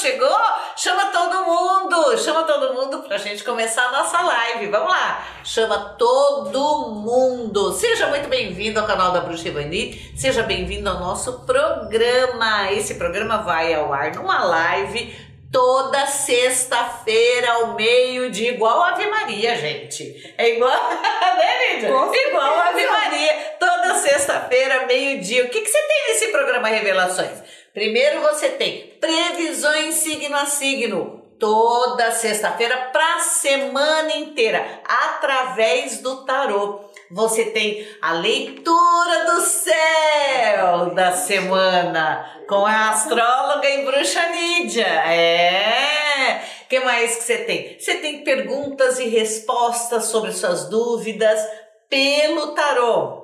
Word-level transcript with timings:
chegou? 0.00 0.40
Chama 0.76 1.12
todo 1.12 1.44
mundo, 1.44 2.16
chama 2.16 2.42
todo 2.44 2.72
mundo 2.72 3.02
pra 3.02 3.18
gente 3.18 3.44
começar 3.44 3.84
a 3.88 3.92
nossa 3.92 4.22
live. 4.22 4.68
Vamos 4.68 4.88
lá, 4.88 5.26
chama 5.44 5.94
todo 5.98 6.88
mundo. 6.88 7.74
Seja 7.74 8.06
muito 8.06 8.26
bem-vindo 8.26 8.80
ao 8.80 8.86
canal 8.86 9.12
da 9.12 9.20
Bruxa 9.20 9.48
Ivani, 9.48 10.10
seja 10.16 10.42
bem-vindo 10.42 10.88
ao 10.88 10.98
nosso 10.98 11.40
programa. 11.40 12.72
Esse 12.72 12.94
programa 12.94 13.42
vai 13.42 13.74
ao 13.74 13.92
ar 13.92 14.14
numa 14.14 14.42
live 14.42 15.30
toda 15.52 16.06
sexta-feira 16.06 17.52
ao 17.52 17.74
meio-dia, 17.74 18.52
igual 18.52 18.82
a 18.82 18.90
Ave 18.90 19.06
Maria, 19.06 19.54
gente. 19.56 20.32
É 20.38 20.56
igual, 20.56 20.70
né, 20.72 21.74
Lídia? 21.74 21.88
Igual 21.88 22.54
a 22.54 22.68
Ave 22.68 22.86
Maria, 22.86 23.56
toda 23.58 23.96
sexta-feira, 23.96 24.86
meio-dia. 24.86 25.44
O 25.44 25.48
que, 25.50 25.60
que 25.60 25.68
você 25.68 25.82
tem 25.82 26.08
nesse 26.08 26.28
programa 26.28 26.68
Revelações? 26.68 27.49
Primeiro 27.72 28.20
você 28.22 28.50
tem 28.50 28.96
previsões 29.00 29.94
signo 29.94 30.36
a 30.36 30.46
signo. 30.46 31.20
Toda 31.38 32.12
sexta-feira 32.12 32.90
para 32.92 33.16
a 33.16 33.20
semana 33.20 34.14
inteira, 34.14 34.82
através 34.84 35.98
do 35.98 36.24
tarô 36.26 36.90
você 37.10 37.46
tem 37.46 37.84
a 38.00 38.12
leitura 38.12 39.24
do 39.26 39.40
céu 39.40 40.94
da 40.94 41.10
semana 41.12 42.44
com 42.48 42.64
a 42.64 42.90
astróloga 42.90 43.68
e 43.68 43.84
bruxa 43.84 44.28
Nídia. 44.28 44.86
É. 44.86 46.40
que 46.68 46.78
mais 46.80 47.16
que 47.16 47.22
você 47.24 47.38
tem? 47.38 47.76
Você 47.78 47.96
tem 47.96 48.22
perguntas 48.22 49.00
e 49.00 49.08
respostas 49.08 50.04
sobre 50.04 50.32
suas 50.32 50.68
dúvidas 50.68 51.40
pelo 51.88 52.54
tarô. 52.54 53.19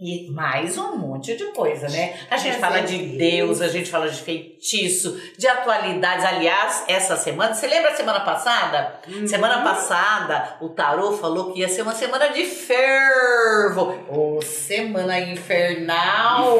E 0.00 0.28
mais 0.32 0.76
um 0.76 0.96
monte 0.96 1.36
de 1.36 1.44
coisa, 1.52 1.88
né? 1.88 2.18
A 2.28 2.36
gente 2.36 2.58
fala 2.58 2.80
de 2.80 2.98
Deus, 3.16 3.60
a 3.60 3.68
gente 3.68 3.88
fala 3.88 4.08
de 4.08 4.20
feitiço, 4.20 5.16
de 5.38 5.46
atualidades. 5.46 6.24
Aliás, 6.24 6.82
essa 6.88 7.14
semana, 7.16 7.54
você 7.54 7.68
lembra 7.68 7.92
a 7.92 7.94
semana 7.94 8.18
passada? 8.22 8.98
Uhum. 9.06 9.24
Semana 9.24 9.62
passada, 9.62 10.56
o 10.60 10.70
tarô 10.70 11.16
falou 11.16 11.52
que 11.52 11.60
ia 11.60 11.68
ser 11.68 11.82
uma 11.82 11.94
semana 11.94 12.30
de 12.30 12.44
fervo. 12.44 14.04
Ô, 14.08 14.38
oh, 14.38 14.42
semana 14.42 15.20
infernal! 15.20 16.58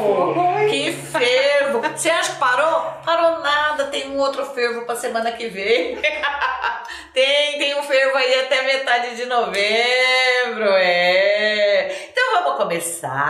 Que 0.69 0.93
fervo! 0.93 1.81
Você 1.93 2.09
acha 2.09 2.31
que 2.31 2.39
parou? 2.39 2.93
Parou 3.03 3.41
nada, 3.41 3.87
tem 3.87 4.11
um 4.11 4.17
outro 4.17 4.45
fervo 4.45 4.85
pra 4.85 4.95
semana 4.95 5.33
que 5.33 5.47
vem. 5.47 5.97
tem, 7.13 7.57
tem 7.57 7.77
um 7.77 7.83
fervo 7.83 8.15
aí 8.15 8.45
até 8.45 8.61
metade 8.61 9.17
de 9.17 9.25
novembro, 9.25 10.69
é. 10.77 12.07
Então 12.11 12.41
vamos 12.41 12.57
começar 12.57 13.24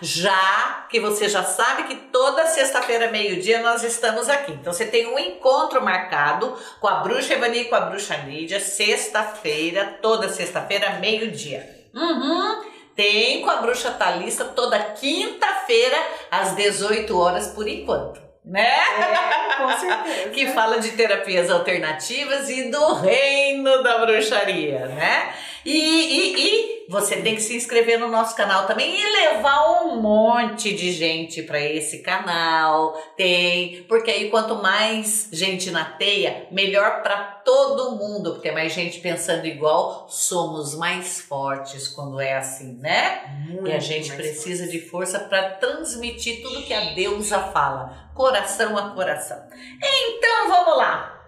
já 0.00 0.86
que 0.88 1.00
você 1.00 1.28
já 1.28 1.42
sabe 1.42 1.84
que 1.84 1.94
toda 1.94 2.46
sexta-feira, 2.46 3.10
meio-dia, 3.10 3.62
nós 3.62 3.82
estamos 3.82 4.28
aqui. 4.28 4.52
Então 4.52 4.72
você 4.72 4.86
tem 4.86 5.06
um 5.06 5.18
encontro 5.18 5.82
marcado 5.82 6.56
com 6.80 6.88
a 6.88 7.00
Bruxa 7.00 7.34
Evani 7.34 7.60
e 7.60 7.64
com 7.66 7.74
a 7.74 7.80
Bruxa 7.80 8.16
Lídia, 8.16 8.60
sexta-feira, 8.60 9.98
toda 10.00 10.28
sexta-feira, 10.28 10.98
meio-dia. 11.00 11.68
Uhum. 11.94 12.62
Tem 12.94 13.40
com 13.42 13.50
a 13.50 13.56
Bruxa 13.56 13.90
Talista 13.90 14.44
toda 14.44 14.78
quinta-feira, 14.78 15.96
às 16.30 16.54
18 16.54 17.18
horas, 17.18 17.48
por 17.48 17.66
enquanto 17.66 18.22
né? 18.44 18.68
É, 18.68 19.56
com 19.56 19.68
certeza. 19.78 20.30
que 20.34 20.48
fala 20.48 20.78
de 20.80 20.90
terapias 20.92 21.50
alternativas 21.50 22.48
e 22.50 22.70
do 22.70 22.94
reino 22.94 23.82
da 23.82 23.98
bruxaria, 23.98 24.86
né? 24.86 25.32
E, 25.64 25.78
e, 25.78 26.34
e, 26.36 26.81
você 26.88 27.16
tem 27.16 27.34
que 27.34 27.40
se 27.40 27.56
inscrever 27.56 27.98
no 27.98 28.08
nosso 28.08 28.36
canal 28.36 28.66
também 28.66 28.94
e 28.94 29.12
levar 29.12 29.82
um 29.82 30.00
monte 30.00 30.74
de 30.74 30.92
gente 30.92 31.42
para 31.42 31.60
esse 31.60 31.98
canal. 31.98 32.94
Tem, 33.16 33.84
porque 33.84 34.10
aí 34.10 34.30
quanto 34.30 34.56
mais 34.56 35.28
gente 35.32 35.70
na 35.70 35.84
teia, 35.84 36.46
melhor 36.50 37.02
para 37.02 37.16
todo 37.44 37.96
mundo, 37.96 38.32
porque 38.34 38.50
mais 38.50 38.72
gente 38.72 39.00
pensando 39.00 39.46
igual, 39.46 40.06
somos 40.08 40.74
mais 40.74 41.20
fortes 41.20 41.88
quando 41.88 42.20
é 42.20 42.34
assim, 42.34 42.78
né? 42.80 43.44
Muito 43.48 43.68
e 43.68 43.72
a 43.72 43.78
gente 43.78 44.12
precisa 44.12 44.64
forte. 44.64 44.78
de 44.78 44.88
força 44.88 45.20
para 45.20 45.50
transmitir 45.50 46.42
tudo 46.42 46.62
que 46.62 46.74
a 46.74 46.94
deusa 46.94 47.38
fala, 47.38 48.10
coração 48.14 48.76
a 48.76 48.90
coração. 48.90 49.42
Então 49.82 50.48
vamos 50.48 50.76
lá. 50.76 51.21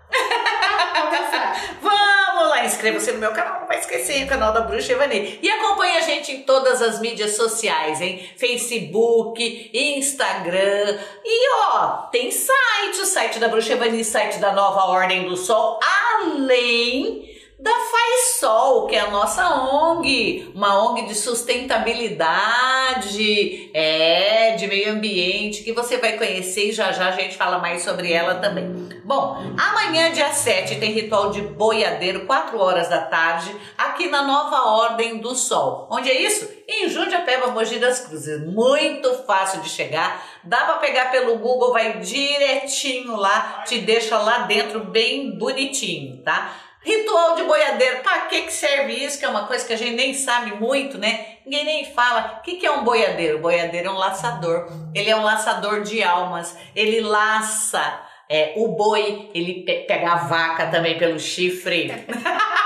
Vamos 1.80 2.48
lá, 2.48 2.64
inscreva-se 2.64 3.12
no 3.12 3.18
meu 3.18 3.32
canal, 3.32 3.60
não 3.60 3.66
vai 3.66 3.78
esquecer 3.78 4.24
o 4.24 4.28
canal 4.28 4.52
da 4.52 4.60
Bruxa 4.60 4.92
Evani. 4.92 5.38
E 5.42 5.50
acompanhe 5.50 5.96
a 5.96 6.00
gente 6.00 6.32
em 6.32 6.42
todas 6.42 6.82
as 6.82 7.00
mídias 7.00 7.36
sociais, 7.36 8.00
hein? 8.00 8.28
Facebook, 8.36 9.70
Instagram. 9.72 10.98
E 11.24 11.50
ó, 11.68 12.08
tem 12.10 12.30
site, 12.30 13.00
o 13.02 13.06
site 13.06 13.38
da 13.38 13.48
Bruxa 13.48 13.72
Evani, 13.72 14.04
site 14.04 14.38
da 14.38 14.52
Nova 14.52 14.86
Ordem 14.86 15.28
do 15.28 15.36
Sol, 15.36 15.78
além 15.82 17.33
da 17.64 17.72
Faz 17.72 18.36
Sol, 18.40 18.86
que 18.86 18.94
é 18.94 19.00
a 19.00 19.10
nossa 19.10 19.48
ONG, 19.48 20.52
uma 20.54 20.84
ONG 20.84 21.06
de 21.06 21.14
sustentabilidade, 21.14 23.70
é, 23.72 24.54
de 24.54 24.66
meio 24.66 24.92
ambiente, 24.92 25.62
que 25.62 25.72
você 25.72 25.96
vai 25.96 26.18
conhecer 26.18 26.68
e 26.68 26.72
já 26.72 26.92
já 26.92 27.08
a 27.08 27.12
gente 27.12 27.38
fala 27.38 27.58
mais 27.58 27.82
sobre 27.82 28.12
ela 28.12 28.34
também. 28.34 28.66
Bom, 29.02 29.38
amanhã, 29.56 30.12
dia 30.12 30.30
7, 30.30 30.78
tem 30.78 30.92
ritual 30.92 31.30
de 31.30 31.40
boiadeiro, 31.40 32.26
4 32.26 32.60
horas 32.60 32.90
da 32.90 33.00
tarde, 33.00 33.50
aqui 33.78 34.08
na 34.08 34.22
Nova 34.22 34.68
Ordem 34.68 35.16
do 35.16 35.34
Sol. 35.34 35.88
Onde 35.90 36.10
é 36.10 36.20
isso? 36.20 36.46
Em 36.68 36.90
Jundiapeba, 36.90 37.46
Mogi 37.46 37.78
das 37.78 38.00
Cruzes. 38.00 38.46
Muito 38.46 39.10
fácil 39.24 39.62
de 39.62 39.70
chegar, 39.70 40.22
dá 40.44 40.64
para 40.64 40.76
pegar 40.76 41.10
pelo 41.10 41.38
Google, 41.38 41.72
vai 41.72 41.98
direitinho 42.00 43.16
lá, 43.16 43.64
te 43.66 43.78
deixa 43.78 44.18
lá 44.18 44.40
dentro 44.40 44.84
bem 44.84 45.38
bonitinho, 45.38 46.22
tá? 46.22 46.63
Ritual 46.84 47.34
de 47.36 47.44
boiadeiro, 47.44 48.02
para 48.02 48.26
que, 48.26 48.42
que 48.42 48.52
serve 48.52 48.92
isso? 48.92 49.18
Que 49.18 49.24
é 49.24 49.28
uma 49.28 49.46
coisa 49.46 49.66
que 49.66 49.72
a 49.72 49.76
gente 49.76 49.96
nem 49.96 50.12
sabe 50.12 50.54
muito, 50.56 50.98
né? 50.98 51.38
Ninguém 51.44 51.64
nem 51.64 51.84
fala. 51.94 52.38
O 52.38 52.42
que, 52.42 52.56
que 52.56 52.66
é 52.66 52.70
um 52.70 52.84
boiadeiro? 52.84 53.38
O 53.38 53.40
boiadeiro 53.40 53.88
é 53.88 53.90
um 53.90 53.96
laçador. 53.96 54.68
Ele 54.94 55.08
é 55.08 55.16
um 55.16 55.22
laçador 55.22 55.82
de 55.82 56.02
almas. 56.02 56.56
Ele 56.76 57.00
laça 57.00 58.02
é, 58.28 58.52
o 58.56 58.68
boi, 58.68 59.30
ele 59.34 59.62
pe 59.64 59.84
pega 59.86 60.12
a 60.12 60.16
vaca 60.16 60.66
também 60.66 60.98
pelo 60.98 61.18
chifre. 61.18 61.90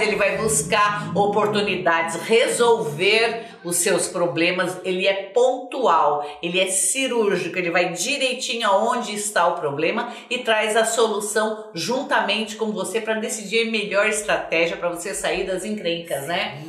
Ele 0.00 0.16
vai 0.16 0.38
buscar 0.38 1.12
oportunidades, 1.14 2.16
resolver 2.22 3.46
os 3.64 3.76
seus 3.76 4.08
problemas. 4.08 4.78
Ele 4.84 5.06
é 5.06 5.14
pontual, 5.34 6.26
ele 6.42 6.58
é 6.58 6.68
cirúrgico, 6.68 7.58
ele 7.58 7.70
vai 7.70 7.92
direitinho 7.92 8.68
aonde 8.68 9.14
está 9.14 9.46
o 9.46 9.60
problema 9.60 10.12
e 10.30 10.38
traz 10.38 10.76
a 10.76 10.84
solução 10.84 11.70
juntamente 11.74 12.56
com 12.56 12.72
você 12.72 13.00
para 13.00 13.14
decidir 13.14 13.68
a 13.68 13.70
melhor 13.70 14.06
estratégia 14.06 14.76
para 14.76 14.88
você 14.88 15.14
sair 15.14 15.44
das 15.44 15.64
encrencas, 15.64 16.26
né? 16.26 16.62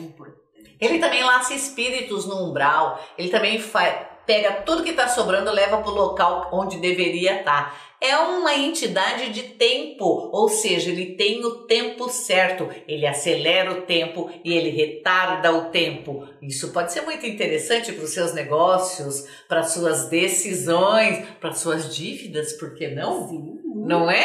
Ele 0.80 1.00
também 1.00 1.24
laça 1.24 1.54
espíritos 1.54 2.26
no 2.26 2.50
umbral, 2.50 3.02
ele 3.18 3.30
também 3.30 3.58
faz 3.60 4.13
pega 4.26 4.62
tudo 4.62 4.84
que 4.84 4.92
está 4.92 5.08
sobrando, 5.08 5.52
leva 5.52 5.78
para 5.78 5.92
o 5.92 5.96
local 5.96 6.50
onde 6.52 6.78
deveria 6.78 7.40
estar. 7.40 7.72
Tá 7.72 7.94
é 8.04 8.18
uma 8.18 8.54
entidade 8.54 9.30
de 9.30 9.44
tempo, 9.44 10.30
ou 10.34 10.50
seja, 10.50 10.90
ele 10.90 11.16
tem 11.16 11.46
o 11.46 11.66
tempo 11.66 12.10
certo, 12.10 12.70
ele 12.86 13.08
acelera 13.08 13.72
o 13.72 13.84
tempo 13.84 14.30
e 14.44 14.54
ele 14.54 14.72
retarda 14.72 15.54
o 15.54 15.70
tempo. 15.70 16.28
Isso 16.42 16.74
pode 16.74 16.92
ser 16.92 17.04
muito 17.04 17.26
interessante 17.26 17.94
para 17.94 18.04
os 18.04 18.10
seus 18.10 18.34
negócios, 18.34 19.26
para 19.48 19.64
suas 19.64 20.10
decisões, 20.10 21.26
para 21.40 21.54
suas 21.54 21.96
dívidas, 21.96 22.52
por 22.52 22.76
que 22.76 22.90
não? 22.90 23.30
Sim. 23.30 23.62
Não 23.74 24.12
é? 24.12 24.22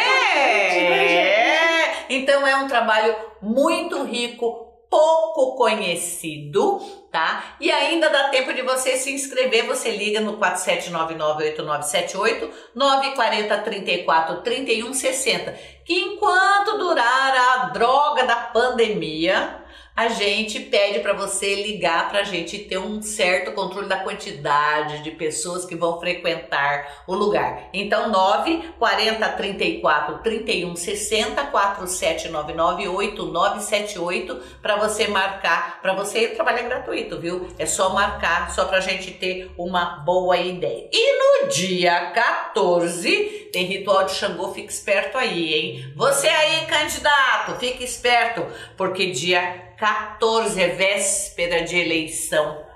é? 0.76 2.06
Então 2.10 2.44
é 2.44 2.56
um 2.56 2.66
trabalho 2.66 3.14
muito 3.40 4.02
rico, 4.02 4.72
pouco 4.90 5.54
conhecido, 5.54 6.80
tá? 7.10 7.56
E 7.60 7.70
ainda 7.70 8.10
dá 8.10 8.28
tempo 8.28 8.52
de 8.52 8.62
você 8.62 8.96
se 8.96 9.12
inscrever, 9.12 9.66
você 9.66 9.90
liga 9.90 10.20
no 10.20 10.38
47998978 10.38 12.50
940 12.74 13.58
34 13.58 14.40
31 14.42 14.94
60, 14.94 15.52
que 15.84 15.94
enquanto 15.94 16.78
durar 16.78 17.36
a 17.36 17.66
droga 17.70 18.24
da 18.24 18.36
pandemia, 18.36 19.64
a 19.98 20.06
gente 20.06 20.60
pede 20.60 21.00
para 21.00 21.12
você 21.12 21.56
ligar 21.56 22.08
para 22.08 22.20
a 22.20 22.22
gente 22.22 22.56
ter 22.56 22.78
um 22.78 23.02
certo 23.02 23.50
controle 23.50 23.88
da 23.88 23.96
quantidade 23.96 25.02
de 25.02 25.10
pessoas 25.10 25.64
que 25.64 25.74
vão 25.74 25.98
frequentar 25.98 27.02
o 27.04 27.16
lugar. 27.16 27.68
Então, 27.72 28.08
9 28.08 28.74
40 28.78 29.28
34 29.30 30.18
31 30.18 30.76
60 30.76 31.46
4799 31.46 32.86
8978 32.86 34.40
para 34.62 34.76
você 34.76 35.08
marcar, 35.08 35.82
para 35.82 35.94
você 35.94 36.28
trabalhar 36.28 36.62
gratuito, 36.62 37.18
viu? 37.18 37.48
É 37.58 37.66
só 37.66 37.92
marcar, 37.92 38.52
só 38.54 38.66
para 38.66 38.78
a 38.78 38.80
gente 38.80 39.10
ter 39.10 39.50
uma 39.58 39.96
boa 40.04 40.36
ideia. 40.36 40.88
E 40.92 41.18
no 41.18 41.48
dia 41.48 42.12
14 42.12 43.48
tem 43.52 43.64
ritual 43.64 44.04
de 44.04 44.14
Xangô, 44.14 44.54
fique 44.54 44.70
esperto 44.70 45.18
aí, 45.18 45.54
hein? 45.54 45.92
Você 45.96 46.28
aí, 46.28 46.66
candidato, 46.66 47.58
fique 47.58 47.82
esperto, 47.82 48.46
porque 48.76 49.10
dia 49.10 49.66
14 49.78 50.60
é 50.60 50.68
véspera 50.70 51.62
de 51.62 51.78
eleição. 51.78 52.66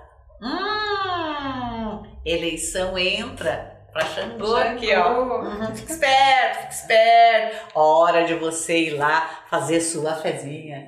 Hum, 0.40 2.02
eleição 2.24 2.96
entra 2.96 3.76
pra 3.92 4.06
Xangô 4.06 4.54
aqui, 4.54 4.94
ó. 4.94 5.20
Uhum, 5.20 5.74
Fica 5.74 5.92
esperto, 5.92 6.58
fica 6.58 6.68
esperto. 6.70 7.66
Hora 7.74 8.24
de 8.24 8.34
você 8.34 8.84
ir 8.84 8.90
lá 8.90 9.44
fazer 9.50 9.80
sua 9.80 10.14
fezinha. 10.14 10.86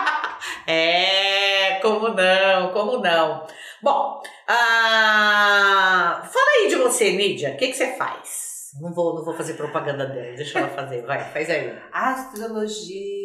é, 0.66 1.78
como 1.80 2.08
não, 2.08 2.72
como 2.72 2.98
não. 2.98 3.46
Bom, 3.80 4.20
ah, 4.48 6.22
fala 6.24 6.50
aí 6.58 6.68
de 6.68 6.74
você, 6.74 7.12
Nídia. 7.12 7.50
O 7.50 7.56
que, 7.56 7.68
que 7.68 7.74
você 7.76 7.96
faz? 7.96 8.56
Não 8.80 8.92
vou, 8.92 9.14
não 9.14 9.24
vou 9.24 9.34
fazer 9.34 9.54
propaganda 9.54 10.06
dela, 10.06 10.36
deixa 10.36 10.58
ela 10.58 10.68
fazer. 10.68 11.02
Vai, 11.06 11.24
faz 11.32 11.48
aí. 11.48 11.72
Astrologia, 11.92 13.15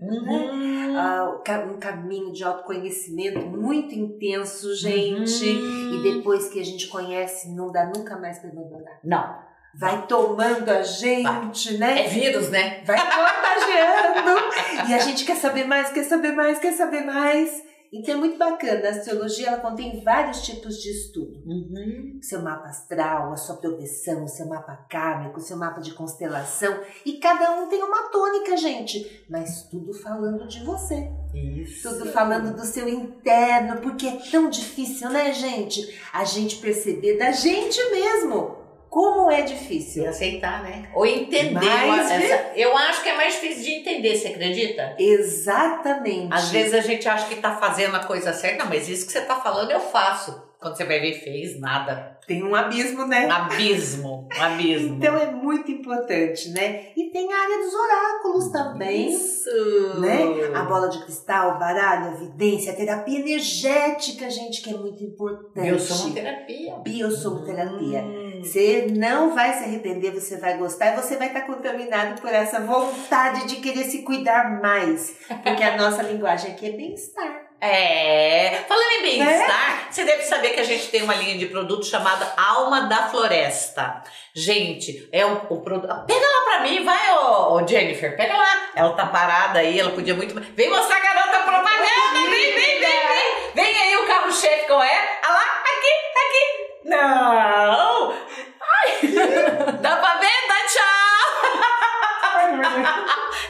Uhum. 0.00 0.96
ah, 0.96 1.34
o 1.36 1.42
ca- 1.42 1.64
um 1.64 1.78
caminho 1.78 2.32
de 2.32 2.42
autoconhecimento 2.44 3.40
muito 3.40 3.94
intenso, 3.94 4.74
gente. 4.74 5.44
Uhum. 5.48 5.94
E 6.00 6.02
depois 6.14 6.48
que 6.48 6.60
a 6.60 6.64
gente 6.64 6.88
conhece, 6.88 7.54
não 7.54 7.70
dá 7.72 7.86
nunca 7.86 8.16
mais 8.18 8.38
pra 8.38 8.50
abandonar. 8.50 8.98
Não, 9.04 9.50
Vai 9.72 10.04
tomando 10.08 10.68
a 10.68 10.82
gente, 10.82 11.78
né? 11.78 12.04
é 12.04 12.08
vírus, 12.08 12.50
né? 12.50 12.82
Vai 12.84 12.96
contagiando. 12.98 14.88
e 14.90 14.94
a 14.94 14.98
gente 14.98 15.24
quer 15.24 15.36
saber 15.36 15.64
mais, 15.64 15.90
quer 15.92 16.02
saber 16.04 16.32
mais, 16.32 16.58
quer 16.58 16.72
saber 16.72 17.02
mais. 17.02 17.62
Então 17.92 18.14
é 18.14 18.16
muito 18.16 18.38
bacana. 18.38 18.86
A 18.86 18.90
astrologia 18.90 19.48
ela 19.48 19.60
contém 19.60 20.02
vários 20.02 20.42
tipos 20.42 20.80
de 20.80 20.90
estudo. 20.90 21.42
Uhum. 21.44 22.18
seu 22.22 22.40
mapa 22.42 22.68
astral, 22.68 23.32
a 23.32 23.36
sua 23.36 23.56
progressão, 23.56 24.24
o 24.24 24.28
seu 24.28 24.46
mapa 24.46 24.76
kármico, 24.88 25.38
o 25.38 25.42
seu 25.42 25.56
mapa 25.56 25.80
de 25.80 25.92
constelação. 25.92 26.80
E 27.04 27.14
cada 27.14 27.52
um 27.52 27.68
tem 27.68 27.82
uma 27.82 28.10
tônica, 28.10 28.56
gente. 28.56 29.24
Mas 29.28 29.64
tudo 29.64 29.92
falando 29.92 30.46
de 30.46 30.64
você. 30.64 31.10
Isso. 31.34 31.88
Tudo 31.88 32.10
falando 32.10 32.54
do 32.54 32.64
seu 32.64 32.88
interno, 32.88 33.80
porque 33.80 34.06
é 34.06 34.18
tão 34.30 34.48
difícil, 34.48 35.10
né, 35.10 35.32
gente? 35.32 36.00
A 36.12 36.24
gente 36.24 36.56
perceber 36.56 37.18
da 37.18 37.32
gente 37.32 37.78
mesmo 37.90 38.59
como 38.90 39.30
é 39.30 39.40
E 39.40 39.44
difícil. 39.44 40.06
aceitar, 40.08 40.62
né? 40.62 40.90
Ou 40.94 41.06
entender. 41.06 41.54
Mas, 41.54 42.10
essa- 42.10 42.50
eu 42.56 42.76
acho 42.76 43.02
que 43.02 43.08
é 43.08 43.16
mais 43.16 43.34
difícil 43.34 43.62
de 43.62 43.70
entender, 43.76 44.16
você 44.16 44.28
acredita? 44.28 44.94
Exatamente. 44.98 46.28
Às 46.32 46.50
vezes 46.50 46.74
a 46.74 46.80
gente 46.80 47.08
acha 47.08 47.26
que 47.28 47.36
tá 47.36 47.56
fazendo 47.56 47.94
a 47.96 48.04
coisa 48.04 48.32
certa, 48.32 48.64
mas 48.64 48.88
isso 48.88 49.06
que 49.06 49.12
você 49.12 49.20
tá 49.22 49.36
falando 49.36 49.70
eu 49.70 49.80
faço. 49.80 50.50
Quando 50.60 50.76
você 50.76 50.84
vai 50.84 51.00
ver, 51.00 51.14
fez 51.14 51.58
nada. 51.58 52.18
tem 52.26 52.44
um 52.44 52.54
abismo, 52.54 53.06
né? 53.06 53.26
Um 53.26 53.32
abismo, 53.32 54.28
um 54.38 54.42
abismo. 54.42 54.96
Então 54.98 55.16
é 55.16 55.26
muito 55.30 55.68
importante, 55.72 56.50
né? 56.50 56.88
E 56.96 57.10
tem 57.10 57.32
a 57.32 57.36
área 57.42 57.58
dos 57.58 57.74
oráculos 57.74 58.52
também. 58.52 59.08
Isso. 59.08 60.00
né? 60.00 60.18
A 60.54 60.62
bola 60.64 60.88
de 60.90 61.02
cristal, 61.02 61.56
o 61.56 61.58
baralho, 61.58 62.10
a 62.10 62.14
evidência, 62.14 62.72
a 62.72 62.76
terapia 62.76 63.18
energética, 63.18 64.28
gente, 64.30 64.62
que 64.62 64.70
é 64.70 64.76
muito 64.76 65.02
importante. 65.02 65.60
Biosomoterapia. 65.70 66.74
Biossomoterapia. 66.84 68.00
Hum. 68.02 68.29
Você 68.42 68.86
não 68.90 69.34
vai 69.34 69.52
se 69.52 69.64
arrepender, 69.64 70.12
você 70.12 70.36
vai 70.38 70.56
gostar 70.56 70.92
e 70.92 70.96
você 70.96 71.16
vai 71.16 71.28
estar 71.28 71.42
contaminado 71.42 72.20
por 72.20 72.32
essa 72.32 72.60
vontade 72.60 73.46
de 73.46 73.56
querer 73.56 73.84
se 73.84 74.02
cuidar 74.02 74.60
mais. 74.60 75.14
Porque 75.42 75.62
a 75.62 75.76
nossa 75.76 76.02
linguagem 76.02 76.52
aqui 76.52 76.68
é 76.68 76.72
bem-estar. 76.72 77.50
É. 77.60 78.64
Falando 78.66 78.92
em 78.92 79.02
bem-estar, 79.02 79.88
você 79.90 80.04
deve 80.04 80.22
saber 80.22 80.50
que 80.50 80.60
a 80.60 80.64
gente 80.64 80.88
tem 80.88 81.02
uma 81.02 81.14
linha 81.14 81.36
de 81.36 81.46
produto 81.46 81.84
chamada 81.84 82.32
Alma 82.36 82.82
da 82.82 83.08
Floresta. 83.10 84.02
Gente, 84.34 85.08
é 85.12 85.26
um, 85.26 85.42
o 85.50 85.60
produto. 85.60 86.06
Pega 86.06 86.26
lá 86.26 86.44
pra 86.44 86.60
mim, 86.62 86.82
vai, 86.82 87.12
ô, 87.12 87.54
ô, 87.54 87.66
Jennifer, 87.66 88.16
pega 88.16 88.34
lá. 88.34 88.70
Ela 88.74 88.94
tá 88.94 89.06
parada 89.06 89.58
aí, 89.58 89.78
ela 89.78 89.90
podia 89.90 90.14
muito. 90.14 90.34
Vem 90.34 90.70
mostrar 90.70 90.96
a 90.96 91.00
garota 91.00 91.38
propaganda, 91.40 92.30
vem, 92.30 92.54
vem, 92.54 92.54
vem, 92.54 92.80
vem. 92.80 93.52
Vem 93.54 93.76
aí 93.76 93.96
o 93.96 94.06
carro-chefe 94.06 94.66
com 94.66 94.82
ela. 94.82 95.08
Ah 95.22 95.32
lá, 95.32 95.62
aqui, 95.62 95.90
aqui. 96.16 96.69
Não! 96.84 98.12
Ai! 98.12 99.06
Dá 99.80 99.96
pra 99.96 100.14
ver? 100.18 100.48
Dá 100.48 100.60
tchau! 100.66 101.00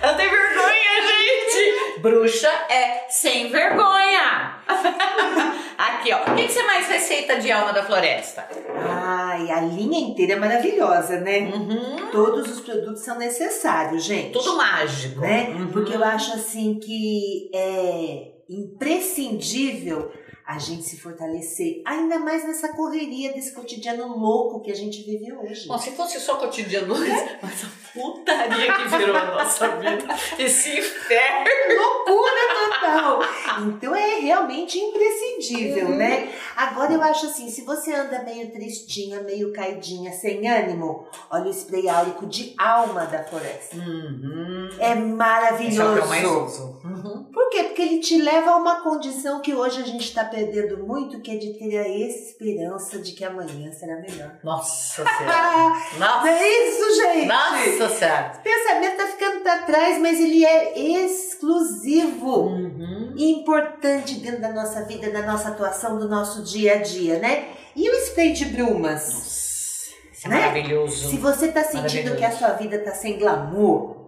Ela 0.02 0.14
tem 0.16 0.28
vergonha, 0.28 1.02
gente! 1.06 2.00
Bruxa 2.00 2.48
é 2.68 3.06
sem 3.08 3.50
vergonha! 3.50 4.56
Aqui, 5.78 6.12
ó. 6.12 6.30
O 6.30 6.34
que, 6.36 6.46
que 6.46 6.52
você 6.52 6.62
mais 6.64 6.86
receita 6.88 7.38
de 7.40 7.50
alma 7.50 7.72
da 7.72 7.82
floresta? 7.82 8.46
Ai, 8.86 9.50
a 9.50 9.60
linha 9.60 9.98
inteira 10.10 10.34
é 10.34 10.36
maravilhosa, 10.36 11.20
né? 11.20 11.38
Uhum. 11.40 12.10
Todos 12.10 12.50
os 12.50 12.60
produtos 12.60 13.02
são 13.02 13.16
necessários, 13.18 14.04
gente. 14.04 14.32
Tudo 14.32 14.56
mágico. 14.56 15.20
né? 15.20 15.48
Uhum. 15.50 15.68
Porque 15.68 15.94
eu 15.94 16.04
acho 16.04 16.34
assim 16.34 16.78
que 16.78 17.50
é 17.54 18.32
imprescindível 18.48 20.12
a 20.52 20.58
gente 20.58 20.82
se 20.82 20.98
fortalecer, 20.98 21.80
ainda 21.84 22.18
mais 22.18 22.44
nessa 22.44 22.70
correria 22.70 23.32
desse 23.32 23.52
cotidiano 23.52 24.08
louco 24.18 24.60
que 24.60 24.72
a 24.72 24.74
gente 24.74 25.00
vive 25.04 25.32
hoje. 25.32 25.68
Bom, 25.68 25.78
se 25.78 25.92
fosse 25.92 26.18
só 26.18 26.34
cotidiano, 26.38 26.92
mas 27.40 27.64
a 27.64 27.68
putaria 27.92 28.72
que 28.74 28.88
virou 28.88 29.16
a 29.16 29.24
nossa 29.26 29.68
vida. 29.76 30.04
Esse 30.38 30.76
inferno. 30.76 31.46
Loucura 31.80 32.40
total! 32.64 33.20
Então 33.68 33.94
é 33.94 34.18
realmente 34.18 34.76
imprescindível, 34.78 35.86
Uhum. 35.90 35.96
né? 35.96 36.32
Agora 36.56 36.92
eu 36.92 37.02
acho 37.02 37.26
assim, 37.26 37.48
se 37.48 37.62
você 37.62 37.92
anda 37.94 38.22
meio 38.24 38.50
tristinha, 38.50 39.20
meio 39.22 39.52
caidinha, 39.52 40.12
sem 40.12 40.48
ânimo, 40.48 41.06
olha 41.30 41.46
o 41.46 41.50
spray 41.50 41.88
áurico 41.88 42.26
de 42.26 42.54
alma 42.58 43.06
da 43.06 43.22
floresta. 43.22 43.76
Uhum. 43.76 44.68
É 44.78 44.90
Esse 44.92 44.92
é 44.92 44.94
o 44.94 45.06
maravilhoso. 45.16 45.92
que 45.94 45.98
eu 46.00 46.06
mais 46.06 46.24
uso. 46.24 46.80
Uhum. 46.84 47.24
Por 47.32 47.48
quê? 47.50 47.62
Porque 47.64 47.82
ele 47.82 47.98
te 48.00 48.18
leva 48.20 48.50
a 48.52 48.56
uma 48.56 48.80
condição 48.80 49.40
que 49.40 49.54
hoje 49.54 49.80
a 49.80 49.84
gente 49.86 50.04
está 50.04 50.24
perdendo 50.46 50.86
muito, 50.86 51.20
que 51.20 51.30
é 51.32 51.36
de 51.36 51.54
ter 51.58 51.76
a 51.78 51.88
esperança 51.88 52.98
de 52.98 53.12
que 53.12 53.24
amanhã 53.24 53.70
será 53.72 53.96
melhor. 53.96 54.38
Nossa 54.42 55.04
Senhora. 55.18 55.76
Nossa, 55.98 56.28
é 56.30 56.68
isso, 56.68 56.96
gente! 56.96 57.26
Nossa 57.26 57.88
Senhora. 57.90 58.32
O 58.38 58.42
pensamento 58.42 58.96
tá 58.96 59.06
ficando 59.06 59.40
pra 59.42 59.58
trás, 59.58 59.98
mas 60.00 60.18
ele 60.20 60.44
é 60.44 60.78
exclusivo 60.78 62.46
Uhum. 62.46 63.12
e 63.16 63.30
importante 63.32 64.14
dentro 64.20 64.40
da 64.40 64.52
nossa 64.52 64.84
vida, 64.84 65.10
da 65.10 65.22
nossa 65.22 65.48
atuação, 65.48 65.98
do 65.98 66.08
nosso 66.08 66.42
dia 66.42 66.74
a 66.74 66.76
dia, 66.76 67.18
né? 67.18 67.48
E 67.76 67.88
o 67.88 67.94
spray 68.06 68.32
de 68.32 68.46
brumas? 68.46 69.02
Nossa, 69.14 69.90
isso 70.12 70.26
é 70.26 70.28
Né? 70.28 70.40
maravilhoso. 70.40 71.08
Se 71.10 71.16
você 71.16 71.48
tá 71.48 71.62
sentindo 71.64 72.16
que 72.16 72.24
a 72.24 72.32
sua 72.32 72.50
vida 72.50 72.78
tá 72.78 72.92
sem 72.92 73.18
glamour, 73.18 73.99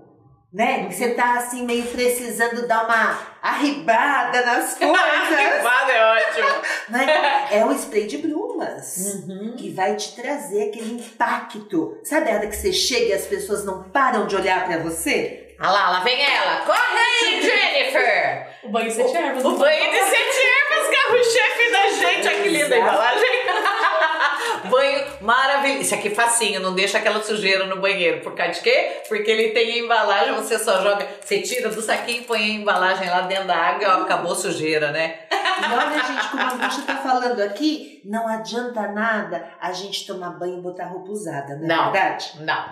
né? 0.52 0.86
Que 0.86 0.94
você 0.94 1.14
tá 1.14 1.38
assim 1.38 1.64
meio 1.64 1.84
precisando 1.86 2.66
dar 2.66 2.84
uma 2.84 3.18
arribada 3.40 4.44
nas 4.44 4.74
coisas, 4.78 4.96
Arribada 4.96 5.92
é 5.92 6.04
ótimo. 6.04 6.62
né? 6.90 7.48
É 7.50 7.64
o 7.64 7.72
spray 7.72 8.06
de 8.06 8.18
brumas. 8.18 8.96
Uhum. 9.26 9.54
Que 9.56 9.70
vai 9.70 9.96
te 9.96 10.14
trazer 10.14 10.68
aquele 10.68 10.94
impacto. 10.94 11.98
Sabe 12.04 12.30
a 12.30 12.34
hora 12.34 12.46
que 12.46 12.56
você 12.56 12.72
chega 12.72 13.06
e 13.06 13.12
as 13.14 13.26
pessoas 13.26 13.64
não 13.64 13.84
param 13.84 14.26
de 14.26 14.36
olhar 14.36 14.66
pra 14.66 14.78
você? 14.78 15.54
Ah 15.58 15.70
lá, 15.70 15.90
lá 15.90 16.00
vem 16.00 16.20
ela. 16.20 16.56
Corre 16.66 16.78
aí, 16.98 17.40
Jennifer. 17.42 18.48
O 18.64 18.68
banho 18.68 18.88
de 18.88 18.94
sete 18.94 19.16
ervas. 19.16 19.44
O 19.44 19.56
banho 19.56 19.90
de 19.90 19.98
sete 19.98 20.40
ervas, 20.70 20.96
carro-chefe 20.96 21.70
da 21.70 21.88
gente. 21.90 22.28
Olha 22.28 22.42
que 22.42 22.48
linda 22.48 22.76
embalagem. 22.76 23.42
Banho 24.68 25.04
maravilhoso. 25.20 25.82
Isso 25.82 25.94
aqui 25.94 26.08
é 26.08 26.14
facinho, 26.14 26.60
não 26.60 26.74
deixa 26.74 26.98
aquela 26.98 27.22
sujeira 27.22 27.66
no 27.66 27.80
banheiro. 27.80 28.20
Por 28.20 28.34
causa 28.34 28.52
de 28.54 28.60
quê? 28.60 29.02
Porque 29.08 29.30
ele 29.30 29.50
tem 29.50 29.72
a 29.72 29.78
embalagem, 29.78 30.34
você 30.34 30.58
só 30.58 30.82
joga, 30.82 31.06
você 31.20 31.40
tira 31.42 31.68
do 31.68 31.80
saquinho, 31.80 32.24
põe 32.24 32.40
a 32.40 32.48
embalagem 32.48 33.08
lá 33.08 33.22
dentro 33.22 33.46
da 33.46 33.56
água 33.56 33.82
e 33.82 33.86
ó, 33.86 34.02
acabou 34.02 34.32
a 34.32 34.36
sujeira, 34.36 34.90
né? 34.92 35.20
E 35.30 35.64
olha, 35.74 36.04
gente, 36.04 36.28
como 36.30 36.42
a 36.42 36.54
bruxa 36.54 36.82
tá 36.82 36.96
falando 36.96 37.40
aqui, 37.40 38.00
não 38.04 38.26
adianta 38.26 38.88
nada 38.88 39.48
a 39.60 39.72
gente 39.72 40.06
tomar 40.06 40.30
banho 40.30 40.58
e 40.58 40.62
botar 40.62 40.86
roupa 40.86 41.10
usada, 41.10 41.56
não 41.56 41.64
é 41.64 41.68
Não. 41.68 41.92
verdade? 41.92 42.32
Não, 42.40 42.64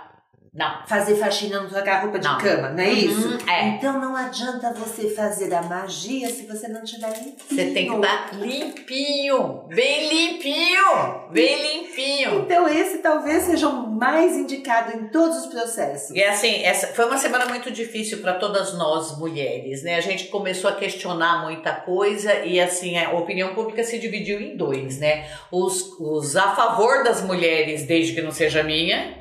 não. 0.53 0.85
Fazer 0.87 1.15
faxina, 1.15 1.61
não 1.61 1.69
trocar 1.69 2.03
roupa 2.03 2.19
de 2.19 2.27
Não. 2.27 2.39
cama, 2.39 2.71
não 2.71 2.83
é 2.83 2.91
isso? 2.91 3.29
Uhum, 3.29 3.39
é. 3.49 3.69
Então 3.69 4.01
não 4.01 4.17
adianta 4.17 4.73
você 4.73 5.09
fazer 5.11 5.55
a 5.55 5.63
magia 5.63 6.29
se 6.29 6.45
você 6.45 6.67
não 6.67 6.83
tiver 6.83 7.13
limpinho. 7.19 7.37
Você 7.49 7.67
tem 7.67 7.89
que 7.89 7.95
estar 7.95 8.35
limpinho, 8.35 9.65
bem 9.69 10.09
limpinho, 10.09 11.31
bem 11.31 11.63
limpinho. 11.63 12.41
Então 12.41 12.69
esse 12.69 12.99
talvez 12.99 13.45
seja 13.45 13.69
o 13.69 13.91
mais 13.91 14.37
indicado 14.37 14.97
em 14.97 15.09
todos 15.09 15.45
os 15.45 15.47
processos. 15.47 16.11
E 16.17 16.23
assim, 16.23 16.65
essa 16.65 16.89
foi 16.89 17.05
uma 17.05 17.19
semana 17.19 17.47
muito 17.47 17.71
difícil 17.71 18.19
para 18.19 18.35
todas 18.35 18.75
nós 18.77 19.17
mulheres, 19.19 19.85
né? 19.85 19.95
A 19.97 20.01
gente 20.01 20.25
começou 20.27 20.69
a 20.69 20.75
questionar 20.75 21.45
muita 21.45 21.73
coisa 21.73 22.35
e 22.45 22.59
assim, 22.59 22.99
a 22.99 23.13
opinião 23.13 23.55
pública 23.55 23.85
se 23.85 24.01
dividiu 24.01 24.41
em 24.41 24.57
dois, 24.57 24.99
né? 24.99 25.29
Os, 25.53 25.93
os 26.01 26.35
a 26.37 26.57
favor 26.57 27.05
das 27.05 27.23
mulheres, 27.23 27.85
desde 27.87 28.15
que 28.15 28.23
não 28.23 28.33
seja 28.33 28.65
minha, 28.65 29.20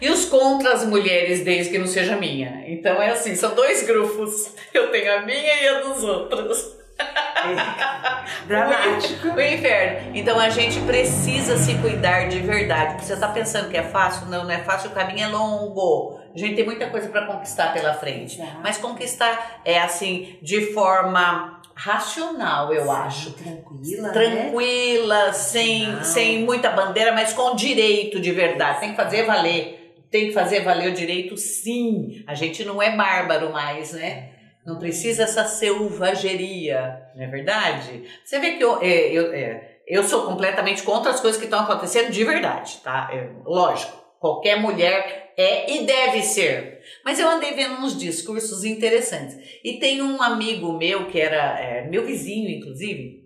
e 0.00 0.08
os 0.08 0.24
contra 0.26 0.72
as 0.72 0.84
mulheres, 0.84 1.44
desde 1.44 1.70
que 1.72 1.78
não 1.78 1.86
seja 1.86 2.16
minha. 2.16 2.64
Então 2.66 3.00
é 3.00 3.10
assim, 3.10 3.34
são 3.34 3.54
dois 3.54 3.86
grupos. 3.86 4.54
Eu 4.72 4.90
tenho 4.90 5.18
a 5.18 5.22
minha 5.22 5.62
e 5.62 5.68
a 5.68 5.80
dos 5.80 6.02
outros. 6.04 6.82
Dramático. 8.46 9.28
O 9.28 9.40
inferno. 9.40 10.10
Então 10.14 10.38
a 10.38 10.48
gente 10.48 10.80
precisa 10.80 11.56
se 11.56 11.74
cuidar 11.76 12.28
de 12.28 12.38
verdade. 12.38 13.04
Você 13.04 13.16
tá 13.16 13.28
pensando 13.28 13.70
que 13.70 13.76
é 13.76 13.82
fácil? 13.82 14.26
Não, 14.26 14.44
não 14.44 14.50
é 14.50 14.58
fácil, 14.58 14.90
o 14.90 14.92
caminho 14.92 15.24
é 15.24 15.28
longo. 15.28 16.20
A 16.34 16.38
gente 16.38 16.54
tem 16.54 16.64
muita 16.64 16.88
coisa 16.88 17.08
para 17.08 17.26
conquistar 17.26 17.72
pela 17.72 17.94
frente. 17.94 18.40
Mas 18.62 18.78
conquistar 18.78 19.60
é 19.64 19.80
assim, 19.80 20.38
de 20.40 20.72
forma 20.72 21.60
racional, 21.82 22.72
eu 22.72 22.84
Sim, 22.84 22.90
acho. 22.90 23.32
Tranquila, 23.32 24.08
né? 24.08 24.12
Tranquila, 24.12 25.32
sem, 25.32 25.88
Não. 25.88 26.04
sem 26.04 26.44
muita 26.44 26.70
bandeira, 26.70 27.10
mas 27.12 27.32
com 27.32 27.56
direito 27.56 28.20
de 28.20 28.30
verdade. 28.30 28.78
Tem 28.78 28.90
que 28.90 28.96
fazer 28.96 29.24
valer. 29.24 29.96
Tem 30.08 30.28
que 30.28 30.32
fazer 30.32 30.60
valer 30.60 30.92
o 30.92 30.94
direito, 30.94 31.36
sim. 31.36 32.22
A 32.26 32.34
gente 32.34 32.64
não 32.64 32.80
é 32.80 32.94
bárbaro 32.94 33.52
mais, 33.52 33.92
né? 33.92 34.28
Não 34.64 34.78
precisa 34.78 35.24
essa 35.24 35.44
selvageria, 35.44 37.02
não 37.16 37.24
é 37.24 37.26
verdade? 37.26 38.04
Você 38.24 38.38
vê 38.38 38.52
que 38.52 38.62
eu, 38.62 38.80
é, 38.80 39.10
eu, 39.10 39.32
é, 39.32 39.78
eu 39.88 40.04
sou 40.04 40.24
completamente 40.24 40.84
contra 40.84 41.10
as 41.10 41.18
coisas 41.18 41.36
que 41.36 41.46
estão 41.46 41.60
acontecendo 41.60 42.12
de 42.12 42.22
verdade, 42.22 42.76
tá? 42.84 43.10
É, 43.12 43.28
lógico, 43.44 44.01
qualquer 44.22 44.60
mulher 44.60 45.34
é 45.36 45.74
e 45.74 45.84
deve 45.84 46.22
ser. 46.22 46.80
Mas 47.04 47.18
eu 47.18 47.28
andei 47.28 47.54
vendo 47.54 47.74
uns 47.80 47.98
discursos 47.98 48.62
interessantes. 48.62 49.36
E 49.64 49.80
tem 49.80 50.00
um 50.00 50.22
amigo 50.22 50.72
meu, 50.78 51.08
que 51.08 51.20
era 51.20 51.58
é, 51.58 51.88
meu 51.88 52.06
vizinho, 52.06 52.48
inclusive, 52.48 53.24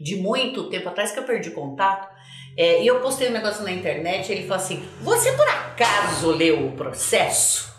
de 0.00 0.14
muito 0.16 0.70
tempo 0.70 0.88
atrás, 0.88 1.10
que 1.10 1.18
eu 1.18 1.24
perdi 1.24 1.50
contato. 1.50 2.14
é, 2.56 2.82
e 2.82 2.86
eu 2.86 3.00
postei 3.00 3.28
um 3.28 3.32
negócio 3.32 3.64
na 3.64 3.72
internet. 3.72 4.30
Ele 4.30 4.42
falou 4.42 4.62
assim: 4.62 4.82
Você 5.02 5.32
por 5.32 5.48
acaso 5.48 6.30
leu 6.30 6.68
o 6.68 6.72
processo? 6.72 7.74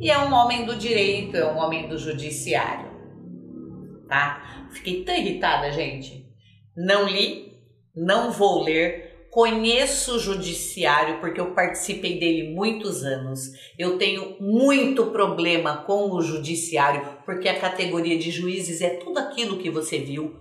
E 0.00 0.10
é 0.10 0.18
um 0.18 0.34
homem 0.34 0.66
do 0.66 0.74
direito, 0.74 1.36
é 1.36 1.46
um 1.46 1.56
homem 1.56 1.86
do 1.88 1.96
judiciário. 1.96 2.90
Tá? 4.08 4.68
Fiquei 4.72 5.04
tão 5.04 5.14
irritada, 5.14 5.70
gente. 5.70 6.26
Não 6.76 7.06
li, 7.08 7.52
não 7.94 8.32
vou 8.32 8.64
ler. 8.64 9.03
Conheço 9.34 10.14
o 10.14 10.18
judiciário 10.20 11.18
porque 11.18 11.40
eu 11.40 11.56
participei 11.56 12.20
dele 12.20 12.54
muitos 12.54 13.02
anos. 13.02 13.50
Eu 13.76 13.98
tenho 13.98 14.36
muito 14.38 15.06
problema 15.06 15.78
com 15.78 16.12
o 16.12 16.22
judiciário 16.22 17.18
porque 17.26 17.48
a 17.48 17.58
categoria 17.58 18.16
de 18.16 18.30
juízes 18.30 18.80
é 18.80 18.90
tudo 18.90 19.18
aquilo 19.18 19.58
que 19.58 19.68
você 19.68 19.98
viu, 19.98 20.36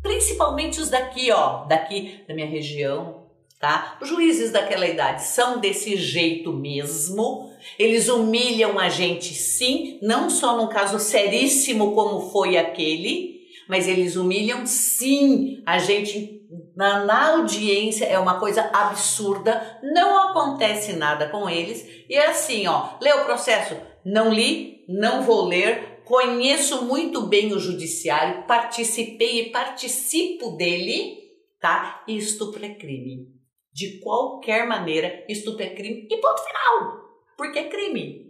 principalmente 0.00 0.80
os 0.80 0.88
daqui, 0.88 1.30
ó, 1.30 1.66
daqui 1.66 2.24
da 2.26 2.32
minha 2.32 2.46
região, 2.46 3.26
tá? 3.60 3.98
Os 4.00 4.08
juízes 4.08 4.50
daquela 4.50 4.86
idade 4.86 5.22
são 5.22 5.60
desse 5.60 5.94
jeito 5.98 6.50
mesmo. 6.50 7.52
Eles 7.78 8.08
humilham 8.08 8.78
a 8.78 8.88
gente, 8.88 9.34
sim, 9.34 9.98
não 10.00 10.30
só 10.30 10.56
num 10.56 10.68
caso 10.68 10.98
seríssimo 10.98 11.94
como 11.94 12.30
foi 12.30 12.56
aquele, 12.56 13.38
mas 13.68 13.86
eles 13.86 14.16
humilham, 14.16 14.64
sim, 14.64 15.62
a 15.66 15.76
gente 15.78 16.39
na, 16.74 17.04
na 17.04 17.32
audiência. 17.32 18.04
É 18.04 18.18
uma 18.18 18.38
coisa 18.38 18.70
absurda, 18.72 19.80
não 19.82 20.30
acontece 20.30 20.94
nada 20.94 21.28
com 21.28 21.48
eles. 21.48 21.86
E 22.08 22.14
é 22.14 22.28
assim, 22.28 22.66
ó, 22.66 22.90
lê 23.00 23.12
o 23.12 23.24
processo. 23.24 23.76
Não 24.04 24.32
li, 24.32 24.84
não 24.88 25.22
vou 25.22 25.46
ler, 25.46 26.02
conheço 26.04 26.84
muito 26.84 27.22
bem 27.22 27.52
o 27.52 27.58
judiciário, 27.58 28.44
participei 28.46 29.42
e 29.42 29.50
participo 29.50 30.56
dele, 30.56 31.18
tá? 31.60 32.02
E 32.08 32.16
estupro 32.16 32.64
é 32.64 32.74
crime. 32.74 33.28
De 33.72 34.00
qualquer 34.00 34.66
maneira, 34.66 35.24
estupro 35.28 35.62
é 35.62 35.70
crime 35.70 36.08
e 36.10 36.16
ponto 36.16 36.42
final. 36.42 37.00
Porque 37.36 37.58
é 37.60 37.68
crime. 37.68 38.26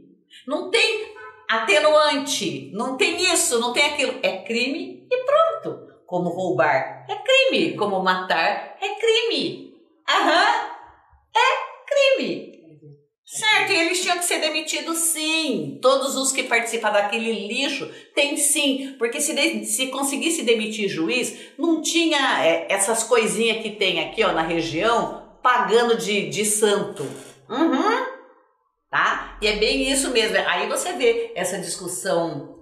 Não 0.46 0.70
tem 0.70 1.14
atenuante, 1.48 2.70
não 2.72 2.96
tem 2.96 3.32
isso, 3.32 3.58
não 3.58 3.72
tem 3.72 3.86
aquilo. 3.86 4.18
É 4.22 4.38
crime 4.44 5.06
e 5.10 5.24
pronto. 5.24 5.50
Como 6.10 6.28
roubar 6.28 7.06
é 7.08 7.14
crime, 7.14 7.76
como 7.76 8.02
matar 8.02 8.76
é 8.82 8.88
crime. 8.96 9.72
Aham, 10.08 10.70
é 11.36 12.16
crime. 12.18 12.50
Certo, 13.24 13.70
e 13.70 13.76
eles 13.76 14.02
tinham 14.02 14.18
que 14.18 14.24
ser 14.24 14.40
demitidos 14.40 14.98
sim. 14.98 15.78
Todos 15.80 16.16
os 16.16 16.32
que 16.32 16.42
participam 16.42 16.90
daquele 16.90 17.46
lixo 17.46 17.88
tem 18.12 18.36
sim. 18.36 18.96
Porque 18.98 19.20
se, 19.20 19.32
de- 19.34 19.64
se 19.66 19.86
conseguisse 19.86 20.42
demitir 20.42 20.88
juiz, 20.88 21.52
não 21.56 21.80
tinha 21.80 22.44
é, 22.44 22.66
essas 22.68 23.04
coisinhas 23.04 23.62
que 23.62 23.70
tem 23.70 24.00
aqui 24.00 24.24
ó, 24.24 24.32
na 24.32 24.42
região 24.42 25.38
pagando 25.40 25.96
de, 25.96 26.28
de 26.28 26.44
santo. 26.44 27.04
Uhum. 27.48 28.04
Tá? 28.90 29.38
E 29.40 29.46
é 29.46 29.56
bem 29.58 29.88
isso 29.88 30.10
mesmo. 30.10 30.36
Aí 30.48 30.68
você 30.68 30.92
vê 30.94 31.30
essa 31.36 31.56
discussão 31.60 32.58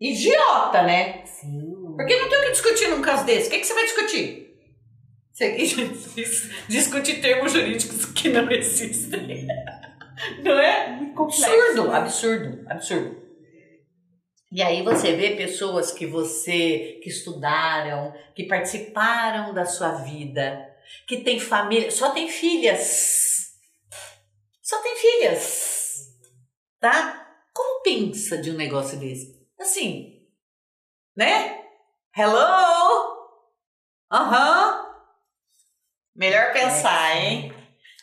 idiota, 0.00 0.82
né? 0.82 1.24
Sim. 1.24 1.69
Porque 2.00 2.16
não 2.16 2.30
tem 2.30 2.38
o 2.38 2.42
que 2.44 2.50
discutir 2.52 2.88
num 2.88 3.02
caso 3.02 3.26
desse. 3.26 3.48
O 3.48 3.50
que, 3.50 3.58
que 3.58 3.66
você 3.66 3.74
vai 3.74 3.84
discutir? 3.84 4.56
Você 5.32 5.52
discutir 6.68 7.20
termos 7.20 7.52
jurídicos 7.52 8.06
que 8.06 8.30
não 8.30 8.50
existem. 8.50 9.46
Não 10.44 10.58
é? 10.58 10.98
Absurdo, 11.16 11.88
né? 11.88 11.96
absurdo, 11.96 12.64
absurdo. 12.68 13.22
E 14.52 14.62
aí 14.62 14.82
você 14.82 15.16
vê 15.16 15.34
pessoas 15.34 15.92
que 15.92 16.06
você, 16.06 17.00
que 17.02 17.08
estudaram, 17.08 18.12
que 18.34 18.44
participaram 18.44 19.54
da 19.54 19.64
sua 19.64 20.02
vida, 20.02 20.62
que 21.08 21.22
tem 21.22 21.40
família, 21.40 21.90
só 21.90 22.10
tem 22.10 22.28
filhas. 22.28 23.52
Só 24.62 24.82
tem 24.82 24.94
filhas. 24.96 26.10
Tá? 26.78 27.34
Como 27.54 27.82
pensa 27.82 28.36
de 28.36 28.50
um 28.50 28.56
negócio 28.56 28.98
desse? 28.98 29.40
Assim, 29.58 30.20
né? 31.16 31.59
Hello? 32.12 33.06
Aham. 34.10 34.86
Melhor 36.14 36.52
pensar, 36.52 37.16
hein? 37.16 37.52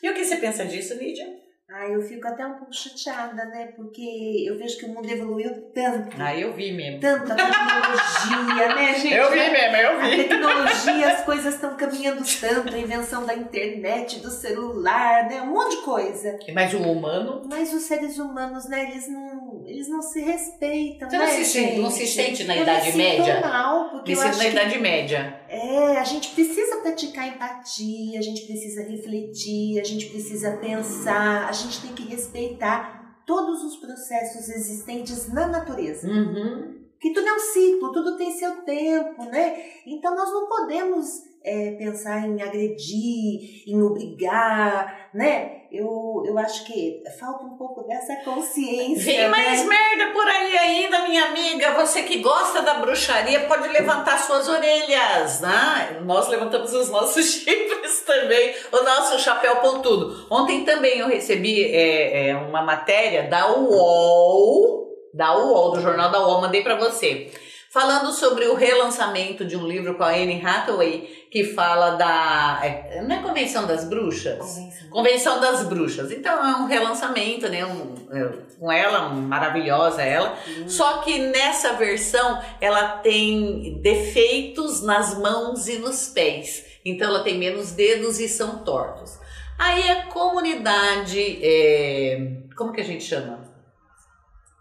E 0.02 0.10
o 0.10 0.14
que 0.14 0.24
você 0.24 0.38
pensa 0.38 0.66
disso, 0.66 0.94
Lídia? 0.96 1.26
Ah, 1.70 1.86
eu 1.90 2.02
fico 2.02 2.26
até 2.26 2.46
um 2.46 2.54
pouco 2.54 2.74
chateada, 2.74 3.44
né? 3.44 3.74
Porque 3.76 4.46
eu 4.48 4.58
vejo 4.58 4.78
que 4.78 4.86
o 4.86 4.94
mundo 4.94 5.10
evoluiu 5.10 5.70
tanto. 5.74 6.16
Ah, 6.18 6.34
eu 6.34 6.54
vi 6.54 6.72
mesmo. 6.72 7.02
Tanto 7.02 7.30
a 7.34 7.36
tecnologia, 7.36 8.76
né, 8.76 8.94
gente? 8.96 9.14
Eu 9.14 9.30
vi 9.30 9.50
mesmo, 9.52 9.76
eu 9.76 10.00
A 10.00 10.08
vi. 10.08 10.16
tecnologia, 10.24 11.12
as 11.14 11.26
coisas 11.26 11.56
estão 11.56 11.76
caminhando 11.76 12.24
tanto, 12.40 12.74
a 12.74 12.80
invenção 12.80 13.26
da 13.26 13.36
internet, 13.36 14.22
do 14.22 14.32
celular, 14.32 15.28
né? 15.28 15.42
Um 15.42 15.48
monte 15.48 15.76
de 15.76 15.82
coisa. 15.84 16.40
Mas 16.54 16.74
o 16.74 16.78
humano 16.82 17.42
Mas 17.46 17.74
os 17.74 17.84
seres 17.84 18.18
humanos, 18.18 18.70
né, 18.70 18.90
eles 18.90 19.10
não, 19.10 19.37
eles 19.68 19.88
não 19.90 20.02
se 20.02 20.22
respeitam, 20.22 21.10
Você 21.10 21.18
né, 21.18 21.26
não 21.26 21.32
se 21.34 21.46
sente- 21.46 21.78
não 21.80 21.90
se 21.92 22.08
sente 22.08 22.44
na 22.46 22.56
Eu 22.56 22.64
Idade 22.64 22.86
me 22.86 22.92
sinto 22.92 22.98
Média? 22.98 23.42
mal, 23.42 23.90
porque 23.90 24.12
me 24.12 24.18
eu 24.18 24.22
sinto 24.22 24.30
acho 24.30 24.38
na 24.40 24.48
Idade 24.50 24.80
Média. 24.80 25.42
é, 25.50 25.98
a 25.98 26.04
gente 26.04 26.30
precisa 26.34 26.78
praticar 26.78 27.28
empatia, 27.28 28.18
a 28.18 28.22
gente 28.22 28.46
precisa 28.46 28.82
refletir, 28.84 29.80
a 29.80 29.84
gente 29.84 30.06
precisa 30.08 30.52
pensar, 30.58 31.48
a 31.48 31.52
gente 31.52 31.82
tem 31.82 31.94
que 31.94 32.08
respeitar 32.08 33.22
todos 33.26 33.62
os 33.64 33.76
processos 33.76 34.48
existentes 34.50 35.32
na 35.34 35.48
natureza. 35.48 36.08
Uhum. 36.08 36.78
Que 37.00 37.14
tudo 37.14 37.28
é 37.28 37.34
um 37.34 37.40
ciclo, 37.40 37.92
tudo 37.92 38.18
tem 38.18 38.32
seu 38.32 38.64
tempo, 38.64 39.24
né? 39.26 39.56
Então 39.86 40.16
nós 40.16 40.32
não 40.32 40.48
podemos 40.48 41.06
é, 41.44 41.72
pensar 41.72 42.28
em 42.28 42.42
agredir, 42.42 43.64
em 43.68 43.82
obrigar, 43.82 45.10
né? 45.14 45.57
Eu, 45.72 46.24
eu 46.26 46.38
acho 46.40 46.64
que 46.66 47.04
falta 47.20 47.44
um 47.44 47.58
pouco 47.58 47.84
dessa 47.84 48.16
consciência. 48.18 49.04
Vem 49.04 49.18
né? 49.18 49.28
mais 49.28 49.66
merda 49.66 50.14
por 50.14 50.26
aí 50.26 50.58
ainda, 50.58 51.08
minha 51.08 51.26
amiga. 51.26 51.74
Você 51.74 52.04
que 52.04 52.20
gosta 52.20 52.62
da 52.62 52.76
bruxaria 52.76 53.42
pode 53.42 53.68
levantar 53.70 54.18
suas 54.20 54.48
orelhas, 54.48 55.42
né? 55.42 56.00
Nós 56.06 56.30
levantamos 56.30 56.74
os 56.74 56.90
nossos 56.90 57.26
chifres 57.44 58.02
também, 58.06 58.56
o 58.72 58.84
nosso 58.84 59.20
chapéu 59.20 59.58
pontudo. 59.58 60.26
Ontem 60.30 60.64
também 60.64 61.00
eu 61.00 61.08
recebi 61.08 61.64
é, 61.64 62.30
é, 62.30 62.36
uma 62.36 62.62
matéria 62.62 63.24
da 63.24 63.52
UOL, 63.52 64.88
da 65.14 65.38
UOL, 65.38 65.72
do 65.72 65.82
jornal 65.82 66.10
da 66.10 66.26
UOL, 66.26 66.42
mandei 66.42 66.64
pra 66.64 66.76
você. 66.76 67.30
Falando 67.72 68.12
sobre 68.14 68.46
o 68.46 68.56
relançamento 68.56 69.44
de 69.46 69.58
um 69.58 69.68
livro 69.68 69.96
com 69.96 70.04
a 70.04 70.12
Anne 70.12 70.42
Hathaway, 70.44 71.28
que 71.30 71.44
fala 71.44 71.92
da. 71.92 72.60
é, 72.64 73.02
não 73.04 73.16
é 73.16 73.22
Convenção 73.22 73.68
das 73.68 73.84
Bruxas? 73.84 74.38
Convenção. 74.40 74.90
Convenção 74.90 75.40
das 75.42 75.64
Bruxas. 75.68 76.12
Então 76.12 76.34
é 76.48 76.56
um 76.58 76.66
relançamento, 76.66 77.48
né? 77.50 77.66
Um, 77.66 77.96
é, 78.12 78.30
com 78.58 78.72
ela, 78.72 79.10
um- 79.10 79.22
maravilhosa 79.22 80.02
ela. 80.02 80.38
Só 80.68 81.00
que 81.00 81.20
nessa 81.20 81.74
versão 81.74 82.42
ela 82.62 82.88
tem 83.00 83.80
defeitos 83.82 84.82
nas 84.82 85.18
mãos 85.18 85.68
e 85.68 85.78
nos 85.78 86.08
pés. 86.08 86.64
Então 86.86 87.10
ela 87.10 87.24
tem 87.24 87.38
menos 87.38 87.74
dedos 87.74 88.18
e 88.20 88.30
são 88.30 88.60
tortos. 88.64 89.20
Aí 89.60 89.90
a 89.90 90.04
comunidade, 90.06 91.40
é, 91.44 92.32
como 92.56 92.72
que 92.72 92.80
a 92.82 92.86
gente 92.86 93.04
chama? 93.04 93.47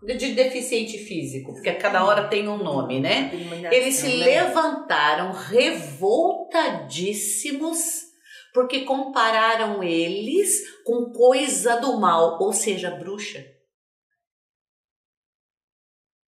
De 0.06 0.14
de 0.14 0.32
deficiente 0.34 0.96
físico, 0.98 1.52
porque 1.52 1.72
cada 1.72 2.04
hora 2.04 2.28
tem 2.28 2.48
um 2.48 2.56
nome, 2.56 3.00
né? 3.00 3.32
Eles 3.72 3.96
se 3.96 4.06
né? 4.06 4.24
levantaram 4.24 5.32
revoltadíssimos 5.32 8.06
porque 8.54 8.84
compararam 8.86 9.82
eles 9.82 10.62
com 10.84 11.12
coisa 11.12 11.80
do 11.80 11.98
mal, 11.98 12.38
ou 12.40 12.52
seja, 12.52 12.90
bruxa. 12.90 13.44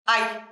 Ai. 0.05 0.48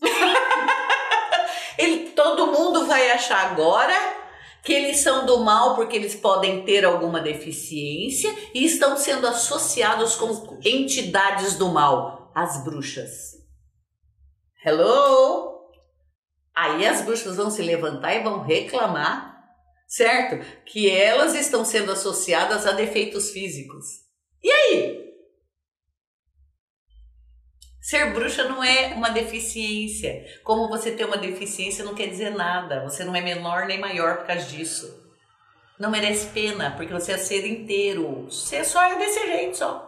Ele, 1.78 2.10
todo 2.10 2.48
mundo 2.48 2.86
vai 2.86 3.10
achar 3.10 3.52
agora 3.52 4.23
que 4.64 4.72
eles 4.72 5.00
são 5.00 5.26
do 5.26 5.44
mal 5.44 5.74
porque 5.74 5.94
eles 5.94 6.14
podem 6.14 6.64
ter 6.64 6.84
alguma 6.84 7.20
deficiência 7.20 8.34
e 8.54 8.64
estão 8.64 8.96
sendo 8.96 9.26
associados 9.26 10.16
com 10.16 10.58
entidades 10.64 11.56
do 11.56 11.68
mal, 11.68 12.32
as 12.34 12.64
bruxas. 12.64 13.34
Hello? 14.64 15.68
Aí 16.54 16.86
as 16.86 17.02
bruxas 17.02 17.36
vão 17.36 17.50
se 17.50 17.60
levantar 17.60 18.14
e 18.14 18.22
vão 18.22 18.42
reclamar, 18.42 19.44
certo? 19.86 20.42
Que 20.64 20.88
elas 20.88 21.34
estão 21.34 21.62
sendo 21.64 21.92
associadas 21.92 22.66
a 22.66 22.72
defeitos 22.72 23.30
físicos. 23.30 23.84
E 24.42 24.50
aí? 24.50 25.13
Ser 27.84 28.14
bruxa 28.14 28.44
não 28.44 28.64
é 28.64 28.94
uma 28.94 29.10
deficiência. 29.10 30.24
Como 30.42 30.70
você 30.70 30.92
ter 30.92 31.04
uma 31.04 31.18
deficiência 31.18 31.84
não 31.84 31.94
quer 31.94 32.06
dizer 32.06 32.30
nada. 32.30 32.82
Você 32.82 33.04
não 33.04 33.14
é 33.14 33.20
menor 33.20 33.66
nem 33.66 33.78
maior 33.78 34.16
por 34.16 34.26
causa 34.26 34.46
disso. 34.46 35.04
Não 35.78 35.90
merece 35.90 36.28
pena, 36.28 36.70
porque 36.70 36.94
você 36.94 37.12
é 37.12 37.18
ser 37.18 37.46
inteiro. 37.46 38.24
Você 38.30 38.64
só 38.64 38.82
é 38.82 38.96
desse 38.96 39.26
jeito 39.26 39.58
só. 39.58 39.86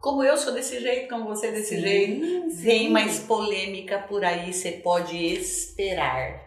Como 0.00 0.22
eu 0.22 0.36
sou 0.36 0.52
desse 0.52 0.78
jeito, 0.78 1.08
como 1.08 1.24
você 1.24 1.48
é 1.48 1.50
desse 1.50 1.74
sim, 1.74 1.80
jeito. 1.80 2.24
Sim. 2.24 2.62
Vem 2.62 2.90
mais 2.90 3.18
polêmica 3.18 3.98
por 3.98 4.24
aí, 4.24 4.52
você 4.52 4.70
pode 4.70 5.16
esperar. 5.16 6.40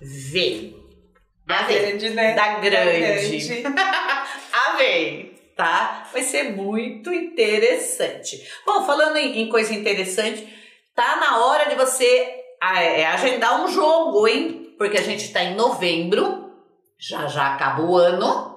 Vem. 0.00 0.76
A 1.46 1.62
grande, 1.62 2.10
né? 2.10 2.34
Da 2.34 2.58
grande. 2.58 3.62
A 4.52 4.72
vem 4.76 5.31
tá? 5.56 6.08
Vai 6.12 6.22
ser 6.22 6.54
muito 6.54 7.12
interessante. 7.12 8.42
Bom, 8.66 8.84
falando 8.84 9.16
em, 9.16 9.40
em 9.40 9.48
coisa 9.48 9.72
interessante, 9.74 10.46
tá 10.94 11.16
na 11.16 11.44
hora 11.44 11.68
de 11.68 11.74
você 11.74 12.42
é, 12.62 13.06
agendar 13.06 13.62
um 13.62 13.68
jogo, 13.68 14.26
hein? 14.26 14.74
Porque 14.78 14.98
a 14.98 15.02
gente 15.02 15.32
tá 15.32 15.42
em 15.42 15.54
novembro, 15.54 16.52
já 16.98 17.26
já 17.26 17.54
acaba 17.54 17.82
o 17.82 17.96
ano. 17.96 18.52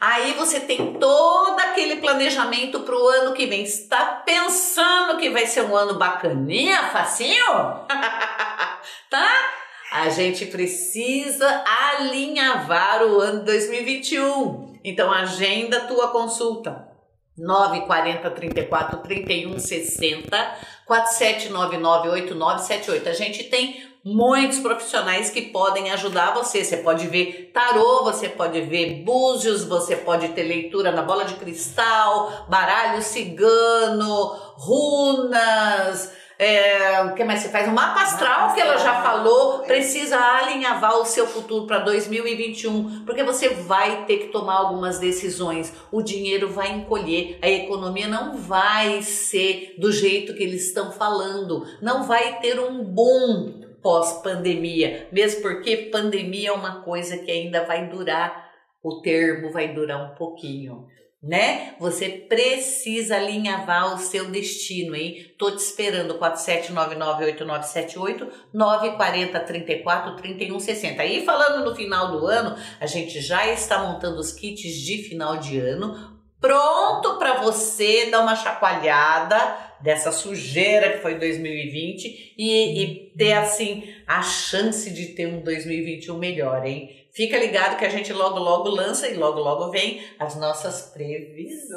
Aí 0.00 0.32
você 0.34 0.60
tem 0.60 0.94
todo 0.94 1.58
aquele 1.58 1.96
planejamento 1.96 2.80
para 2.80 2.94
o 2.94 3.08
ano 3.08 3.34
que 3.34 3.46
vem. 3.46 3.64
Está 3.64 4.22
pensando 4.24 5.18
que 5.18 5.28
vai 5.30 5.46
ser 5.46 5.62
um 5.62 5.74
ano 5.74 5.94
bacaninha, 5.94 6.90
facinho? 6.90 7.46
tá? 9.10 9.50
A 9.90 10.08
gente 10.10 10.46
precisa 10.46 11.64
alinhavar 11.66 13.02
o 13.02 13.20
ano 13.20 13.44
2021. 13.44 14.77
Então 14.88 15.12
agenda 15.12 15.80
tua 15.80 16.08
consulta. 16.08 16.88
940 17.36 18.30
34 18.30 18.98
31 19.00 19.58
60 19.58 20.58
4799 20.86 22.08
8978. 22.08 23.08
A 23.08 23.12
gente 23.12 23.44
tem 23.44 23.86
muitos 24.02 24.58
profissionais 24.58 25.28
que 25.30 25.42
podem 25.42 25.90
ajudar 25.92 26.32
você. 26.32 26.64
Você 26.64 26.78
pode 26.78 27.06
ver 27.06 27.50
tarô, 27.52 28.02
você 28.02 28.30
pode 28.30 28.60
ver 28.62 29.04
búzios, 29.04 29.64
você 29.64 29.94
pode 29.94 30.28
ter 30.28 30.42
leitura 30.44 30.90
na 30.90 31.02
bola 31.02 31.26
de 31.26 31.34
cristal, 31.34 32.46
baralho 32.48 33.02
cigano, 33.02 34.32
runas, 34.56 36.10
é, 36.38 37.02
o 37.02 37.14
que 37.14 37.24
mais 37.24 37.40
você 37.40 37.48
faz? 37.48 37.66
Um 37.66 37.72
mapa 37.72 38.02
astral, 38.02 38.54
que 38.54 38.60
ela 38.60 38.76
já 38.76 39.02
falou, 39.02 39.58
precisa 39.64 40.16
alinhavar 40.16 40.96
o 41.00 41.04
seu 41.04 41.26
futuro 41.26 41.66
para 41.66 41.80
2021, 41.80 43.04
porque 43.04 43.24
você 43.24 43.48
vai 43.48 44.04
ter 44.04 44.18
que 44.18 44.28
tomar 44.28 44.54
algumas 44.54 45.00
decisões. 45.00 45.74
O 45.90 46.00
dinheiro 46.00 46.48
vai 46.48 46.70
encolher, 46.70 47.40
a 47.42 47.48
economia 47.48 48.06
não 48.06 48.36
vai 48.36 49.02
ser 49.02 49.74
do 49.78 49.90
jeito 49.90 50.32
que 50.34 50.44
eles 50.44 50.68
estão 50.68 50.92
falando, 50.92 51.66
não 51.82 52.04
vai 52.04 52.38
ter 52.38 52.60
um 52.60 52.84
boom 52.84 53.66
pós-pandemia, 53.82 55.08
mesmo 55.10 55.42
porque 55.42 55.88
pandemia 55.90 56.50
é 56.50 56.52
uma 56.52 56.82
coisa 56.82 57.18
que 57.18 57.32
ainda 57.32 57.64
vai 57.64 57.88
durar, 57.88 58.48
o 58.80 59.00
termo 59.00 59.50
vai 59.50 59.74
durar 59.74 60.12
um 60.12 60.14
pouquinho 60.14 60.86
né? 61.22 61.74
Você 61.80 62.08
precisa 62.08 63.16
alinhavar 63.16 63.94
o 63.94 63.98
seu 63.98 64.30
destino, 64.30 64.94
hein? 64.94 65.32
Tô 65.36 65.50
te 65.50 65.58
esperando 65.58 66.16
47998978 66.18 68.28
940 68.54 69.40
34 69.40 70.16
31 70.16 70.60
60. 70.60 71.04
E 71.04 71.24
falando 71.24 71.64
no 71.64 71.74
final 71.74 72.12
do 72.12 72.24
ano, 72.26 72.56
a 72.80 72.86
gente 72.86 73.20
já 73.20 73.48
está 73.48 73.82
montando 73.82 74.20
os 74.20 74.32
kits 74.32 74.72
de 74.72 75.02
final 75.02 75.38
de 75.38 75.58
ano, 75.58 76.16
pronto 76.40 77.18
para 77.18 77.42
você 77.42 78.06
dar 78.10 78.20
uma 78.20 78.36
chacoalhada 78.36 79.66
dessa 79.80 80.12
sujeira 80.12 80.92
que 80.92 80.98
foi 80.98 81.18
2020 81.18 82.34
e, 82.36 82.82
e 82.82 83.12
ter 83.16 83.32
assim 83.32 83.92
a 84.06 84.22
chance 84.22 84.88
de 84.90 85.06
ter 85.06 85.26
um 85.26 85.42
2021 85.42 86.16
melhor, 86.16 86.64
hein? 86.64 86.97
Fica 87.18 87.36
ligado 87.36 87.76
que 87.76 87.84
a 87.84 87.88
gente 87.88 88.12
logo 88.12 88.38
logo 88.38 88.68
lança 88.68 89.08
e 89.08 89.14
logo 89.14 89.40
logo 89.40 89.72
vem 89.72 90.00
as 90.20 90.36
nossas 90.36 90.82
previsões. 90.82 91.74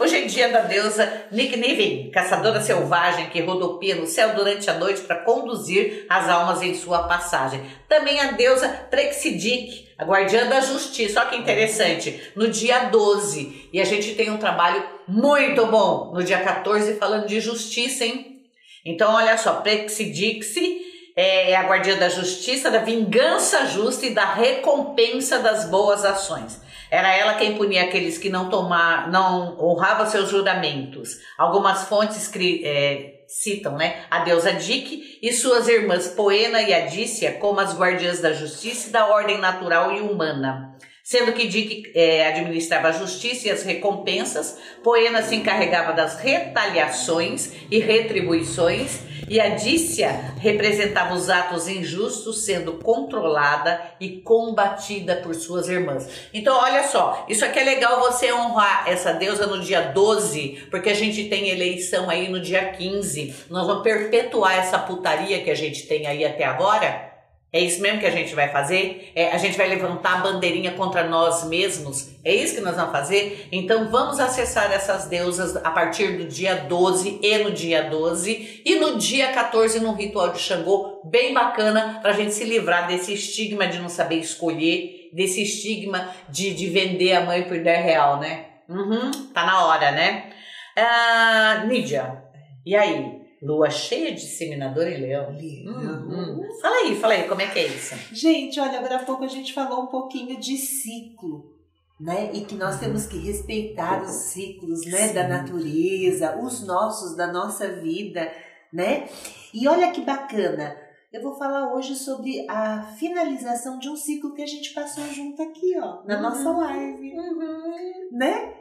Hoje 0.00 0.16
é 0.16 0.24
dia 0.24 0.48
da 0.48 0.60
deusa 0.60 1.26
Nick 1.30 2.10
caçadora 2.10 2.58
selvagem 2.58 3.28
que 3.28 3.42
rodopia 3.42 3.94
no 3.96 4.06
céu 4.06 4.34
durante 4.34 4.70
a 4.70 4.78
noite 4.78 5.02
para 5.02 5.24
conduzir 5.24 6.06
as 6.08 6.26
almas 6.26 6.62
em 6.62 6.72
sua 6.72 7.02
passagem. 7.02 7.62
Também 7.86 8.18
a 8.18 8.32
deusa 8.32 8.70
Prexidic, 8.90 9.90
a 9.98 10.06
guardiã 10.06 10.48
da 10.48 10.60
justiça. 10.62 11.20
Olha 11.20 11.28
que 11.28 11.36
interessante. 11.36 12.32
No 12.34 12.48
dia 12.48 12.84
12. 12.84 13.68
E 13.70 13.78
a 13.78 13.84
gente 13.84 14.14
tem 14.14 14.30
um 14.30 14.38
trabalho 14.38 14.82
muito 15.06 15.66
bom 15.66 16.14
no 16.14 16.24
dia 16.24 16.40
14 16.42 16.94
falando 16.94 17.26
de 17.26 17.40
justiça, 17.40 18.06
hein? 18.06 18.40
Então, 18.86 19.12
olha 19.12 19.36
só, 19.36 19.60
Prexidixi 19.60 20.91
é, 21.16 21.50
é 21.50 21.56
a 21.56 21.62
guardiã 21.62 21.96
da 21.96 22.08
justiça, 22.08 22.70
da 22.70 22.78
vingança 22.78 23.66
justa 23.66 24.06
e 24.06 24.14
da 24.14 24.24
recompensa 24.24 25.38
das 25.38 25.66
boas 25.66 26.04
ações. 26.04 26.60
Era 26.90 27.14
ela 27.14 27.34
quem 27.34 27.56
punia 27.56 27.84
aqueles 27.84 28.18
que 28.18 28.28
não 28.28 28.50
tomar, 28.50 29.10
não 29.10 29.58
honravam 29.58 30.06
seus 30.06 30.28
juramentos. 30.28 31.18
Algumas 31.38 31.84
fontes 31.84 32.30
é, 32.64 33.22
citam, 33.26 33.76
né, 33.76 34.04
a 34.10 34.18
deusa 34.20 34.52
Dique 34.52 35.18
e 35.22 35.32
suas 35.32 35.68
irmãs 35.68 36.08
Poena 36.08 36.60
e 36.60 36.74
Adícia 36.74 37.32
como 37.32 37.60
as 37.60 37.74
guardiãs 37.74 38.20
da 38.20 38.32
justiça 38.32 38.88
e 38.88 38.92
da 38.92 39.06
ordem 39.06 39.38
natural 39.38 39.92
e 39.92 40.00
humana. 40.00 40.76
Sendo 41.02 41.32
que 41.32 41.48
Dick 41.48 41.90
é, 41.96 42.28
administrava 42.28 42.88
a 42.88 42.92
justiça 42.92 43.48
e 43.48 43.50
as 43.50 43.64
recompensas, 43.64 44.56
Poena 44.84 45.20
se 45.20 45.34
encarregava 45.34 45.92
das 45.92 46.20
retaliações 46.20 47.52
e 47.70 47.80
retribuições, 47.80 49.00
e 49.28 49.40
Adícia 49.40 50.34
representava 50.38 51.14
os 51.14 51.30
atos 51.30 51.66
injustos 51.66 52.44
sendo 52.44 52.74
controlada 52.74 53.80
e 53.98 54.20
combatida 54.20 55.16
por 55.16 55.34
suas 55.34 55.68
irmãs. 55.68 56.08
Então, 56.34 56.56
olha 56.56 56.84
só, 56.84 57.24
isso 57.28 57.44
aqui 57.44 57.58
é 57.58 57.64
legal 57.64 57.98
você 58.00 58.32
honrar 58.32 58.84
essa 58.86 59.12
deusa 59.12 59.46
no 59.46 59.60
dia 59.60 59.80
12, 59.80 60.66
porque 60.70 60.90
a 60.90 60.94
gente 60.94 61.28
tem 61.28 61.48
eleição 61.48 62.10
aí 62.10 62.28
no 62.28 62.40
dia 62.40 62.72
15. 62.72 63.46
Nós 63.50 63.66
vamos 63.66 63.82
perpetuar 63.82 64.58
essa 64.58 64.78
putaria 64.78 65.42
que 65.42 65.50
a 65.50 65.56
gente 65.56 65.86
tem 65.86 66.06
aí 66.06 66.24
até 66.24 66.44
agora 66.44 67.11
é 67.52 67.60
isso 67.60 67.82
mesmo 67.82 68.00
que 68.00 68.06
a 68.06 68.10
gente 68.10 68.34
vai 68.34 68.48
fazer? 68.48 69.12
É, 69.14 69.30
a 69.30 69.36
gente 69.36 69.58
vai 69.58 69.68
levantar 69.68 70.14
a 70.14 70.22
bandeirinha 70.22 70.72
contra 70.72 71.06
nós 71.06 71.44
mesmos? 71.44 72.08
É 72.24 72.34
isso 72.34 72.54
que 72.54 72.62
nós 72.62 72.76
vamos 72.76 72.92
fazer? 72.92 73.46
Então 73.52 73.90
vamos 73.90 74.18
acessar 74.18 74.72
essas 74.72 75.04
deusas 75.04 75.54
a 75.56 75.70
partir 75.70 76.16
do 76.16 76.24
dia 76.24 76.54
12 76.54 77.20
e 77.22 77.38
no 77.38 77.50
dia 77.50 77.82
12 77.90 78.62
e 78.64 78.76
no 78.76 78.96
dia 78.96 79.32
14 79.32 79.80
no 79.80 79.92
ritual 79.92 80.30
de 80.30 80.38
Xangô, 80.38 81.02
bem 81.04 81.34
bacana 81.34 81.98
para 82.00 82.12
a 82.12 82.14
gente 82.14 82.32
se 82.32 82.44
livrar 82.44 82.88
desse 82.88 83.12
estigma 83.12 83.66
de 83.66 83.78
não 83.78 83.90
saber 83.90 84.16
escolher, 84.16 85.10
desse 85.12 85.42
estigma 85.42 86.08
de, 86.30 86.54
de 86.54 86.70
vender 86.70 87.12
a 87.12 87.20
mãe 87.20 87.42
por 87.42 87.58
10 87.58 87.84
real, 87.84 88.18
né? 88.18 88.46
Uhum, 88.66 89.10
tá 89.34 89.44
na 89.44 89.66
hora, 89.66 89.90
né? 89.92 90.30
Ah, 90.74 91.64
Nídia, 91.68 92.22
e 92.64 92.74
aí? 92.74 93.21
Lua 93.42 93.68
cheia 93.70 94.14
de 94.14 94.20
seminador 94.20 94.86
em 94.86 95.00
leão. 95.00 95.30
Hum, 95.32 96.10
hum. 96.10 96.60
Fala 96.60 96.76
aí, 96.76 96.94
fala 96.94 97.14
aí, 97.14 97.26
como 97.26 97.40
é 97.40 97.48
que 97.48 97.58
é 97.58 97.66
isso? 97.66 97.96
Gente, 98.12 98.60
olha, 98.60 98.78
agora 98.78 98.96
há 98.96 99.04
pouco 99.04 99.24
a 99.24 99.28
gente 99.28 99.52
falou 99.52 99.82
um 99.82 99.88
pouquinho 99.88 100.38
de 100.38 100.56
ciclo, 100.56 101.52
né? 102.00 102.30
E 102.32 102.44
que 102.44 102.54
nós 102.54 102.74
uhum. 102.74 102.80
temos 102.82 103.06
que 103.06 103.18
respeitar 103.18 104.00
os 104.00 104.12
ciclos, 104.12 104.86
né? 104.86 105.08
Sim. 105.08 105.14
Da 105.14 105.26
natureza, 105.26 106.38
os 106.40 106.64
nossos, 106.64 107.16
da 107.16 107.32
nossa 107.32 107.68
vida, 107.68 108.32
né? 108.72 109.08
E 109.52 109.66
olha 109.66 109.90
que 109.90 110.02
bacana, 110.02 110.76
eu 111.12 111.20
vou 111.20 111.34
falar 111.34 111.74
hoje 111.74 111.96
sobre 111.96 112.46
a 112.48 112.94
finalização 112.96 113.76
de 113.76 113.88
um 113.88 113.96
ciclo 113.96 114.34
que 114.34 114.42
a 114.42 114.46
gente 114.46 114.72
passou 114.72 115.04
junto 115.06 115.42
aqui, 115.42 115.76
ó, 115.80 116.04
na 116.04 116.14
uhum. 116.14 116.22
nossa 116.22 116.48
live, 116.48 117.12
uhum. 117.18 118.08
né? 118.12 118.54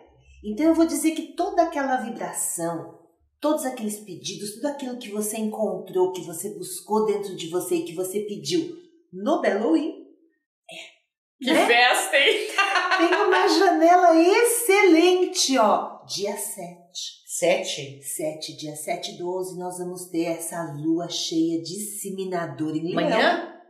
Então 0.44 0.66
eu 0.66 0.74
vou 0.74 0.88
dizer 0.88 1.12
que 1.12 1.34
toda 1.34 1.62
aquela 1.62 1.98
vibração, 1.98 3.01
todos 3.42 3.66
aqueles 3.66 4.00
pedidos, 4.00 4.54
tudo 4.54 4.68
aquilo 4.68 5.00
que 5.00 5.10
você 5.10 5.38
encontrou, 5.38 6.14
que 6.14 6.22
você 6.22 6.52
buscou 6.52 7.06
dentro 7.08 7.36
de 7.36 7.50
você 7.50 7.76
e 7.76 7.86
que 7.86 7.96
você 7.96 8.22
pediu 8.22 8.78
no 9.12 9.42
Halloween. 9.42 10.06
É. 10.70 11.44
Que 11.44 11.52
né? 11.52 11.66
festa, 11.66 12.16
hein? 12.16 12.48
Tem 13.00 13.18
uma 13.18 13.48
janela 13.48 14.16
excelente, 14.16 15.58
ó. 15.58 16.06
Dia 16.06 16.38
7. 16.38 16.78
7? 17.26 18.04
7, 18.04 18.58
dia 18.58 18.76
7 18.76 19.18
12, 19.18 19.58
nós 19.58 19.80
vamos 19.80 20.06
ter 20.10 20.26
essa 20.26 20.74
lua 20.74 21.10
cheia 21.10 21.62
disseminadora 21.64 22.78
em 22.78 22.96
Leão. 22.96 23.08
Amanhã? 23.08 23.62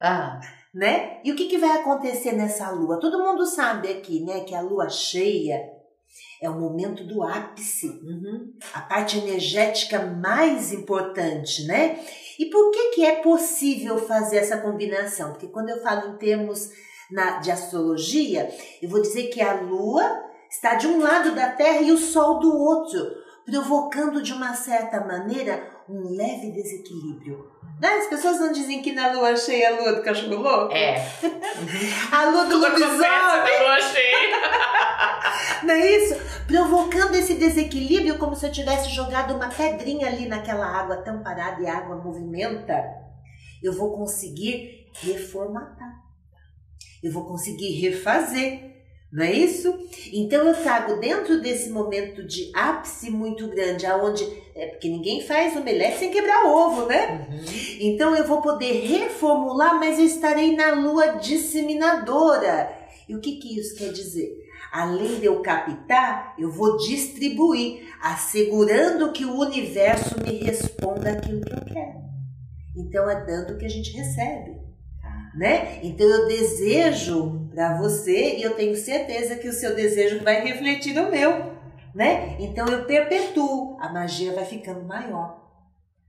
Ah. 0.00 0.40
Né? 0.74 1.22
E 1.24 1.32
o 1.32 1.36
que, 1.36 1.46
que 1.46 1.56
vai 1.56 1.80
acontecer 1.80 2.32
nessa 2.32 2.70
lua? 2.70 3.00
Todo 3.00 3.24
mundo 3.24 3.46
sabe 3.46 3.88
aqui, 3.88 4.22
né, 4.22 4.40
que 4.40 4.54
a 4.54 4.60
lua 4.60 4.90
cheia 4.90 5.77
É 6.40 6.48
o 6.48 6.58
momento 6.58 7.04
do 7.04 7.22
ápice, 7.22 7.88
Uhum. 7.88 8.52
a 8.72 8.80
parte 8.80 9.18
energética 9.18 10.00
mais 10.00 10.72
importante, 10.72 11.66
né? 11.66 11.98
E 12.38 12.46
por 12.46 12.70
que 12.70 12.90
que 12.90 13.04
é 13.04 13.16
possível 13.22 13.98
fazer 13.98 14.36
essa 14.36 14.58
combinação? 14.58 15.32
Porque 15.32 15.48
quando 15.48 15.70
eu 15.70 15.82
falo 15.82 16.14
em 16.14 16.18
termos 16.18 16.70
na, 17.10 17.38
de 17.40 17.50
astrologia, 17.50 18.48
eu 18.80 18.88
vou 18.88 19.02
dizer 19.02 19.24
que 19.28 19.40
a 19.40 19.60
Lua 19.60 20.24
está 20.48 20.74
de 20.74 20.86
um 20.86 21.00
lado 21.00 21.34
da 21.34 21.50
Terra 21.50 21.80
e 21.80 21.90
o 21.90 21.98
Sol 21.98 22.38
do 22.38 22.56
outro, 22.56 23.00
provocando 23.44 24.22
de 24.22 24.32
uma 24.32 24.54
certa 24.54 25.00
maneira 25.00 25.77
um 25.88 26.14
leve 26.14 26.50
desequilíbrio. 26.52 27.50
Né? 27.80 27.88
As 27.88 28.06
pessoas 28.08 28.40
não 28.40 28.52
dizem 28.52 28.82
que 28.82 28.92
na 28.92 29.12
lua 29.12 29.36
cheia 29.36 29.70
a 29.70 29.80
lua 29.80 29.92
do 29.94 30.02
cachorro 30.02 30.36
louco? 30.36 30.74
É. 30.74 30.96
A 32.12 32.24
lua 32.30 32.44
do 32.46 32.58
lobisomem, 32.58 33.62
lua 33.62 33.80
cheia. 33.80 34.38
não 35.62 35.74
é 35.74 35.90
isso? 35.96 36.14
Provocando 36.46 37.14
esse 37.14 37.34
desequilíbrio 37.34 38.18
como 38.18 38.34
se 38.34 38.46
eu 38.46 38.52
tivesse 38.52 38.90
jogado 38.90 39.34
uma 39.34 39.48
pedrinha 39.48 40.08
ali 40.08 40.26
naquela 40.26 40.66
água 40.66 40.98
tão 40.98 41.22
parada 41.22 41.62
e 41.62 41.66
a 41.66 41.78
água 41.78 41.96
movimenta. 41.96 42.82
Eu 43.62 43.72
vou 43.72 43.96
conseguir 43.96 44.88
reformatar. 45.00 46.02
Eu 47.02 47.12
vou 47.12 47.26
conseguir 47.26 47.80
refazer. 47.80 48.77
Não 49.10 49.24
é 49.24 49.32
isso? 49.32 49.74
Então 50.12 50.46
eu 50.46 50.54
trago 50.62 51.00
dentro 51.00 51.40
desse 51.40 51.70
momento 51.70 52.22
de 52.26 52.50
ápice 52.54 53.10
muito 53.10 53.48
grande, 53.48 53.86
aonde 53.86 54.22
é 54.54 54.66
porque 54.66 54.88
ninguém 54.88 55.22
faz 55.22 55.56
omelete 55.56 55.98
sem 55.98 56.10
quebrar 56.10 56.44
ovo, 56.44 56.84
né? 56.86 57.26
Uhum. 57.30 57.44
Então 57.80 58.14
eu 58.14 58.26
vou 58.26 58.42
poder 58.42 58.86
reformular, 58.86 59.78
mas 59.78 59.98
eu 59.98 60.04
estarei 60.04 60.54
na 60.54 60.74
lua 60.74 61.12
disseminadora. 61.12 62.70
E 63.08 63.14
o 63.14 63.20
que, 63.20 63.36
que 63.36 63.58
isso 63.58 63.76
quer 63.76 63.92
dizer? 63.92 64.46
Além 64.70 65.18
de 65.18 65.24
eu 65.24 65.40
captar, 65.40 66.34
eu 66.38 66.50
vou 66.50 66.76
distribuir, 66.76 67.88
assegurando 68.02 69.12
que 69.12 69.24
o 69.24 69.38
universo 69.38 70.20
me 70.20 70.36
responda 70.44 71.12
aquilo 71.12 71.40
que 71.40 71.52
eu 71.54 71.64
quero. 71.64 71.98
Então 72.76 73.08
é 73.08 73.24
dando 73.24 73.56
que 73.56 73.64
a 73.64 73.70
gente 73.70 73.96
recebe, 73.96 74.58
né? 75.34 75.80
Então 75.82 76.06
eu 76.06 76.28
desejo 76.28 77.47
para 77.58 77.76
você 77.76 78.36
e 78.36 78.42
eu 78.44 78.54
tenho 78.54 78.76
certeza 78.76 79.34
que 79.34 79.48
o 79.48 79.52
seu 79.52 79.74
desejo 79.74 80.22
vai 80.22 80.40
refletir 80.42 80.94
no 80.94 81.10
meu, 81.10 81.56
né? 81.92 82.36
Então 82.38 82.68
eu 82.68 82.84
perpetuo, 82.84 83.76
a 83.80 83.92
magia 83.92 84.32
vai 84.32 84.44
ficando 84.44 84.86
maior. 84.86 85.44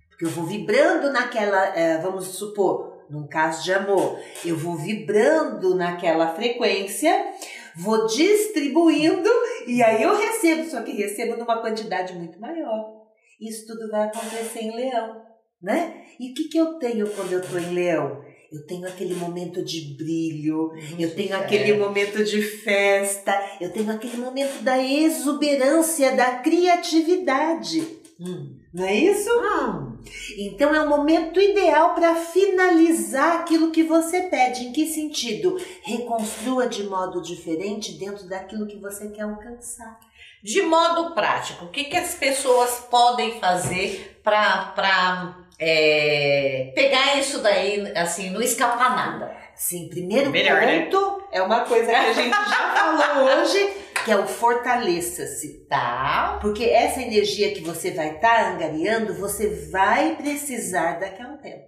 Porque 0.10 0.26
eu 0.26 0.30
vou 0.30 0.46
vibrando 0.46 1.12
naquela, 1.12 1.76
eh, 1.76 1.98
vamos 1.98 2.26
supor, 2.28 3.04
num 3.10 3.28
caso 3.28 3.64
de 3.64 3.74
amor, 3.74 4.20
eu 4.46 4.56
vou 4.56 4.76
vibrando 4.76 5.74
naquela 5.74 6.36
frequência, 6.36 7.34
vou 7.76 8.06
distribuindo 8.06 9.30
e 9.66 9.82
aí 9.82 10.04
eu 10.04 10.16
recebo, 10.16 10.70
só 10.70 10.84
que 10.84 10.92
recebo 10.92 11.36
numa 11.36 11.64
quantidade 11.64 12.14
muito 12.14 12.40
maior. 12.40 13.08
Isso 13.42 13.66
tudo 13.66 13.90
vai 13.90 14.04
acontecer 14.04 14.60
em 14.60 14.76
leão, 14.76 15.20
né? 15.60 16.04
E 16.20 16.30
o 16.30 16.34
que, 16.36 16.44
que 16.44 16.60
eu 16.60 16.78
tenho 16.78 17.10
quando 17.10 17.34
eu 17.34 17.40
estou 17.40 17.58
em 17.58 17.74
leão? 17.74 18.29
Eu 18.52 18.66
tenho 18.66 18.88
aquele 18.88 19.14
momento 19.14 19.64
de 19.64 19.94
brilho, 19.96 20.72
eu 20.98 21.16
tenho 21.16 21.36
aquele 21.36 21.78
momento 21.78 22.24
de 22.24 22.42
festa, 22.42 23.32
eu 23.62 23.72
tenho 23.72 23.92
aquele 23.92 24.18
momento 24.18 24.64
da 24.64 24.84
exuberância, 24.84 26.16
da 26.16 26.38
criatividade. 26.38 28.00
Hum. 28.20 28.58
Não 28.74 28.86
é 28.86 28.96
isso? 28.96 29.30
Hum. 29.30 29.98
Então 30.38 30.74
é 30.74 30.82
o 30.82 30.90
momento 30.90 31.40
ideal 31.40 31.94
para 31.94 32.16
finalizar 32.16 33.40
aquilo 33.40 33.72
que 33.72 33.84
você 33.84 34.22
pede. 34.24 34.66
Em 34.66 34.72
que 34.72 34.88
sentido? 34.88 35.58
Reconstrua 35.84 36.68
de 36.68 36.84
modo 36.84 37.22
diferente 37.22 37.94
dentro 37.94 38.28
daquilo 38.28 38.68
que 38.68 38.78
você 38.78 39.10
quer 39.10 39.24
alcançar. 39.24 40.00
De 40.44 40.62
modo 40.62 41.14
prático, 41.14 41.66
o 41.66 41.70
que, 41.70 41.84
que 41.84 41.98
as 41.98 42.16
pessoas 42.16 42.80
podem 42.90 43.40
fazer 43.40 44.22
para 44.24 45.49
é, 45.60 46.72
pegar 46.74 47.18
isso 47.20 47.40
daí, 47.40 47.92
assim, 47.96 48.30
não 48.30 48.42
escapar 48.42 48.96
nada? 48.96 49.36
Sim, 49.56 49.90
primeiro 49.90 50.30
Melhor, 50.32 50.62
né? 50.62 50.86
ponto 50.86 51.22
é 51.32 51.42
uma 51.42 51.62
coisa 51.66 51.88
que 51.88 51.96
a 51.96 52.14
gente 52.14 52.30
já 52.30 52.74
falou 52.98 53.26
hoje, 53.42 53.70
que 54.06 54.12
é 54.12 54.16
o 54.18 54.26
fortaleça-se. 54.26 55.66
Tá. 55.68 56.40
Porque 56.42 56.64
essa 56.64 57.02
energia 57.02 57.54
que 57.54 57.60
você 57.60 57.92
vai 57.92 58.16
estar 58.16 58.54
angariando, 58.54 59.14
você 59.16 59.50
vai 59.70 60.16
precisar 60.16 61.00
daqui 61.00 61.22
a 61.22 61.28
um 61.28 61.38
tempo. 61.38 61.68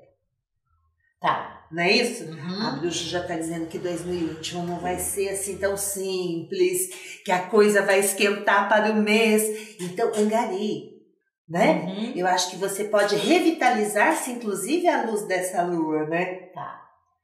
Tá. 1.20 1.58
Não 1.72 1.84
é 1.84 1.92
isso? 1.92 2.24
A 2.24 2.72
Uhum. 2.74 2.80
bruxa 2.80 3.06
já 3.06 3.20
está 3.22 3.36
dizendo 3.36 3.68
que 3.68 3.78
2021 3.78 4.66
não 4.66 4.80
vai 4.80 4.98
ser 4.98 5.30
assim 5.30 5.58
tão 5.58 5.78
simples, 5.78 7.22
que 7.24 7.32
a 7.32 7.40
coisa 7.40 7.82
vai 7.82 8.00
esquentar 8.00 8.68
para 8.68 8.92
o 8.92 8.96
mês. 8.96 9.78
Então, 9.80 10.12
angarie, 10.18 10.91
né? 11.52 11.84
Uhum. 11.86 12.14
Eu 12.16 12.28
acho 12.28 12.50
que 12.50 12.56
você 12.56 12.86
pode 12.86 13.18
revitalizar-se, 13.18 14.32
inclusive, 14.32 14.88
à 14.88 15.04
luz 15.04 15.24
dessa 15.24 15.62
lua, 15.64 16.06
né? 16.06 16.26
Tá. 16.54 16.82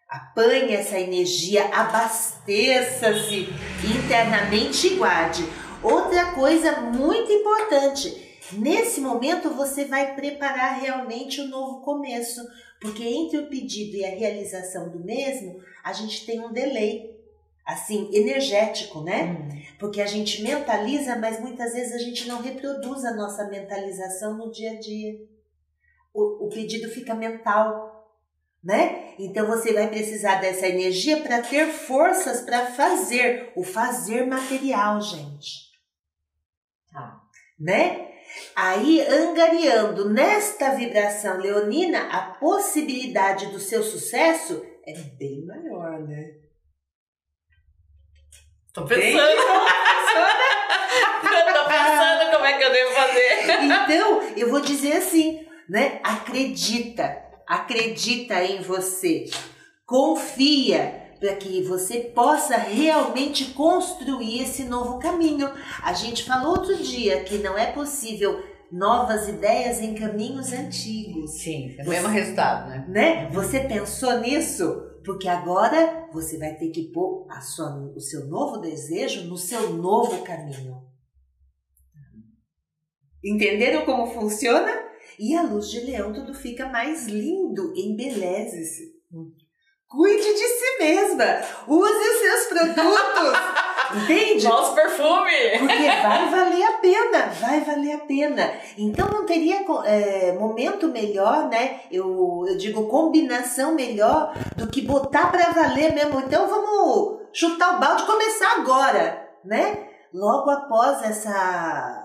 Apanhe 0.10 0.76
essa 0.76 1.00
energia, 1.00 1.66
abasteça-se 1.74 3.48
internamente 3.84 4.88
e 4.88 4.96
guarde. 4.96 5.46
Outra 5.82 6.34
coisa 6.34 6.82
muito 6.82 7.32
importante, 7.32 8.38
nesse 8.52 9.00
momento 9.00 9.50
você 9.52 9.86
vai 9.86 10.14
preparar 10.14 10.78
realmente 10.78 11.40
o 11.40 11.48
novo 11.48 11.82
começo, 11.82 12.42
porque 12.82 13.04
entre 13.04 13.38
o 13.38 13.48
pedido 13.48 13.96
e 13.96 14.06
a 14.06 14.10
realização 14.10 14.90
do 14.90 15.00
mesmo, 15.00 15.62
a 15.84 15.94
gente 15.94 16.26
tem 16.26 16.42
um 16.42 16.52
delay, 16.52 17.17
assim, 17.68 18.10
energético, 18.14 19.02
né? 19.02 19.24
Hum. 19.24 19.62
Porque 19.78 20.02
a 20.02 20.06
gente 20.06 20.42
mentaliza, 20.42 21.18
mas 21.18 21.38
muitas 21.42 21.74
vezes 21.74 21.94
a 21.94 21.98
gente 21.98 22.26
não 22.26 22.42
reproduz 22.42 23.04
a 23.04 23.14
nossa 23.14 23.44
mentalização 23.50 24.38
no 24.38 24.50
dia 24.50 24.72
a 24.72 24.80
dia. 24.80 25.20
O, 26.14 26.46
o 26.46 26.50
pedido 26.50 26.90
fica 26.90 27.14
mental, 27.14 28.10
né? 28.64 29.14
Então 29.20 29.46
você 29.46 29.74
vai 29.74 29.90
precisar 29.90 30.36
dessa 30.36 30.66
energia 30.66 31.22
para 31.22 31.42
ter 31.42 31.68
forças 31.68 32.42
para 32.42 32.68
fazer, 32.68 33.52
o 33.54 33.64
fazer 33.64 34.26
material, 34.26 35.02
gente. 35.02 35.68
Tá. 36.90 37.22
Né? 37.60 38.08
Aí, 38.56 39.02
angariando 39.02 40.10
nesta 40.10 40.74
vibração 40.74 41.38
leonina, 41.38 42.08
a 42.12 42.32
possibilidade 42.36 43.48
do 43.48 43.60
seu 43.60 43.84
sucesso 43.84 44.66
é 44.86 44.94
bem 44.94 45.46
maior, 45.46 46.00
né? 46.08 46.47
Tô 48.78 48.86
pensando. 48.86 49.42
Tô 51.52 51.66
pensando 51.66 52.32
como 52.32 52.46
é 52.46 52.58
que 52.60 52.64
eu 52.64 52.72
devo 52.72 52.94
fazer. 52.94 53.64
Então, 53.64 54.22
eu 54.38 54.50
vou 54.52 54.62
dizer 54.62 54.98
assim, 54.98 55.44
né? 55.68 56.00
Acredita, 56.04 57.18
acredita 57.48 58.44
em 58.44 58.62
você. 58.62 59.26
Confia 59.84 61.08
para 61.20 61.36
que 61.38 61.64
você 61.64 62.02
possa 62.02 62.56
realmente 62.56 63.46
construir 63.46 64.44
esse 64.44 64.66
novo 64.66 65.00
caminho. 65.00 65.50
A 65.82 65.94
gente 65.94 66.24
falou 66.24 66.52
outro 66.52 66.76
dia 66.76 67.22
que 67.22 67.40
não 67.40 67.58
é 67.58 67.72
possível 67.72 68.44
novas 68.72 69.28
ideias 69.28 69.82
em 69.82 69.96
caminhos 69.96 70.54
antigos, 70.54 71.32
Sim, 71.32 71.76
é 71.80 71.84
o 71.84 71.90
mesmo 71.90 72.10
resultado, 72.10 72.70
né? 72.70 72.86
né? 72.88 73.30
Você 73.32 73.62
pensou 73.62 74.20
nisso? 74.20 74.87
Porque 75.08 75.30
agora 75.30 76.10
você 76.12 76.38
vai 76.38 76.56
ter 76.56 76.70
que 76.70 76.92
pôr 76.92 77.26
a 77.30 77.40
sua, 77.40 77.94
o 77.96 78.00
seu 78.02 78.28
novo 78.28 78.58
desejo 78.58 79.24
no 79.30 79.38
seu 79.38 79.72
novo 79.72 80.22
caminho. 80.26 80.86
Entenderam 83.24 83.86
como 83.86 84.08
funciona? 84.08 84.70
E 85.18 85.34
a 85.34 85.44
luz 85.44 85.70
de 85.70 85.80
leão 85.80 86.12
tudo 86.12 86.34
fica 86.34 86.68
mais 86.68 87.08
lindo, 87.08 87.74
embeleze-se. 87.74 88.98
Cuide 89.90 90.34
de 90.34 90.48
si 90.48 90.78
mesma. 90.80 91.42
Use 91.66 91.94
os 91.94 92.20
seus 92.20 92.48
produtos. 92.48 93.68
Entende? 94.04 94.46
Nosso 94.46 94.76
perfume! 94.76 95.60
Porque 95.60 95.88
vai 95.88 96.30
valer 96.30 96.64
a 96.64 96.74
pena, 96.74 97.28
vai 97.40 97.62
valer 97.62 97.94
a 97.94 98.00
pena. 98.00 98.54
Então 98.78 99.08
não 99.08 99.26
teria 99.26 99.66
é, 99.86 100.34
momento 100.34 100.90
melhor, 100.90 101.48
né? 101.48 101.82
Eu, 101.90 102.46
eu 102.50 102.58
digo 102.58 102.88
combinação 102.88 103.74
melhor 103.74 104.34
do 104.58 104.68
que 104.68 104.82
botar 104.82 105.32
para 105.32 105.52
valer 105.52 105.94
mesmo. 105.94 106.20
Então 106.20 106.48
vamos 106.50 107.22
chutar 107.32 107.78
o 107.78 107.80
balde 107.80 108.04
e 108.04 108.08
começar 108.08 108.60
agora, 108.60 109.26
né? 109.46 109.87
Logo 110.14 110.50
após 110.50 111.10
esse 111.10 111.28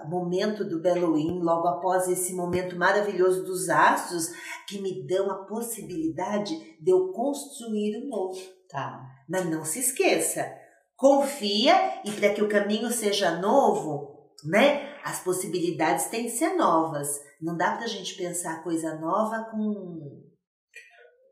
momento 0.08 0.64
do 0.64 0.80
Halloween, 0.82 1.40
logo 1.40 1.68
após 1.68 2.08
esse 2.08 2.34
momento 2.34 2.76
maravilhoso 2.76 3.44
dos 3.44 3.68
astros, 3.68 4.28
que 4.68 4.80
me 4.80 5.06
dão 5.06 5.30
a 5.30 5.44
possibilidade 5.44 6.54
de 6.80 6.90
eu 6.90 7.12
construir 7.12 7.96
o 8.04 8.08
novo. 8.08 8.38
Tá. 8.68 9.00
Mas 9.28 9.46
não 9.48 9.64
se 9.64 9.80
esqueça, 9.80 10.50
confia 10.96 11.74
e 12.04 12.10
para 12.12 12.30
que 12.32 12.42
o 12.42 12.48
caminho 12.48 12.90
seja 12.90 13.38
novo, 13.38 14.32
né? 14.44 14.90
As 15.04 15.20
possibilidades 15.22 16.06
têm 16.06 16.24
que 16.24 16.30
ser 16.30 16.54
novas. 16.54 17.08
Não 17.40 17.56
dá 17.56 17.76
pra 17.76 17.86
gente 17.86 18.14
pensar 18.16 18.62
coisa 18.62 18.94
nova 18.98 19.48
com 19.50 20.22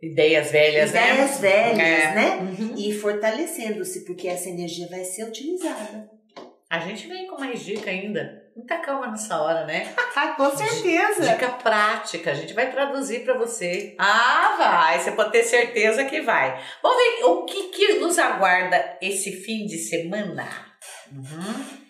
Ideias 0.03 0.51
velhas, 0.51 0.93
né? 0.93 1.13
ideias 1.13 1.39
velhas, 1.41 1.79
É. 1.79 2.15
né? 2.15 2.37
Uhum. 2.39 2.75
E 2.75 2.91
fortalecendo-se, 2.93 4.07
porque 4.07 4.29
essa 4.29 4.49
energia 4.49 4.89
vai 4.89 5.05
ser 5.05 5.25
utilizada. 5.25 6.11
A 6.71 6.79
gente 6.79 7.09
vem 7.09 7.27
com 7.27 7.37
mais 7.37 7.65
dica 7.65 7.91
ainda. 7.91 8.49
Muita 8.55 8.79
calma 8.79 9.09
nessa 9.09 9.43
hora, 9.43 9.67
né? 9.67 9.93
com 10.37 10.57
certeza. 10.57 11.33
Dica 11.33 11.51
prática, 11.51 12.31
a 12.31 12.35
gente 12.35 12.55
vai 12.55 12.71
traduzir 12.71 13.25
para 13.25 13.37
você. 13.37 13.97
Ah, 13.99 14.55
vai, 14.57 15.01
você 15.01 15.11
pode 15.11 15.33
ter 15.33 15.43
certeza 15.43 16.05
que 16.05 16.21
vai. 16.21 16.63
Vamos 16.81 16.97
ver 16.97 17.25
o 17.25 17.45
que, 17.45 17.71
que 17.71 17.95
nos 17.95 18.17
aguarda 18.21 18.99
esse 19.03 19.33
fim 19.33 19.67
de 19.67 19.79
semana. 19.79 20.49
Uhum. 21.11 21.81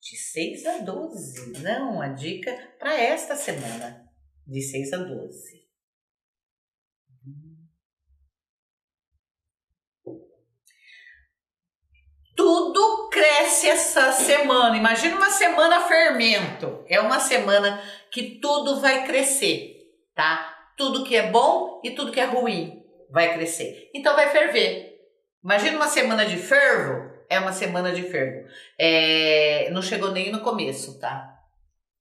De 0.00 0.16
6 0.16 0.66
a 0.66 0.78
12. 0.78 1.62
Não, 1.62 2.00
a 2.00 2.06
dica 2.06 2.56
para 2.78 2.94
esta 2.94 3.34
semana. 3.34 4.08
De 4.46 4.62
6 4.62 4.92
a 4.92 4.98
12. 4.98 5.59
Tudo 12.40 13.10
cresce 13.10 13.68
essa 13.68 14.12
semana. 14.12 14.74
Imagina 14.74 15.14
uma 15.14 15.28
semana 15.28 15.82
fermento. 15.82 16.82
É 16.88 16.98
uma 16.98 17.20
semana 17.20 17.82
que 18.10 18.38
tudo 18.40 18.80
vai 18.80 19.04
crescer, 19.04 19.76
tá? 20.14 20.72
Tudo 20.74 21.04
que 21.04 21.14
é 21.14 21.30
bom 21.30 21.82
e 21.84 21.90
tudo 21.90 22.10
que 22.10 22.18
é 22.18 22.24
ruim 22.24 22.82
vai 23.10 23.34
crescer. 23.34 23.90
Então 23.94 24.16
vai 24.16 24.30
ferver. 24.30 24.90
Imagina 25.44 25.76
uma 25.76 25.88
semana 25.88 26.24
de 26.24 26.38
fervo. 26.38 27.10
É 27.28 27.38
uma 27.38 27.52
semana 27.52 27.92
de 27.92 28.04
fervo. 28.04 28.48
É, 28.78 29.68
não 29.70 29.82
chegou 29.82 30.10
nem 30.10 30.32
no 30.32 30.40
começo, 30.40 30.98
tá? 30.98 31.30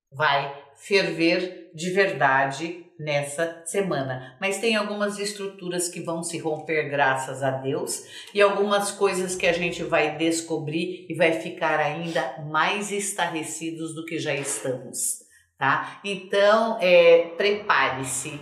Vai 0.10 0.58
ferver 0.78 1.70
de 1.76 1.92
verdade 1.92 2.86
nessa 3.00 3.64
semana. 3.66 4.36
Mas 4.42 4.60
tem 4.60 4.76
algumas 4.76 5.18
estruturas 5.18 5.88
que 5.88 6.02
vão 6.02 6.22
se 6.22 6.38
romper 6.38 6.90
graças 6.90 7.42
a 7.42 7.52
Deus 7.52 8.04
e 8.34 8.42
algumas 8.42 8.92
coisas 8.92 9.36
que 9.36 9.48
a 9.48 9.54
gente 9.54 9.82
vai 9.84 10.18
descobrir 10.18 11.06
e 11.10 11.16
vai 11.16 11.32
ficar 11.40 11.80
ainda 11.80 12.44
mais 12.50 12.92
estarrecidos 12.92 13.96
do 13.96 14.06
que 14.06 14.20
já 14.20 14.36
estamos, 14.36 15.20
tá? 15.58 16.02
Então, 16.04 16.78
é, 16.82 17.32
prepare-se, 17.38 18.38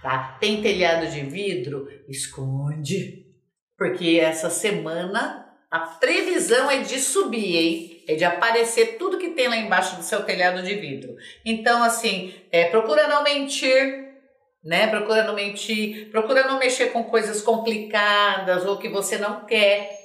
tá? 0.00 0.38
Tem 0.40 0.62
telhado 0.62 1.10
de 1.10 1.22
vidro? 1.22 1.88
Esconde, 2.08 3.26
porque 3.76 4.20
essa 4.20 4.48
semana 4.48 5.44
a 5.68 5.80
previsão 5.80 6.70
é 6.70 6.82
de 6.82 7.00
subir, 7.00 7.56
hein? 7.56 7.95
É 8.06 8.14
de 8.14 8.24
aparecer 8.24 8.96
tudo 8.98 9.18
que 9.18 9.30
tem 9.30 9.48
lá 9.48 9.56
embaixo 9.56 9.96
do 9.96 10.02
seu 10.02 10.22
telhado 10.24 10.62
de 10.62 10.74
vidro. 10.74 11.16
Então, 11.44 11.82
assim, 11.82 12.34
é, 12.50 12.66
procura 12.66 13.08
não 13.08 13.24
mentir, 13.24 14.06
né? 14.64 14.88
Procura 14.88 15.24
não 15.24 15.34
mentir, 15.34 16.10
procura 16.10 16.46
não 16.46 16.58
mexer 16.58 16.86
com 16.86 17.04
coisas 17.04 17.40
complicadas 17.40 18.64
ou 18.64 18.78
que 18.78 18.88
você 18.88 19.16
não 19.16 19.44
quer 19.44 19.96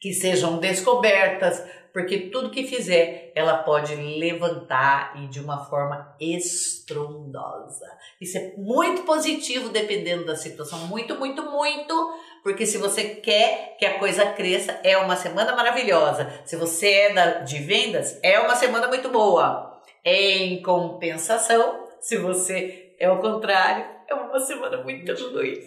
que 0.00 0.12
sejam 0.12 0.58
descobertas, 0.58 1.60
porque 1.92 2.30
tudo 2.30 2.50
que 2.50 2.64
fizer 2.64 3.32
ela 3.34 3.58
pode 3.58 3.94
levantar 3.96 5.20
e 5.20 5.26
de 5.26 5.40
uma 5.40 5.64
forma 5.64 6.14
estrondosa. 6.20 7.86
Isso 8.20 8.38
é 8.38 8.54
muito 8.56 9.02
positivo 9.02 9.70
dependendo 9.70 10.24
da 10.24 10.36
situação, 10.36 10.86
muito, 10.86 11.16
muito, 11.16 11.42
muito 11.50 12.14
porque 12.48 12.64
se 12.64 12.78
você 12.78 13.04
quer 13.04 13.76
que 13.78 13.84
a 13.84 13.98
coisa 13.98 14.24
cresça, 14.32 14.80
é 14.82 14.96
uma 14.96 15.16
semana 15.16 15.54
maravilhosa. 15.54 16.32
Se 16.46 16.56
você 16.56 16.88
é 16.88 17.42
de 17.42 17.58
vendas, 17.58 18.18
é 18.22 18.40
uma 18.40 18.56
semana 18.56 18.88
muito 18.88 19.10
boa. 19.10 19.78
Em 20.02 20.62
compensação, 20.62 21.86
se 22.00 22.16
você 22.16 22.96
é 22.98 23.10
o 23.10 23.18
contrário, 23.18 23.84
é 24.08 24.14
uma 24.14 24.40
semana 24.40 24.82
muito 24.82 25.12
ruim. 25.30 25.62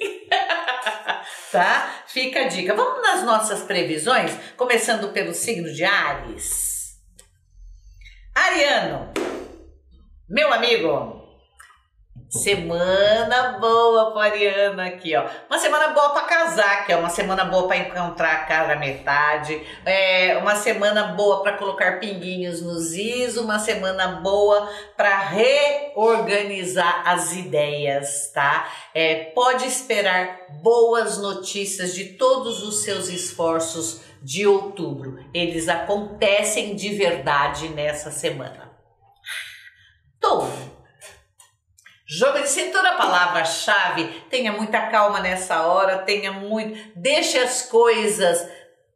tá? 1.51 2.03
Fica 2.07 2.45
a 2.45 2.47
dica. 2.47 2.73
Vamos 2.73 3.03
nas 3.03 3.23
nossas 3.23 3.61
previsões, 3.61 4.35
começando 4.57 5.13
pelo 5.13 5.35
signo 5.35 5.71
de 5.71 5.83
Ares. 5.83 6.95
Ariano, 8.33 9.13
meu 10.27 10.51
amigo, 10.51 11.20
Semana 12.31 13.59
boa 13.59 14.17
Ariana 14.23 14.85
aqui, 14.85 15.13
ó. 15.17 15.25
Uma 15.49 15.59
semana 15.59 15.89
boa 15.89 16.11
para 16.11 16.21
casar, 16.23 16.85
que 16.85 16.93
é 16.93 16.95
uma 16.95 17.09
semana 17.09 17.43
boa 17.43 17.67
para 17.67 17.75
encontrar 17.75 18.31
a 18.31 18.45
cara 18.45 18.77
metade. 18.77 19.61
É 19.85 20.37
uma 20.37 20.55
semana 20.55 21.07
boa 21.07 21.43
para 21.43 21.57
colocar 21.57 21.99
pinguinhos 21.99 22.61
nos 22.61 22.93
is, 22.93 23.35
uma 23.35 23.59
semana 23.59 24.21
boa 24.21 24.69
para 24.95 25.19
reorganizar 25.19 27.03
as 27.05 27.33
ideias, 27.33 28.31
tá? 28.33 28.71
É, 28.95 29.25
pode 29.35 29.65
esperar 29.65 30.45
boas 30.63 31.17
notícias 31.17 31.93
de 31.93 32.13
todos 32.13 32.63
os 32.63 32.85
seus 32.85 33.09
esforços 33.09 34.03
de 34.21 34.47
outubro. 34.47 35.19
Eles 35.33 35.67
acontecem 35.67 36.77
de 36.77 36.95
verdade 36.95 37.67
nessa 37.67 38.09
semana. 38.09 38.71
Touro. 40.17 40.80
Jogo 42.13 42.39
de 42.39 42.49
cintura, 42.49 42.95
palavra-chave. 42.95 44.03
Tenha 44.29 44.51
muita 44.51 44.87
calma 44.87 45.21
nessa 45.21 45.61
hora, 45.61 45.99
tenha 45.99 46.33
muito. 46.33 46.77
Deixe 46.93 47.37
as 47.37 47.61
coisas 47.61 48.45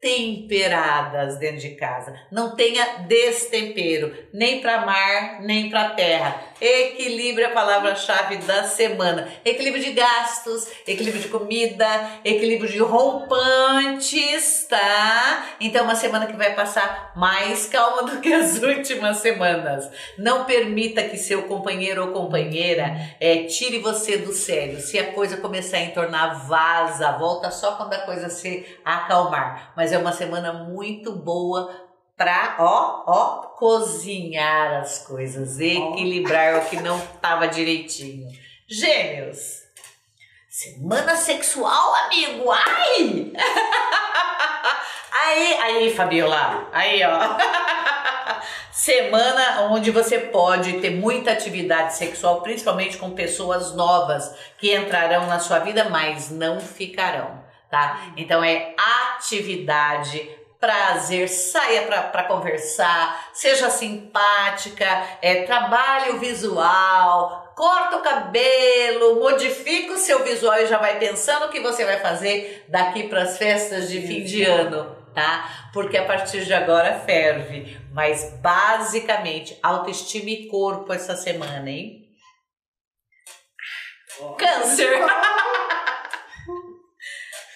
temperadas 0.06 1.40
dentro 1.40 1.58
de 1.58 1.72
casa. 1.72 2.14
Não 2.32 2.56
tenha 2.56 3.00
destempero, 3.08 4.16
nem 4.32 4.62
para 4.62 4.86
mar, 4.86 5.42
nem 5.42 5.68
para 5.68 5.90
terra. 5.90 6.44
Equilíbrio 6.62 7.48
é 7.48 7.50
a 7.50 7.54
palavra-chave 7.54 8.38
da 8.38 8.66
semana. 8.66 9.28
Equilíbrio 9.44 9.84
de 9.84 9.94
gastos, 9.94 10.68
equilíbrio 10.86 11.24
de 11.24 11.28
comida, 11.30 11.86
equilíbrio 12.24 12.70
de 12.70 12.78
rompantes, 12.78 14.68
tá? 14.70 15.48
Então, 15.60 15.84
uma 15.84 15.96
semana 15.96 16.28
que 16.28 16.38
vai 16.38 16.54
passar 16.54 17.12
mais 17.16 17.66
calma 17.66 18.04
do 18.04 18.22
que 18.22 18.32
as 18.32 18.62
últimas 18.64 19.18
semanas. 19.18 19.90
Não 20.20 20.46
permita 20.46 21.02
que 21.02 21.18
seu 21.18 21.44
companheiro 21.44 22.04
ou 22.04 22.14
companheira 22.14 22.96
é, 23.20 23.46
tire 23.46 23.80
você 23.80 24.18
do 24.18 24.34
sério. 24.34 24.80
Se 24.80 25.00
a 25.00 25.14
coisa 25.14 25.38
começar 25.38 25.78
a 25.78 25.82
entornar, 25.82 26.48
vaza, 26.48 27.12
volta 27.14 27.50
só 27.50 27.72
quando 27.72 27.96
a 27.96 28.00
coisa 28.00 28.30
se 28.30 28.66
acalmar. 28.86 29.74
Mas 29.76 29.95
é 29.96 30.00
uma 30.00 30.14
semana 30.14 30.54
muito 30.54 31.14
boa 31.14 31.74
para, 32.18 32.56
ó, 32.60 33.04
ó, 33.08 33.36
cozinhar 33.58 34.82
as 34.82 35.00
coisas, 35.00 35.60
equilibrar 35.60 36.58
o 36.58 36.70
que 36.70 36.78
não 36.78 36.98
estava 36.98 37.48
direitinho. 37.48 38.28
Gêmeos. 38.68 39.64
Semana 40.50 41.16
sexual, 41.16 41.96
amigo. 42.06 42.50
Ai! 42.52 43.34
Aí, 45.26 45.54
aí, 45.60 45.96
Fabiola. 45.96 46.70
Aí, 46.72 47.02
ó. 47.04 47.18
Semana 48.72 49.62
onde 49.72 49.90
você 49.90 50.20
pode 50.20 50.82
ter 50.82 50.92
muita 50.92 51.32
atividade 51.32 51.96
sexual, 51.96 52.42
principalmente 52.42 52.98
com 52.98 53.12
pessoas 53.12 53.74
novas 53.74 54.36
que 54.58 54.76
entrarão 54.76 55.26
na 55.26 55.40
sua 55.40 55.60
vida, 55.60 55.90
mas 55.90 56.30
não 56.30 56.60
ficarão, 56.60 57.42
tá? 57.76 58.14
Então 58.16 58.42
é 58.42 58.74
atividade 58.78 60.30
prazer, 60.58 61.28
saia 61.28 61.84
para 61.84 62.24
conversar, 62.24 63.30
seja 63.34 63.70
simpática, 63.70 64.86
é, 65.22 65.44
trabalhe 65.44 66.12
o 66.12 66.20
visual, 66.20 67.54
corta 67.54 67.98
o 67.98 68.02
cabelo, 68.02 69.20
modifica 69.20 69.94
o 69.94 69.98
seu 69.98 70.24
visual 70.24 70.56
e 70.56 70.68
já 70.68 70.78
vai 70.78 70.98
pensando 70.98 71.48
o 71.48 71.50
que 71.50 71.60
você 71.60 71.84
vai 71.84 72.00
fazer 72.00 72.66
daqui 72.70 73.10
para 73.10 73.24
as 73.24 73.38
festas 73.38 73.90
de 73.90 74.02
fim 74.08 74.24
de 74.24 74.44
ano, 74.44 74.96
tá? 75.14 75.70
Porque 75.74 75.98
a 75.98 76.06
partir 76.06 76.46
de 76.46 76.54
agora 76.54 77.02
ferve, 77.02 77.78
mas 77.94 78.34
basicamente 78.42 79.60
autoestima 79.62 80.30
e 80.30 80.48
corpo 80.48 80.94
essa 80.94 81.16
semana, 81.16 81.70
hein? 81.70 82.06
Câncer! 84.38 84.98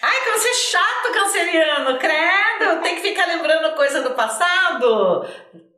Ai, 0.02 0.24
que 0.24 0.30
você 0.30 0.54
chato, 0.54 1.12
canceriano, 1.12 1.98
credo! 1.98 2.80
Tem 2.82 2.94
que 2.94 3.02
ficar 3.02 3.26
lembrando 3.26 3.76
coisa 3.76 4.00
do 4.02 4.12
passado? 4.12 5.26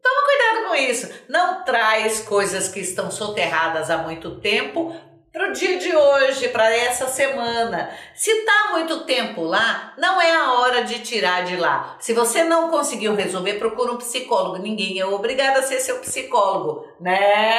Toma 0.03 0.25
cuidado 0.25 0.69
com 0.69 0.75
isso. 0.77 1.13
Não 1.29 1.65
traz 1.65 2.21
coisas 2.21 2.69
que 2.69 2.81
estão 2.81 3.11
soterradas 3.11 3.91
há 3.91 3.99
muito 3.99 4.41
tempo 4.41 4.95
para 5.33 5.49
o 5.49 5.53
dia 5.53 5.79
de 5.79 5.97
hoje, 5.97 6.49
para 6.49 6.77
essa 6.77 7.07
semana. 7.07 7.91
Se 8.15 8.31
está 8.31 8.73
muito 8.73 9.05
tempo 9.05 9.43
lá, 9.43 9.95
não 9.97 10.21
é 10.21 10.31
a 10.31 10.53
hora 10.53 10.85
de 10.85 10.99
tirar 10.99 11.45
de 11.45 11.57
lá. 11.57 11.97
Se 11.99 12.13
você 12.13 12.45
não 12.45 12.69
conseguiu 12.69 13.15
resolver, 13.15 13.55
procura 13.55 13.93
um 13.93 13.97
psicólogo. 13.97 14.59
Ninguém 14.59 15.01
é 15.01 15.07
obrigado 15.07 15.57
a 15.57 15.63
ser 15.63 15.81
seu 15.81 16.01
psicólogo, 16.01 16.87
né? 17.01 17.59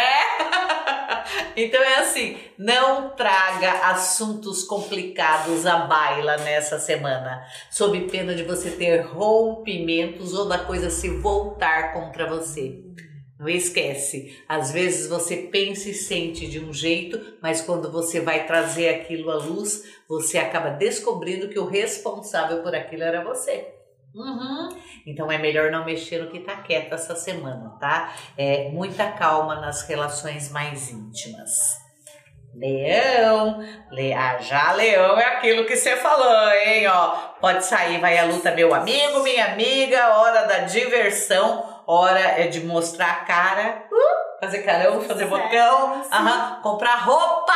então 1.57 1.81
é 1.81 1.95
assim, 1.95 2.37
não 2.59 3.09
traga 3.09 3.71
assuntos 3.89 4.63
complicados 4.63 5.65
à 5.65 5.77
baila 5.77 6.37
nessa 6.37 6.77
semana, 6.77 7.43
sob 7.71 7.99
pena 8.01 8.35
de 8.35 8.43
você 8.43 8.69
ter 8.69 9.01
rompimentos 9.01 10.35
ou 10.35 10.47
da 10.47 10.59
coisa 10.59 10.91
se 10.91 11.09
voltar 11.09 11.91
contra 11.91 12.27
você. 12.29 12.83
Não 13.43 13.49
esquece, 13.49 14.41
às 14.47 14.71
vezes 14.71 15.09
você 15.09 15.35
pensa 15.35 15.89
e 15.89 15.93
sente 15.93 16.47
de 16.47 16.61
um 16.61 16.71
jeito, 16.71 17.19
mas 17.41 17.61
quando 17.61 17.91
você 17.91 18.21
vai 18.21 18.47
trazer 18.47 18.87
aquilo 18.87 19.29
à 19.29 19.35
luz, 19.35 19.83
você 20.07 20.37
acaba 20.37 20.69
descobrindo 20.69 21.49
que 21.49 21.59
o 21.59 21.65
responsável 21.65 22.63
por 22.63 22.73
aquilo 22.73 23.03
era 23.03 23.21
você. 23.21 23.67
Uhum. 24.15 24.69
Então 25.05 25.29
é 25.29 25.37
melhor 25.37 25.71
não 25.71 25.83
mexer 25.83 26.19
no 26.19 26.31
que 26.31 26.39
tá 26.39 26.55
quieto 26.55 26.93
essa 26.93 27.17
semana, 27.17 27.77
tá? 27.81 28.15
É 28.37 28.69
muita 28.69 29.11
calma 29.11 29.59
nas 29.59 29.81
relações 29.89 30.49
mais 30.49 30.89
íntimas. 30.89 31.51
Leão, 32.55 33.59
Le... 33.91 34.13
Ah, 34.13 34.37
já 34.37 34.71
leão 34.71 35.19
é 35.19 35.25
aquilo 35.25 35.65
que 35.65 35.75
você 35.75 35.97
falou, 35.97 36.49
hein? 36.51 36.87
Ó, 36.87 37.09
pode 37.41 37.65
sair, 37.65 37.99
vai 37.99 38.17
a 38.17 38.25
luta, 38.25 38.51
meu 38.51 38.73
amigo, 38.73 39.21
minha 39.21 39.51
amiga, 39.51 40.17
hora 40.19 40.45
da 40.45 40.59
diversão, 40.59 41.72
hora 41.87 42.19
é 42.19 42.47
de 42.47 42.61
mostrar 42.61 43.11
a 43.11 43.25
cara, 43.25 43.85
uh, 43.91 44.39
fazer 44.39 44.63
carão, 44.63 45.01
fazer 45.01 45.25
botão, 45.25 46.03
aham, 46.11 46.61
comprar 46.61 46.95
roupa, 46.95 47.53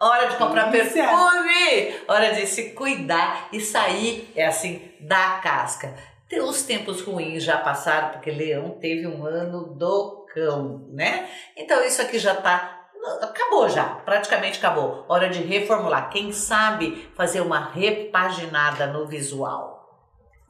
hora 0.00 0.26
de 0.28 0.36
comprar 0.36 0.70
perfume, 0.70 1.94
hora 2.06 2.32
de 2.34 2.46
se 2.46 2.70
cuidar 2.70 3.48
e 3.52 3.60
sair, 3.60 4.32
é 4.36 4.46
assim, 4.46 4.92
da 5.00 5.38
casca. 5.42 5.94
Os 6.42 6.62
tempos 6.62 7.00
ruins 7.00 7.42
já 7.42 7.56
passaram, 7.56 8.10
porque 8.10 8.30
Leão 8.30 8.78
teve 8.78 9.06
um 9.06 9.24
ano 9.24 9.74
do 9.74 10.26
cão, 10.34 10.86
né? 10.90 11.28
Então 11.56 11.82
isso 11.82 12.02
aqui 12.02 12.18
já 12.18 12.34
tá 12.34 12.78
acabou 13.22 13.68
já, 13.68 13.84
praticamente 13.84 14.58
acabou. 14.58 15.04
Hora 15.08 15.28
de 15.28 15.40
reformular. 15.40 16.10
Quem 16.10 16.32
sabe 16.32 17.08
fazer 17.14 17.40
uma 17.40 17.70
repaginada 17.70 18.86
no 18.86 19.06
visual. 19.06 19.78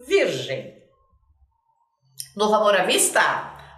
Virgem. 0.01 0.78
Novo 2.39 2.55
amor 2.55 2.77
à 2.77 2.85
vista? 2.85 3.21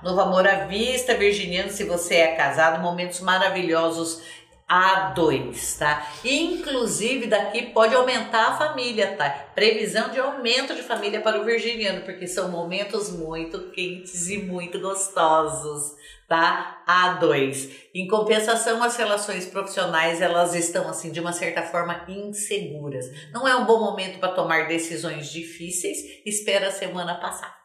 Novo 0.03 0.21
amor 0.21 0.47
à 0.47 0.67
vista, 0.67 1.15
virginiano, 1.15 1.71
se 1.71 1.83
você 1.83 2.17
é 2.17 2.37
casado, 2.37 2.83
momentos 2.83 3.21
maravilhosos 3.21 4.21
a 4.69 5.13
dois, 5.15 5.79
tá? 5.79 6.07
Inclusive 6.23 7.27
daqui 7.27 7.73
pode 7.73 7.95
aumentar 7.95 8.49
a 8.49 8.59
família, 8.59 9.17
tá? 9.17 9.31
Previsão 9.55 10.11
de 10.11 10.21
aumento 10.21 10.75
de 10.75 10.83
família 10.83 11.23
para 11.23 11.41
o 11.41 11.45
virginiano, 11.47 12.03
porque 12.03 12.27
são 12.27 12.51
momentos 12.51 13.11
muito 13.11 13.71
quentes 13.71 14.29
e 14.29 14.37
muito 14.37 14.79
gostosos, 14.79 15.95
tá? 16.29 16.83
A 16.87 17.15
dois. 17.15 17.71
Em 17.95 18.07
compensação, 18.07 18.83
as 18.83 18.95
relações 18.95 19.47
profissionais 19.47 20.21
elas 20.21 20.55
estão 20.55 20.87
assim 20.87 21.11
de 21.11 21.19
uma 21.19 21.33
certa 21.33 21.63
forma 21.63 22.05
inseguras. 22.07 23.07
Não 23.33 23.49
é 23.49 23.57
um 23.57 23.65
bom 23.65 23.81
momento 23.81 24.19
para 24.19 24.35
tomar 24.35 24.69
decisões 24.69 25.33
difíceis. 25.33 25.97
Espera 26.27 26.69
a 26.69 26.71
semana 26.71 27.15
passar. 27.15 27.60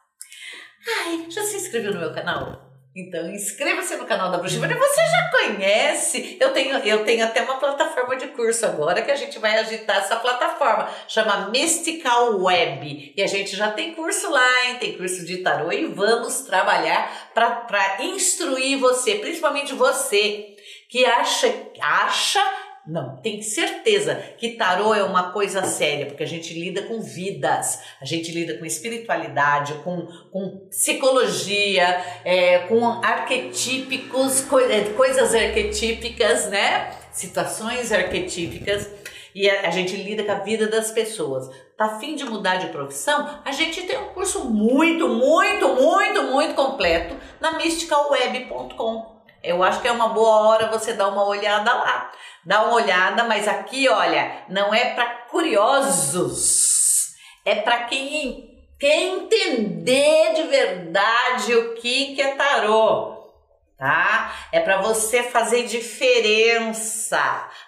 Ai, 0.86 1.26
já 1.28 1.42
se 1.42 1.56
inscreveu 1.56 1.92
no 1.92 2.00
meu 2.00 2.12
canal? 2.12 2.66
Então 2.96 3.30
inscreva-se 3.30 3.94
no 3.96 4.06
canal 4.06 4.30
da 4.30 4.38
Bruxa 4.38 4.58
Você 4.58 4.66
já 4.66 5.30
conhece? 5.30 6.38
Eu 6.40 6.50
tenho, 6.54 6.78
eu 6.78 7.04
tenho 7.04 7.26
até 7.26 7.42
uma 7.42 7.58
plataforma 7.58 8.16
de 8.16 8.28
curso 8.28 8.64
agora 8.64 9.02
que 9.02 9.10
a 9.10 9.16
gente 9.16 9.38
vai 9.38 9.58
agitar 9.58 9.98
essa 9.98 10.16
plataforma. 10.16 10.88
Chama 11.06 11.50
Mystical 11.50 12.40
Web. 12.40 13.12
E 13.14 13.22
a 13.22 13.26
gente 13.26 13.54
já 13.54 13.70
tem 13.70 13.94
curso 13.94 14.30
lá, 14.30 14.64
hein? 14.64 14.76
Tem 14.76 14.96
curso 14.96 15.26
de 15.26 15.38
tarô 15.38 15.70
e 15.70 15.84
vamos 15.84 16.40
trabalhar 16.40 17.30
para 17.34 17.98
instruir 18.00 18.78
você, 18.78 19.16
principalmente 19.16 19.74
você 19.74 20.56
que 20.88 21.04
acha, 21.04 21.52
acha 21.78 22.40
não, 22.86 23.16
tem 23.16 23.42
certeza 23.42 24.14
que 24.38 24.50
tarô 24.50 24.94
é 24.94 25.02
uma 25.02 25.32
coisa 25.32 25.64
séria, 25.64 26.06
porque 26.06 26.22
a 26.22 26.26
gente 26.26 26.54
lida 26.54 26.82
com 26.82 27.00
vidas, 27.00 27.80
a 28.00 28.04
gente 28.04 28.30
lida 28.30 28.56
com 28.56 28.64
espiritualidade, 28.64 29.74
com, 29.82 30.06
com 30.30 30.68
psicologia, 30.68 32.00
é, 32.24 32.60
com 32.60 32.84
arquetípicos, 32.84 34.46
é, 34.70 34.84
coisas 34.92 35.34
arquetípicas, 35.34 36.48
né? 36.48 36.90
Situações 37.10 37.90
arquetípicas. 37.90 38.88
E 39.34 39.50
a, 39.50 39.66
a 39.66 39.70
gente 39.70 39.96
lida 39.96 40.22
com 40.22 40.32
a 40.32 40.36
vida 40.36 40.68
das 40.68 40.92
pessoas. 40.92 41.50
Tá 41.76 41.98
fim 41.98 42.14
de 42.14 42.24
mudar 42.24 42.56
de 42.56 42.68
profissão? 42.68 43.40
A 43.44 43.50
gente 43.50 43.82
tem 43.82 43.98
um 43.98 44.10
curso 44.10 44.44
muito, 44.44 45.08
muito, 45.08 45.68
muito, 45.74 46.22
muito 46.22 46.54
completo 46.54 47.16
na 47.40 47.58
mysticalweb.com 47.58 49.15
eu 49.46 49.62
acho 49.62 49.80
que 49.80 49.86
é 49.88 49.92
uma 49.92 50.08
boa 50.08 50.48
hora 50.48 50.66
você 50.66 50.92
dar 50.92 51.08
uma 51.08 51.24
olhada 51.24 51.72
lá. 51.72 52.10
Dá 52.44 52.62
uma 52.62 52.74
olhada, 52.74 53.24
mas 53.24 53.46
aqui, 53.46 53.88
olha, 53.88 54.44
não 54.48 54.74
é 54.74 54.94
para 54.94 55.06
curiosos. 55.30 57.14
É 57.44 57.54
para 57.56 57.84
quem 57.84 58.66
quer 58.78 58.96
entender 58.96 60.34
de 60.34 60.42
verdade 60.44 61.54
o 61.54 61.74
que, 61.74 62.14
que 62.14 62.22
é 62.22 62.34
tarô. 62.34 63.14
Tá? 63.78 64.32
É 64.50 64.60
para 64.60 64.78
você 64.78 65.22
fazer 65.22 65.64
diferença. 65.64 67.18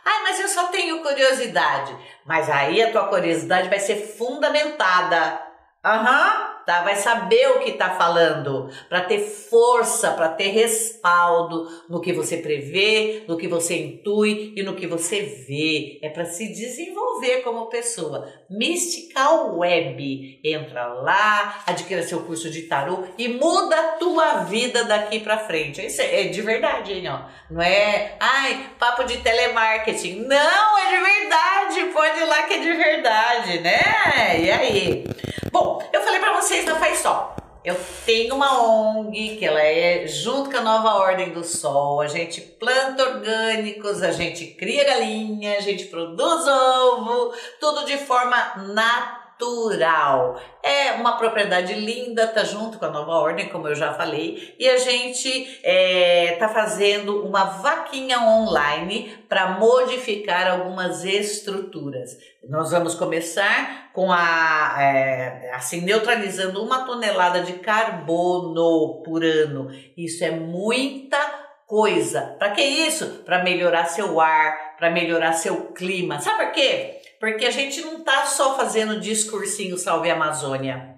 Ai, 0.04 0.22
mas 0.22 0.40
eu 0.40 0.48
só 0.48 0.68
tenho 0.68 1.02
curiosidade. 1.02 1.96
Mas 2.26 2.50
aí 2.50 2.82
a 2.82 2.90
tua 2.90 3.08
curiosidade 3.08 3.68
vai 3.68 3.78
ser 3.78 3.96
fundamentada. 4.16 5.40
Aham. 5.84 6.52
Uhum 6.52 6.57
tá? 6.68 6.82
Vai 6.82 6.96
saber 6.96 7.48
o 7.52 7.60
que 7.60 7.70
está 7.70 7.96
falando, 7.96 8.70
para 8.90 9.00
ter 9.00 9.20
força, 9.20 10.10
para 10.10 10.28
ter 10.28 10.48
respaldo 10.48 11.66
no 11.88 11.98
que 11.98 12.12
você 12.12 12.36
prevê, 12.36 13.24
no 13.26 13.38
que 13.38 13.48
você 13.48 13.74
intui 13.74 14.52
e 14.54 14.62
no 14.62 14.74
que 14.74 14.86
você 14.86 15.22
vê. 15.48 15.98
É 16.02 16.10
para 16.10 16.26
se 16.26 16.46
desenvolver 16.52 17.38
como 17.38 17.70
pessoa. 17.70 18.30
Mystical 18.50 19.56
Web. 19.56 20.40
Entra 20.44 20.88
lá, 20.88 21.62
adquira 21.66 22.02
seu 22.02 22.20
curso 22.24 22.50
de 22.50 22.62
tarô 22.64 23.04
e 23.16 23.28
muda 23.28 23.74
a 23.74 23.92
tua 23.92 24.44
vida 24.44 24.84
daqui 24.84 25.20
para 25.20 25.38
frente. 25.38 25.84
Isso 25.86 26.02
é 26.02 26.24
de 26.24 26.42
verdade, 26.42 26.92
hein, 26.92 27.08
ó. 27.08 27.20
Não 27.50 27.62
é, 27.62 28.16
ai, 28.20 28.72
papo 28.78 29.04
de 29.04 29.16
telemarketing. 29.18 30.26
Não, 30.26 30.78
é 30.78 30.90
de 30.90 31.02
verdade. 31.02 31.92
Pode 31.94 32.20
ir 32.20 32.24
lá 32.26 32.42
que 32.42 32.54
é 32.54 32.58
de 32.58 32.72
verdade, 32.72 33.60
né? 33.60 34.40
E 34.42 34.50
aí? 34.50 35.04
Bom, 35.50 35.82
eu 35.92 36.02
falei 36.02 36.20
para 36.20 36.34
vocês 36.34 36.57
não 36.64 36.78
faz 36.78 36.98
só. 36.98 37.36
Eu 37.64 37.76
tenho 38.06 38.34
uma 38.34 38.62
ONG 38.62 39.36
que 39.36 39.44
ela 39.44 39.60
é 39.60 40.06
junto 40.06 40.50
com 40.50 40.56
a 40.56 40.62
Nova 40.62 40.94
Ordem 40.94 41.30
do 41.30 41.44
Sol. 41.44 42.00
A 42.00 42.06
gente 42.06 42.40
planta 42.40 43.02
orgânicos, 43.02 44.02
a 44.02 44.10
gente 44.10 44.46
cria 44.46 44.84
galinha, 44.84 45.58
a 45.58 45.60
gente 45.60 45.84
produz 45.86 46.46
ovo, 46.46 47.34
tudo 47.60 47.84
de 47.84 47.98
forma 47.98 48.36
natural 48.72 49.17
natural. 49.38 50.40
É 50.62 50.92
uma 50.92 51.16
propriedade 51.16 51.72
linda, 51.74 52.26
tá 52.26 52.44
junto 52.44 52.78
com 52.78 52.84
a 52.84 52.90
nova 52.90 53.12
ordem, 53.12 53.48
como 53.48 53.68
eu 53.68 53.74
já 53.74 53.94
falei, 53.94 54.54
e 54.58 54.68
a 54.68 54.76
gente 54.76 55.60
é, 55.62 56.36
tá 56.38 56.48
fazendo 56.48 57.24
uma 57.24 57.44
vaquinha 57.44 58.20
online 58.20 59.16
para 59.28 59.52
modificar 59.52 60.50
algumas 60.50 61.04
estruturas. 61.04 62.18
Nós 62.48 62.70
vamos 62.70 62.94
começar 62.94 63.92
com 63.92 64.12
a 64.12 64.76
é, 64.78 65.52
assim 65.54 65.80
neutralizando 65.82 66.62
uma 66.62 66.84
tonelada 66.84 67.40
de 67.42 67.54
carbono 67.54 69.02
por 69.04 69.24
ano. 69.24 69.68
Isso 69.96 70.24
é 70.24 70.30
muita 70.30 71.18
coisa. 71.66 72.36
Para 72.38 72.50
que 72.50 72.62
isso? 72.62 73.22
Para 73.24 73.44
melhorar 73.44 73.84
seu 73.84 74.20
ar, 74.20 74.76
para 74.76 74.90
melhorar 74.90 75.32
seu 75.34 75.72
clima. 75.72 76.18
Sabe 76.20 76.46
por 76.46 76.52
quê? 76.52 76.97
Porque 77.20 77.44
a 77.44 77.50
gente 77.50 77.80
não 77.80 78.04
tá 78.04 78.26
só 78.26 78.56
fazendo 78.56 79.00
discursinho 79.00 79.76
Salve 79.76 80.10
a 80.10 80.14
Amazônia, 80.14 80.96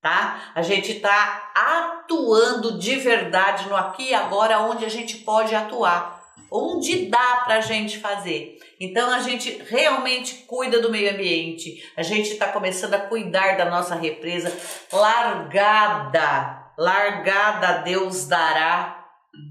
tá? 0.00 0.52
A 0.54 0.62
gente 0.62 1.00
tá 1.00 1.52
atuando 1.54 2.78
de 2.78 2.96
verdade 2.96 3.68
no 3.68 3.76
aqui 3.76 4.10
e 4.10 4.14
agora 4.14 4.60
onde 4.60 4.84
a 4.84 4.88
gente 4.88 5.18
pode 5.18 5.54
atuar, 5.54 6.22
onde 6.50 7.06
dá 7.06 7.42
pra 7.44 7.60
gente 7.60 7.98
fazer. 7.98 8.58
Então 8.80 9.10
a 9.10 9.20
gente 9.20 9.62
realmente 9.68 10.44
cuida 10.46 10.80
do 10.80 10.90
meio 10.90 11.12
ambiente, 11.12 11.82
a 11.96 12.02
gente 12.02 12.32
está 12.32 12.48
começando 12.48 12.94
a 12.94 13.00
cuidar 13.00 13.56
da 13.56 13.64
nossa 13.64 13.94
represa 13.94 14.52
largada, 14.92 16.72
largada 16.78 17.82
Deus 17.82 18.26
dará. 18.26 19.06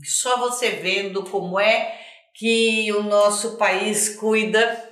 Só 0.06 0.38
você 0.38 0.72
vendo 0.72 1.24
como 1.24 1.60
é 1.60 1.98
que 2.36 2.92
o 2.94 3.04
nosso 3.04 3.58
país 3.58 4.16
cuida 4.16 4.91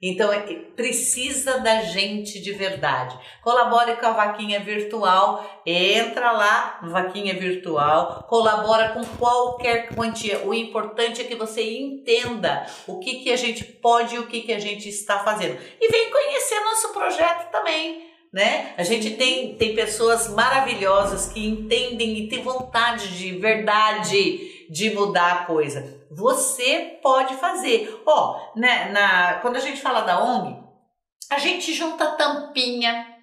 então 0.00 0.32
é, 0.32 0.40
precisa 0.76 1.58
da 1.58 1.82
gente 1.82 2.40
de 2.40 2.52
verdade. 2.52 3.18
Colabore 3.42 3.96
com 3.96 4.06
a 4.06 4.12
vaquinha 4.12 4.60
virtual, 4.60 5.62
entra 5.66 6.30
lá 6.30 6.78
vaquinha 6.84 7.34
virtual, 7.34 8.24
colabora 8.28 8.90
com 8.90 9.04
qualquer 9.16 9.88
quantia. 9.94 10.46
O 10.46 10.54
importante 10.54 11.20
é 11.20 11.24
que 11.24 11.34
você 11.34 11.62
entenda 11.62 12.64
o 12.86 13.00
que, 13.00 13.16
que 13.16 13.32
a 13.32 13.36
gente 13.36 13.64
pode 13.64 14.14
e 14.14 14.18
o 14.20 14.26
que, 14.28 14.42
que 14.42 14.52
a 14.52 14.60
gente 14.60 14.88
está 14.88 15.18
fazendo. 15.18 15.58
E 15.80 15.90
vem 15.90 16.10
conhecer 16.10 16.60
nosso 16.60 16.92
projeto 16.92 17.50
também. 17.50 18.06
Né? 18.32 18.74
A 18.76 18.84
gente 18.84 19.12
tem, 19.16 19.56
tem 19.56 19.74
pessoas 19.74 20.28
maravilhosas 20.28 21.32
que 21.32 21.44
entendem 21.44 22.18
e 22.18 22.28
têm 22.28 22.42
vontade 22.42 23.16
de 23.16 23.32
verdade 23.38 24.68
de 24.70 24.90
mudar 24.90 25.32
a 25.32 25.44
coisa. 25.46 25.97
Você 26.10 26.98
pode 27.02 27.34
fazer. 27.36 28.02
Ó, 28.06 28.52
oh, 28.54 28.58
né, 28.58 28.90
na, 28.90 29.34
quando 29.40 29.56
a 29.56 29.60
gente 29.60 29.80
fala 29.80 30.00
da 30.00 30.22
ONG, 30.22 30.62
a 31.30 31.38
gente 31.38 31.74
junta 31.74 32.12
tampinha, 32.12 33.18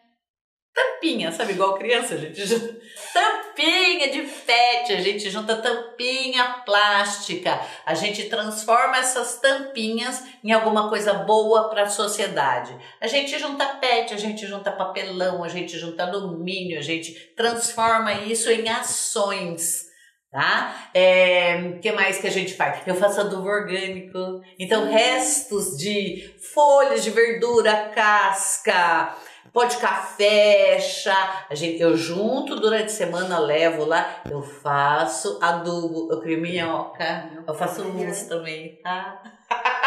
tampinha, 0.75 1.31
sabe? 1.31 1.53
Igual 1.53 1.77
criança, 1.77 2.13
a 2.13 2.17
gente 2.17 2.45
junta 2.45 2.75
tampinha 3.13 4.11
de 4.11 4.21
pet, 4.21 4.93
a 4.93 5.01
gente 5.01 5.29
junta 5.29 5.55
tampinha 5.55 6.61
plástica, 6.65 7.59
a 7.85 7.95
gente 7.95 8.25
transforma 8.25 8.97
essas 8.97 9.39
tampinhas 9.39 10.23
em 10.43 10.51
alguma 10.51 10.89
coisa 10.89 11.13
boa 11.13 11.69
para 11.69 11.83
a 11.83 11.89
sociedade. 11.89 12.77
A 13.01 13.07
gente 13.07 13.39
junta 13.39 13.65
pet, 13.65 14.13
a 14.13 14.17
gente 14.17 14.45
junta 14.45 14.71
papelão, 14.71 15.43
a 15.43 15.47
gente 15.47 15.79
junta 15.79 16.03
alumínio, 16.03 16.77
a 16.77 16.83
gente 16.83 17.13
transforma 17.35 18.13
isso 18.13 18.51
em 18.51 18.69
ações 18.69 19.84
tá? 20.35 20.89
É, 20.93 21.77
que 21.81 21.93
mais 21.93 22.17
que 22.17 22.27
a 22.27 22.31
gente 22.31 22.55
faz? 22.55 22.85
Eu 22.85 22.95
faço 22.95 23.21
adubo 23.21 23.47
orgânico, 23.47 24.41
então 24.59 24.91
restos 24.91 25.77
de 25.77 26.29
folhas 26.53 27.05
de 27.05 27.09
verdura, 27.09 27.89
casca, 27.95 29.15
pó 29.53 29.63
de 29.63 29.77
café, 29.77 30.77
chá, 30.81 31.45
a 31.49 31.55
gente, 31.55 31.81
eu 31.81 31.95
junto 31.95 32.59
durante 32.59 32.87
a 32.87 32.89
semana, 32.89 33.39
levo 33.39 33.85
lá, 33.85 34.23
eu 34.29 34.41
faço 34.41 35.39
adubo, 35.41 36.11
eu 36.11 36.19
crio 36.19 36.41
minhoca, 36.41 37.29
eu 37.47 37.53
faço 37.53 37.85
mousse 37.85 38.27
também, 38.27 38.77
tá? 38.83 39.23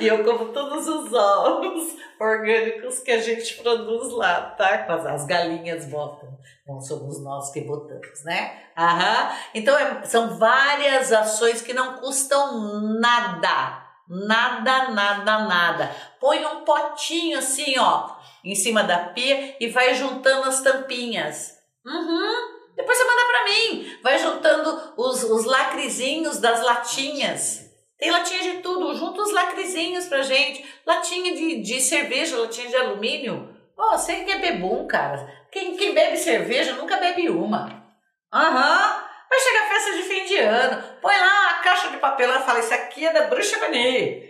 e 0.00 0.06
eu 0.06 0.24
como 0.24 0.52
todos 0.52 0.86
os 0.86 1.12
ovos 1.12 1.96
orgânicos 2.20 3.00
que 3.00 3.10
a 3.10 3.20
gente 3.20 3.62
produz 3.62 4.12
lá, 4.12 4.42
tá? 4.50 4.86
As 5.12 5.24
galinhas 5.24 5.86
botam. 5.86 6.38
Não 6.66 6.80
somos 6.80 7.22
nós 7.22 7.50
que 7.50 7.62
botamos, 7.62 8.24
né? 8.24 8.62
Aham. 8.76 9.36
Então, 9.54 9.76
é, 9.76 10.04
são 10.04 10.38
várias 10.38 11.12
ações 11.12 11.62
que 11.62 11.72
não 11.72 11.94
custam 11.94 12.80
nada. 13.00 13.86
Nada, 14.08 14.90
nada, 14.90 15.38
nada. 15.46 15.96
Põe 16.20 16.44
um 16.44 16.64
potinho 16.64 17.38
assim, 17.38 17.78
ó, 17.78 18.10
em 18.44 18.54
cima 18.54 18.82
da 18.82 18.98
pia 19.10 19.56
e 19.60 19.68
vai 19.68 19.94
juntando 19.94 20.48
as 20.48 20.60
tampinhas. 20.60 21.56
Uhum. 21.86 22.60
Depois 22.76 22.98
você 22.98 23.04
manda 23.04 23.24
para 23.26 23.44
mim. 23.44 23.98
Vai 24.02 24.18
juntando 24.18 24.94
os, 24.96 25.22
os 25.24 25.44
lacrezinhos 25.44 26.38
das 26.38 26.62
latinhas. 26.62 27.69
Tem 28.00 28.10
latinha 28.10 28.42
de 28.42 28.62
tudo. 28.62 28.96
Junta 28.96 29.20
os 29.20 29.30
lacrezinhos 29.30 30.06
pra 30.06 30.22
gente. 30.22 30.64
Latinha 30.86 31.34
de, 31.36 31.60
de 31.60 31.80
cerveja, 31.82 32.38
latinha 32.38 32.68
de 32.68 32.76
alumínio. 32.76 33.54
Pô, 33.76 33.90
você 33.90 34.24
que 34.24 34.32
é 34.32 34.38
bebum, 34.38 34.86
cara. 34.86 35.30
Quem, 35.52 35.76
quem 35.76 35.92
bebe 35.92 36.16
cerveja 36.16 36.72
nunca 36.72 36.96
bebe 36.96 37.28
uma. 37.28 37.84
Aham. 38.32 39.02
Uhum. 39.02 39.10
Vai 39.28 39.38
chegar 39.38 39.64
a 39.64 39.68
festa 39.68 39.92
de 39.92 40.02
fim 40.02 40.24
de 40.24 40.38
ano. 40.38 40.82
Põe 41.00 41.14
lá 41.14 41.50
a 41.50 41.62
caixa 41.62 41.90
de 41.90 41.98
papelão 41.98 42.40
e 42.40 42.44
fala: 42.44 42.58
Isso 42.58 42.74
aqui 42.74 43.06
é 43.06 43.12
da 43.12 43.26
Bruxa 43.26 43.58
Vani. 43.58 44.28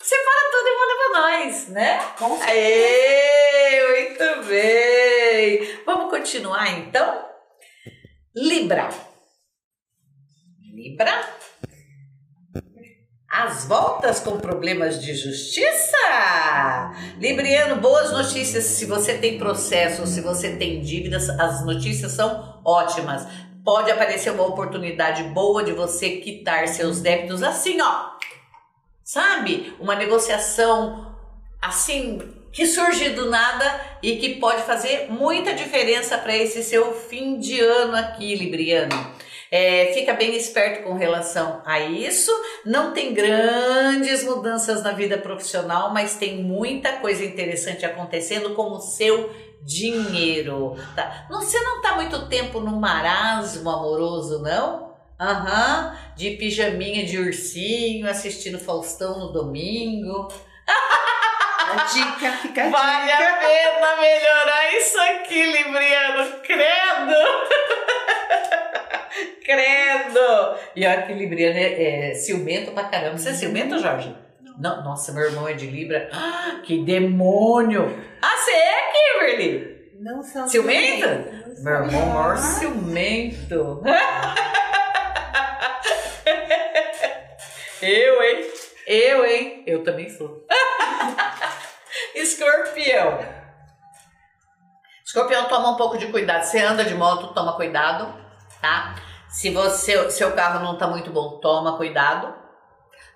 Separa 0.00 0.50
tudo 0.50 0.68
e 0.68 0.78
manda 0.78 0.96
pra 0.96 1.20
nós, 1.20 1.68
né? 1.68 1.98
Com 2.16 2.42
Aê, 2.42 3.86
muito 3.90 4.48
bem. 4.48 5.82
Vamos 5.84 6.10
continuar 6.10 6.70
então? 6.78 7.28
Libra. 8.34 8.88
Libra 10.72 11.40
as 13.30 13.64
voltas 13.64 14.18
com 14.18 14.38
problemas 14.38 15.00
de 15.00 15.14
justiça? 15.14 15.96
Libriano, 17.16 17.76
boas 17.76 18.10
notícias. 18.10 18.64
Se 18.64 18.86
você 18.86 19.16
tem 19.16 19.38
processo, 19.38 20.04
se 20.04 20.20
você 20.20 20.56
tem 20.56 20.80
dívidas, 20.80 21.30
as 21.30 21.64
notícias 21.64 22.10
são 22.10 22.60
ótimas. 22.64 23.24
Pode 23.64 23.88
aparecer 23.88 24.32
uma 24.32 24.44
oportunidade 24.46 25.22
boa 25.22 25.62
de 25.62 25.70
você 25.70 26.16
quitar 26.16 26.66
seus 26.66 27.00
débitos 27.00 27.40
assim, 27.44 27.80
ó. 27.80 28.10
Sabe? 29.04 29.76
Uma 29.78 29.94
negociação 29.94 31.14
assim 31.62 32.18
que 32.52 32.66
surge 32.66 33.10
do 33.10 33.30
nada 33.30 33.80
e 34.02 34.16
que 34.16 34.40
pode 34.40 34.62
fazer 34.62 35.06
muita 35.08 35.54
diferença 35.54 36.18
para 36.18 36.36
esse 36.36 36.64
seu 36.64 36.92
fim 36.92 37.38
de 37.38 37.60
ano 37.60 37.96
aqui, 37.96 38.34
Libriano. 38.34 39.19
É, 39.50 39.92
fica 39.92 40.12
bem 40.14 40.36
esperto 40.36 40.84
com 40.84 40.94
relação 40.94 41.60
a 41.64 41.80
isso. 41.80 42.30
Não 42.64 42.92
tem 42.92 43.12
grandes 43.12 44.22
mudanças 44.22 44.82
na 44.82 44.92
vida 44.92 45.18
profissional, 45.18 45.92
mas 45.92 46.16
tem 46.16 46.36
muita 46.36 46.92
coisa 46.98 47.24
interessante 47.24 47.84
acontecendo 47.84 48.54
com 48.54 48.70
o 48.70 48.80
seu 48.80 49.34
dinheiro. 49.62 50.76
Tá? 50.94 51.26
Você 51.28 51.58
não 51.58 51.78
está 51.78 51.96
muito 51.96 52.28
tempo 52.28 52.60
no 52.60 52.78
marasmo 52.78 53.68
amoroso, 53.68 54.40
não? 54.40 54.90
Aham, 55.18 55.88
uhum, 55.88 56.14
de 56.16 56.30
pijaminha 56.30 57.04
de 57.04 57.18
ursinho, 57.18 58.08
assistindo 58.08 58.58
Faustão 58.58 59.18
no 59.18 59.32
domingo. 59.32 60.28
A 60.66 61.84
dica, 61.84 62.32
fica 62.38 62.64
a 62.64 62.70
vale 62.70 63.04
dica. 63.04 63.18
Vale 63.18 63.28
a 63.28 63.34
pena 63.34 64.00
melhorar 64.00 64.74
isso 64.76 64.98
aqui, 64.98 65.44
Libriano, 65.44 66.40
credo! 66.42 67.14
Credo! 69.44 70.56
E 70.76 70.86
olha 70.86 71.02
que 71.02 71.12
Libriano 71.12 71.58
é, 71.58 72.10
é 72.10 72.14
ciumento 72.14 72.72
pra 72.72 72.84
caramba. 72.84 73.18
Você 73.18 73.30
é 73.30 73.34
ciumento, 73.34 73.78
Jorge? 73.78 74.14
Não. 74.58 74.84
Nossa, 74.84 75.12
meu 75.12 75.24
irmão 75.24 75.48
é 75.48 75.54
de 75.54 75.66
Libra. 75.66 76.08
Ah, 76.12 76.60
que 76.62 76.84
demônio! 76.84 77.98
Ah, 78.20 78.36
você 78.36 78.50
é, 78.50 78.92
Kimberly? 78.92 79.80
Não 79.98 80.22
sou 80.22 80.46
ciumento. 80.48 81.06
Meu 81.62 81.72
irmão 81.72 82.02
é 82.02 82.06
maior 82.06 82.36
ciumento. 82.36 83.82
Eu, 87.82 88.22
hein? 88.22 88.50
Eu, 88.86 89.24
hein? 89.24 89.64
Eu 89.66 89.82
também 89.82 90.10
sou. 90.10 90.46
Escorpião. 92.14 93.18
Escorpião, 95.02 95.48
toma 95.48 95.70
um 95.70 95.76
pouco 95.76 95.96
de 95.96 96.08
cuidado. 96.08 96.44
Você 96.44 96.58
anda 96.60 96.84
de 96.84 96.94
moto, 96.94 97.32
toma 97.32 97.56
cuidado, 97.56 98.14
tá? 98.60 98.94
Se 99.30 99.50
você, 99.50 100.10
seu 100.10 100.34
carro 100.34 100.64
não 100.64 100.74
está 100.74 100.88
muito 100.88 101.10
bom, 101.12 101.38
toma 101.38 101.76
cuidado. 101.76 102.34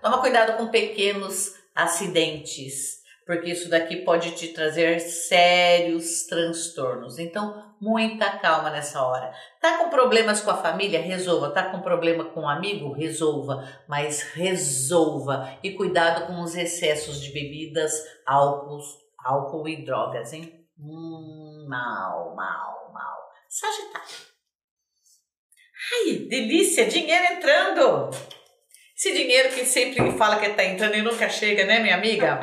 Toma 0.01 0.21
cuidado 0.21 0.57
com 0.57 0.69
pequenos 0.69 1.55
acidentes, 1.75 3.03
porque 3.27 3.51
isso 3.51 3.69
daqui 3.69 3.97
pode 3.97 4.31
te 4.33 4.49
trazer 4.49 5.01
sérios 5.01 6.25
transtornos. 6.27 7.19
Então, 7.19 7.75
muita 7.81 8.39
calma 8.39 8.71
nessa 8.71 9.03
hora. 9.03 9.35
Tá 9.61 9.79
com 9.79 9.91
problemas 9.91 10.41
com 10.41 10.53
a 10.53 10.57
família? 10.57 11.01
Resolva. 11.01 11.51
Tá 11.51 11.65
com 11.65 11.81
problema 11.81 12.27
com 12.27 12.43
um 12.43 12.49
amigo? 12.49 12.93
Resolva. 12.93 13.67
Mas 13.89 14.23
resolva. 14.35 15.59
E 15.65 15.73
cuidado 15.73 16.29
com 16.29 16.41
os 16.43 16.55
excessos 16.55 17.21
de 17.21 17.33
bebidas, 17.33 17.93
álcool, 18.25 18.79
álcool 19.19 19.69
e 19.69 19.85
drogas, 19.85 20.33
hein? 20.33 20.65
Hum, 20.79 21.67
mal, 21.69 22.37
mal, 22.37 22.93
mal. 22.93 23.33
Sagitário. 23.49 24.34
Ai, 25.93 26.17
delícia, 26.29 26.87
dinheiro 26.87 27.25
entrando. 27.35 28.11
Esse 28.97 29.13
dinheiro 29.13 29.51
que 29.51 29.65
sempre 29.65 30.13
fala 30.17 30.39
que 30.39 30.47
está 30.47 30.65
entrando 30.65 30.95
e 30.95 31.03
nunca 31.03 31.29
chega, 31.29 31.65
né, 31.67 31.81
minha 31.81 31.95
amiga? 31.95 32.39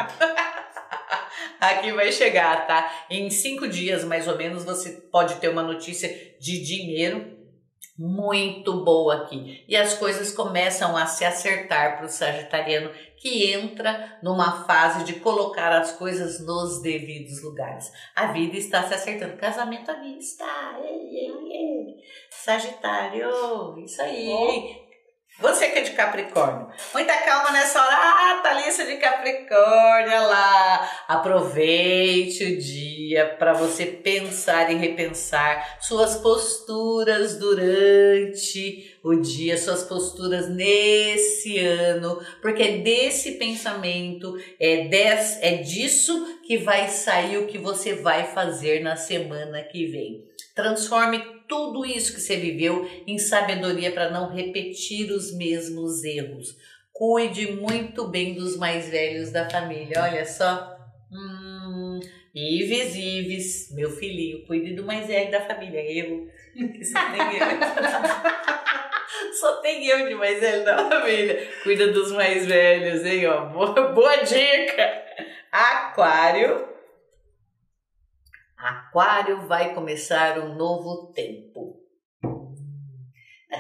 Aqui 1.60 1.92
vai 1.92 2.12
chegar, 2.12 2.68
tá? 2.68 3.06
Em 3.10 3.30
cinco 3.30 3.68
dias, 3.68 4.04
mais 4.04 4.28
ou 4.28 4.36
menos, 4.36 4.64
você 4.64 4.92
pode 5.12 5.36
ter 5.36 5.50
uma 5.50 5.64
notícia 5.64 6.10
de 6.40 6.64
dinheiro 6.64 7.41
muito 7.98 8.84
boa 8.84 9.24
aqui. 9.24 9.64
E 9.68 9.76
as 9.76 9.94
coisas 9.94 10.34
começam 10.34 10.98
a 10.98 11.06
se 11.06 11.24
acertar 11.24 11.98
para 11.98 12.06
o 12.06 12.10
sagitariano 12.10 12.92
que 13.18 13.52
entra 13.52 14.18
numa 14.24 14.66
fase 14.66 15.04
de 15.04 15.20
colocar 15.20 15.72
as 15.72 15.92
coisas 15.92 16.44
nos 16.46 16.82
devidos 16.82 17.44
lugares. 17.44 17.92
A 18.16 18.32
vida 18.32 18.58
está 18.58 18.84
se 18.84 18.94
acertando. 18.94 19.38
Casamento 19.38 19.92
à 19.92 19.96
vista. 19.96 20.46
Ei, 20.84 21.16
ei, 21.16 21.32
ei. 21.52 21.96
Sagitário, 22.30 23.78
isso 23.78 24.02
aí. 24.02 24.81
Você 25.42 25.70
que 25.70 25.80
é 25.80 25.82
de 25.82 25.92
Capricórnio, 25.92 26.68
muita 26.94 27.18
calma 27.18 27.52
nessa 27.52 27.84
hora. 27.84 27.96
Ah, 27.96 28.40
Thalissa 28.44 28.86
de 28.86 28.98
Capricórnio, 28.98 30.28
lá. 30.28 30.88
Aproveite 31.08 32.44
o 32.44 32.58
dia 32.60 33.26
para 33.40 33.54
você 33.54 33.88
pensar 33.88 34.72
e 34.72 34.76
repensar 34.76 35.80
suas 35.82 36.16
posturas 36.18 37.40
durante 37.40 38.96
o 39.04 39.16
dia, 39.16 39.58
suas 39.58 39.84
posturas 39.84 40.48
nesse 40.48 41.58
ano, 41.58 42.24
porque 42.40 42.62
é 42.62 42.78
desse 42.78 43.32
pensamento, 43.32 44.38
é, 44.60 44.86
des, 44.86 45.40
é 45.42 45.56
disso 45.56 46.40
que 46.46 46.60
vai 46.60 46.88
sair 46.88 47.40
o 47.40 47.48
que 47.48 47.58
você 47.58 47.96
vai 47.96 48.26
fazer 48.26 48.82
na 48.82 48.96
semana 48.96 49.64
que 49.64 49.88
vem. 49.88 50.24
Transforme 50.54 51.41
tudo 51.52 51.86
isso 51.86 52.14
que 52.14 52.22
você 52.22 52.38
viveu 52.38 52.90
em 53.06 53.18
sabedoria 53.18 53.92
para 53.92 54.10
não 54.10 54.34
repetir 54.34 55.12
os 55.12 55.36
mesmos 55.36 56.02
erros. 56.02 56.56
Cuide 56.94 57.52
muito 57.52 58.08
bem 58.08 58.36
dos 58.36 58.56
mais 58.56 58.88
velhos 58.88 59.32
da 59.32 59.50
família. 59.50 60.02
Olha 60.02 60.26
só. 60.26 60.78
Hum, 61.12 62.00
Ives, 62.34 62.96
Ives, 62.96 63.76
meu 63.76 63.92
filhinho, 63.92 64.46
cuide 64.48 64.76
do 64.76 64.86
mais 64.86 65.08
velho 65.08 65.30
da 65.30 65.42
família. 65.42 65.82
Eu, 65.92 66.30
só 66.86 67.12
tem 67.12 67.38
eu. 67.38 69.34
só 69.38 69.56
tem 69.58 69.86
eu 69.88 70.08
de 70.08 70.16
mais 70.16 70.40
velho 70.40 70.64
da 70.64 70.90
família. 70.90 71.50
Cuida 71.64 71.92
dos 71.92 72.14
mais 72.14 72.46
velhos, 72.46 73.06
hein? 73.06 73.28
Ó, 73.28 73.48
boa, 73.48 73.90
boa 73.90 74.16
dica. 74.24 75.04
Aquário 75.52 76.71
Aquário 78.62 79.48
vai 79.48 79.74
começar 79.74 80.38
um 80.40 80.56
novo 80.56 81.12
tempo. 81.14 81.80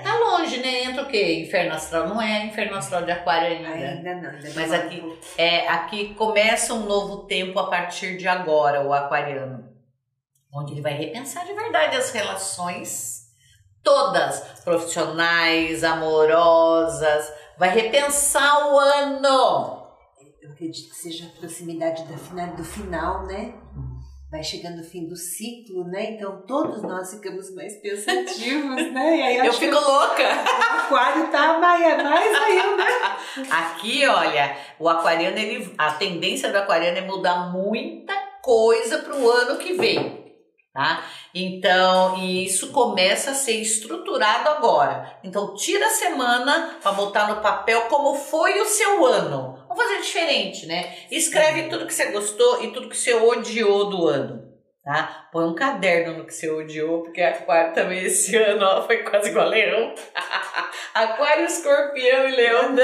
Tá 0.03 0.17
longe, 0.19 0.57
né? 0.61 0.83
Entra 0.85 1.03
o 1.03 1.07
quê? 1.07 1.41
Inferno 1.41 1.73
astral? 1.73 2.07
Não 2.07 2.21
é 2.21 2.45
inferno 2.45 2.77
astral 2.77 3.03
de 3.03 3.11
aquário 3.11 3.47
ainda. 3.47 3.67
Ainda 3.69 4.15
não. 4.15 4.29
Ainda 4.29 4.51
Mas 4.55 4.71
aqui- 4.71 5.19
É, 5.37 5.67
aqui 5.67 6.13
começa 6.15 6.73
um 6.73 6.85
novo 6.85 7.25
tempo 7.27 7.59
a 7.59 7.69
partir 7.69 8.15
de 8.17 8.27
agora, 8.27 8.85
o 8.87 8.93
aquariano. 8.93 9.69
Onde 10.53 10.73
ele 10.73 10.81
vai 10.81 10.93
repensar 10.93 11.45
de 11.45 11.53
verdade 11.53 11.97
as 11.97 12.11
relações 12.11 13.21
todas, 13.83 14.39
profissionais, 14.63 15.83
amorosas, 15.83 17.31
vai 17.57 17.69
repensar 17.69 18.71
o 18.71 18.79
ano. 18.79 19.81
Eu 20.41 20.51
acredito 20.51 20.89
que 20.89 20.95
seja 20.95 21.27
a 21.27 21.39
proximidade 21.39 22.03
da 22.05 22.17
final, 22.17 22.55
do 22.55 22.63
final, 22.63 23.25
né? 23.27 23.55
Vai 24.31 24.41
chegando 24.41 24.79
o 24.79 24.83
fim 24.83 25.05
do 25.05 25.15
ciclo, 25.17 25.83
né? 25.83 26.11
Então 26.11 26.41
todos 26.47 26.81
nós 26.83 27.13
ficamos 27.13 27.53
mais 27.53 27.75
pensativos, 27.81 28.93
né? 28.93 29.17
E 29.17 29.21
aí 29.23 29.37
Eu 29.45 29.51
fico 29.53 29.75
louca. 29.75 30.23
o 30.23 30.79
aquário 30.79 31.27
tá 31.29 31.59
mais, 31.59 32.01
mais 32.01 32.35
ainda. 32.35 32.83
Aqui, 33.51 34.07
olha, 34.07 34.55
o 34.79 34.87
aquariano, 34.87 35.37
ele, 35.37 35.73
a 35.77 35.91
tendência 35.91 36.49
do 36.49 36.57
aquariano 36.57 36.99
é 36.99 37.01
mudar 37.01 37.51
muita 37.51 38.13
coisa 38.41 38.99
para 38.99 39.17
o 39.17 39.29
ano 39.29 39.57
que 39.57 39.73
vem. 39.73 40.21
Tá? 40.73 41.03
Então, 41.35 42.17
e 42.17 42.45
isso 42.45 42.71
começa 42.71 43.31
a 43.31 43.35
ser 43.35 43.59
estruturado 43.59 44.47
agora. 44.47 45.19
Então, 45.21 45.53
tira 45.53 45.85
a 45.87 45.89
semana 45.89 46.77
para 46.81 46.93
botar 46.93 47.27
no 47.27 47.41
papel 47.41 47.81
como 47.89 48.15
foi 48.15 48.61
o 48.61 48.65
seu 48.65 49.05
ano. 49.05 49.60
Vamos 49.71 49.83
fazer 49.85 50.01
diferente, 50.01 50.65
né? 50.65 50.97
Escreve 51.09 51.69
tudo 51.69 51.87
que 51.87 51.93
você 51.93 52.11
gostou 52.11 52.61
e 52.63 52.71
tudo 52.71 52.89
que 52.89 52.97
você 52.97 53.13
odiou 53.13 53.89
do 53.89 54.07
ano. 54.07 54.51
Tá? 54.83 55.29
Põe 55.31 55.45
um 55.45 55.55
caderno 55.55 56.17
no 56.17 56.25
que 56.25 56.33
você 56.33 56.49
odiou, 56.49 57.03
porque 57.03 57.21
aquário 57.21 57.73
também 57.73 58.03
esse 58.03 58.35
ano 58.37 58.65
ó, 58.65 58.81
foi 58.81 58.97
quase 59.03 59.29
igual 59.29 59.45
a 59.45 59.49
leão. 59.49 59.93
aquário, 60.93 61.45
escorpião 61.45 62.27
e 62.27 62.31
leão. 62.31 62.75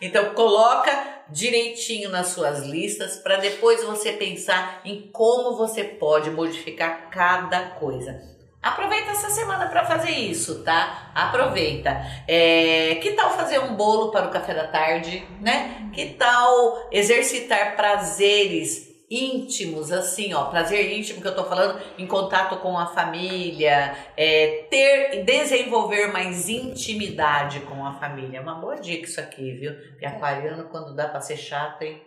Então 0.00 0.34
coloca 0.34 0.90
direitinho 1.30 2.10
nas 2.10 2.28
suas 2.28 2.60
listas 2.66 3.16
para 3.16 3.36
depois 3.36 3.82
você 3.82 4.12
pensar 4.12 4.82
em 4.84 5.10
como 5.10 5.56
você 5.56 5.82
pode 5.82 6.30
modificar 6.30 7.08
cada 7.08 7.70
coisa. 7.70 8.33
Aproveita 8.64 9.10
essa 9.10 9.28
semana 9.28 9.66
para 9.68 9.84
fazer 9.84 10.12
isso, 10.12 10.64
tá? 10.64 11.10
Aproveita. 11.14 12.00
É, 12.26 12.94
que 12.94 13.12
tal 13.12 13.30
fazer 13.30 13.58
um 13.58 13.76
bolo 13.76 14.10
para 14.10 14.26
o 14.26 14.30
café 14.30 14.54
da 14.54 14.66
tarde, 14.66 15.22
né? 15.38 15.90
Que 15.92 16.14
tal 16.14 16.88
exercitar 16.90 17.76
prazeres 17.76 18.94
íntimos, 19.10 19.92
assim, 19.92 20.32
ó, 20.32 20.46
prazer 20.46 20.98
íntimo 20.98 21.20
que 21.20 21.28
eu 21.28 21.36
tô 21.36 21.44
falando, 21.44 21.78
em 21.98 22.06
contato 22.06 22.56
com 22.56 22.78
a 22.78 22.86
família, 22.86 23.94
é, 24.16 24.66
ter 24.70 25.18
e 25.18 25.24
desenvolver 25.24 26.06
mais 26.06 26.48
intimidade 26.48 27.60
com 27.60 27.84
a 27.84 27.92
família. 27.92 28.38
É 28.38 28.40
uma 28.40 28.54
boa 28.54 28.76
dica 28.76 29.04
isso 29.04 29.20
aqui, 29.20 29.52
viu? 29.52 29.74
Porque 29.74 30.06
aquariano, 30.06 30.70
quando 30.70 30.96
dá 30.96 31.06
pra 31.06 31.20
ser 31.20 31.36
chato, 31.36 31.82
hein? 31.82 32.02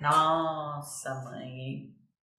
Nossa, 0.00 1.14
mãe, 1.26 1.46
hein? 1.46 1.93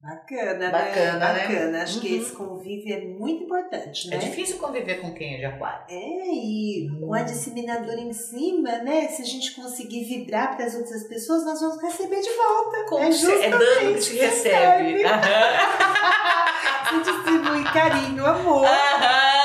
Bacana, 0.05 0.69
Bacana, 0.69 1.19
né? 1.19 1.33
né? 1.33 1.47
Bacana. 1.47 1.83
Acho 1.83 1.99
que 1.99 2.13
Uhum. 2.15 2.21
esse 2.21 2.31
convívio 2.33 2.95
é 2.95 3.01
muito 3.01 3.43
importante, 3.43 4.07
né? 4.07 4.17
É 4.17 4.19
difícil 4.19 4.57
conviver 4.59 5.01
com 5.01 5.11
quem 5.13 5.33
é 5.33 5.37
de 5.37 5.45
aquário. 5.45 5.83
É, 5.89 6.27
e 6.31 6.87
com 6.99 7.11
a 7.13 7.23
disseminadora 7.23 7.99
em 7.99 8.13
cima, 8.13 8.77
né? 8.83 9.07
Se 9.07 9.23
a 9.23 9.25
gente 9.25 9.55
conseguir 9.55 10.03
vibrar 10.03 10.55
para 10.55 10.65
as 10.65 10.75
outras 10.75 11.03
pessoas, 11.07 11.43
nós 11.43 11.59
vamos 11.59 11.81
receber 11.81 12.21
de 12.21 12.29
volta. 12.29 12.85
Como 12.89 13.03
é 13.03 13.11
se- 13.11 13.31
é 13.31 13.49
dando 13.49 13.95
que 13.95 14.01
se 14.01 14.11
que 14.11 14.17
recebe. 14.19 15.03
recebe. 15.03 15.05
Aham. 15.05 15.21
Se 16.85 16.97
distribui 17.01 17.63
carinho, 17.73 18.25
amor. 18.25 18.63
Aham. 18.63 19.44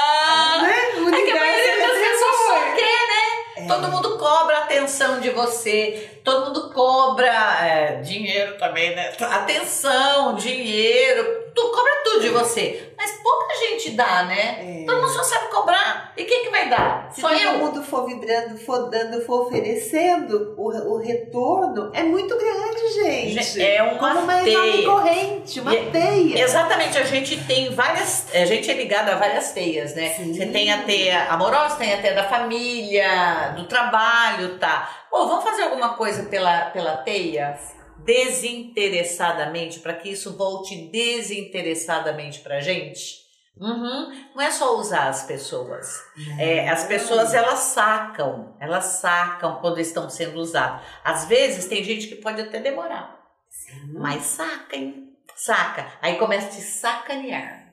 Todo 3.75 3.89
mundo 3.89 4.19
cobra 4.19 4.59
atenção 4.59 5.21
de 5.21 5.31
você, 5.31 6.11
todo 6.25 6.47
mundo 6.47 6.71
cobra 6.73 7.33
é, 7.65 8.01
dinheiro 8.03 8.59
também, 8.59 8.95
né? 8.95 9.13
Atenção, 9.21 10.35
dinheiro, 10.35 11.51
tu 11.55 11.63
cobra 11.71 11.93
tudo 12.05 12.21
de 12.21 12.29
você. 12.31 12.93
Mas 12.97 13.13
pouca 13.23 13.55
gente 13.57 13.91
dá, 13.91 14.25
né? 14.25 14.83
É. 14.83 14.85
Todo 14.87 15.01
mundo 15.01 15.11
só 15.13 15.23
sabe 15.23 15.49
cobrar. 15.49 16.13
E 16.17 16.25
quem 16.25 16.45
que 16.45 16.51
vai 16.51 16.69
dar? 16.69 17.11
Se 17.13 17.21
Só 17.21 17.29
todo 17.29 17.41
eu? 17.41 17.53
mundo 17.59 17.83
for 17.83 18.07
vibrando, 18.07 18.59
for 18.59 18.91
dando, 18.91 19.25
for 19.25 19.47
oferecendo, 19.47 20.55
o, 20.57 20.69
o 20.69 20.99
retorno 20.99 21.91
é 21.95 22.03
muito 22.03 22.37
grande, 22.37 22.70
gente. 22.91 23.43
Gente, 23.43 23.63
é 23.65 23.83
uma 23.83 23.99
Como 24.15 24.21
uma 24.21 24.43
teia. 24.43 24.85
corrente, 24.87 25.61
uma 25.61 25.75
E- 25.75 25.91
teia. 25.91 26.43
Exatamente, 26.43 26.99
a 26.99 27.05
gente 27.05 27.37
tem 27.45 27.71
várias. 27.75 28.27
A 28.35 28.45
gente 28.45 28.71
é 28.71 28.75
ligado 28.75 29.09
a 29.11 29.17
várias 29.17 29.53
teias, 29.53 29.95
né? 29.95 30.11
Sim. 30.11 30.35
Você 30.35 30.47
tem 30.47 30.73
a 30.73 30.83
teia 30.83 31.25
amorosa, 31.31 31.77
tem 31.77 31.93
a 31.95 32.01
teia 32.01 32.15
da 32.15 32.25
família, 32.29 33.55
do 33.57 33.65
trabalho, 33.67 34.59
tá? 34.59 34.89
Pô, 35.11 35.27
vamos 35.27 35.45
fazer 35.45 35.63
alguma 35.63 35.95
coisa 35.95 36.25
pela, 36.25 36.67
pela 36.67 36.97
teia? 36.99 37.59
Desinteressadamente, 38.05 39.79
para 39.81 39.95
que 39.95 40.09
isso 40.11 40.37
volte 40.37 40.75
desinteressadamente 40.77 42.41
pra 42.41 42.61
gente? 42.61 43.20
Uhum. 43.57 44.31
Não 44.35 44.43
é 44.43 44.51
só 44.51 44.79
usar 44.79 45.09
as 45.09 45.25
pessoas. 45.25 46.03
É, 46.39 46.69
as 46.69 46.85
pessoas 46.85 47.35
elas 47.35 47.59
sacam, 47.59 48.57
elas 48.59 48.85
sacam 48.85 49.61
quando 49.61 49.79
estão 49.79 50.09
sendo 50.09 50.39
usadas. 50.41 50.81
Às 51.05 51.27
vezes 51.27 51.67
tem 51.67 51.85
gente 51.85 52.09
que 52.09 52.17
pode 52.17 52.41
até 52.41 52.61
demorar. 52.61 53.21
Sim. 53.51 53.93
Mas 53.99 54.23
saca, 54.23 54.77
hein? 54.77 55.15
Saca. 55.37 55.87
Aí 56.01 56.17
começa 56.17 56.47
a 56.47 56.51
te 56.51 56.61
sacanear. 56.63 57.73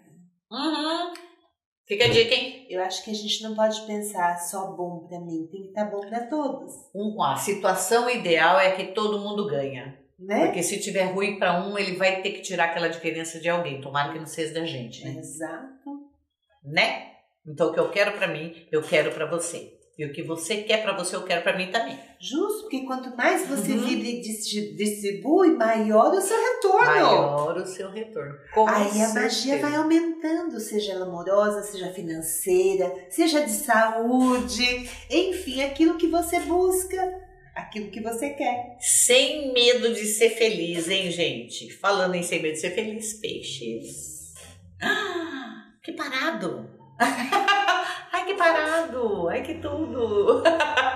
Uhum. 0.51 1.13
Fica 1.87 2.03
a 2.03 2.09
dica, 2.09 2.33
hein? 2.35 2.67
Eu 2.69 2.83
acho 2.83 3.03
que 3.03 3.11
a 3.11 3.13
gente 3.13 3.41
não 3.43 3.55
pode 3.55 3.79
pensar 3.87 4.37
só 4.39 4.71
bom 4.71 5.07
pra 5.07 5.21
mim, 5.21 5.47
tem 5.49 5.63
que 5.63 5.67
estar 5.69 5.85
bom 5.85 6.01
pra 6.01 6.27
todos, 6.27 6.73
Um, 6.93 7.23
a 7.23 7.37
situação 7.37 8.09
ideal 8.09 8.59
é 8.59 8.71
que 8.71 8.87
todo 8.87 9.19
mundo 9.19 9.47
ganha. 9.47 9.97
Né? 10.19 10.45
Porque 10.47 10.63
se 10.63 10.79
tiver 10.79 11.03
ruim 11.13 11.37
pra 11.37 11.61
um, 11.65 11.77
ele 11.77 11.95
vai 11.95 12.21
ter 12.21 12.31
que 12.31 12.41
tirar 12.41 12.65
aquela 12.65 12.87
diferença 12.87 13.39
de 13.39 13.49
alguém. 13.49 13.81
Tomara 13.81 14.13
que 14.13 14.19
não 14.19 14.25
seja 14.25 14.53
da 14.53 14.65
gente, 14.65 15.03
né? 15.03 15.15
Exato. 15.19 16.07
Né? 16.63 17.07
Então 17.47 17.69
o 17.69 17.73
que 17.73 17.79
eu 17.79 17.89
quero 17.89 18.11
pra 18.13 18.27
mim, 18.27 18.53
eu 18.71 18.81
quero 18.81 19.11
pra 19.11 19.25
você. 19.25 19.73
E 19.97 20.05
o 20.05 20.13
que 20.13 20.21
você 20.21 20.57
quer 20.57 20.83
pra 20.83 20.95
você, 20.95 21.15
eu 21.15 21.23
quero 21.23 21.41
pra 21.41 21.57
mim 21.57 21.71
também. 21.71 21.97
Justo, 22.19 22.61
porque 22.63 22.81
quanto 22.85 23.15
mais 23.17 23.47
você 23.47 23.71
Uhum. 23.71 23.79
vibra 23.83 24.07
e 24.07 24.21
distri- 24.21 24.75
distribui, 24.75 25.55
maior 25.55 26.13
o 26.13 26.21
seu 26.21 26.37
retorno. 26.37 26.85
Maior 26.85 27.57
o 27.57 27.65
seu 27.65 27.89
retorno. 27.89 28.35
Com 28.53 28.67
Aí 28.67 29.01
a 29.01 29.07
magia 29.13 29.31
certeza. 29.31 29.57
vai 29.67 29.75
aumentando, 29.75 30.59
seja 30.59 30.91
ela 30.91 31.07
amorosa, 31.07 31.63
seja 31.63 31.91
financeira, 31.93 32.93
seja 33.09 33.41
de 33.43 33.49
saúde, 33.51 34.87
enfim, 35.09 35.63
aquilo 35.63 35.97
que 35.97 36.07
você 36.07 36.41
busca, 36.41 37.26
aquilo 37.57 37.89
que 37.89 38.01
você 38.01 38.29
quer. 38.31 38.77
Sem 38.79 39.51
medo 39.53 39.93
de 39.93 40.05
ser 40.05 40.29
feliz, 40.31 40.87
hein, 40.87 41.11
gente? 41.11 41.71
Falando 41.73 42.15
em 42.15 42.23
sem 42.23 42.41
medo 42.41 42.53
de 42.53 42.61
ser 42.61 42.71
feliz, 42.71 43.13
peixes. 43.13 44.33
Ah, 44.81 45.73
que 45.83 45.91
parado! 45.93 46.69
Que 48.27 48.33
parado! 48.33 49.29
Ai, 49.29 49.41
que 49.41 49.53
tudo! 49.53 50.43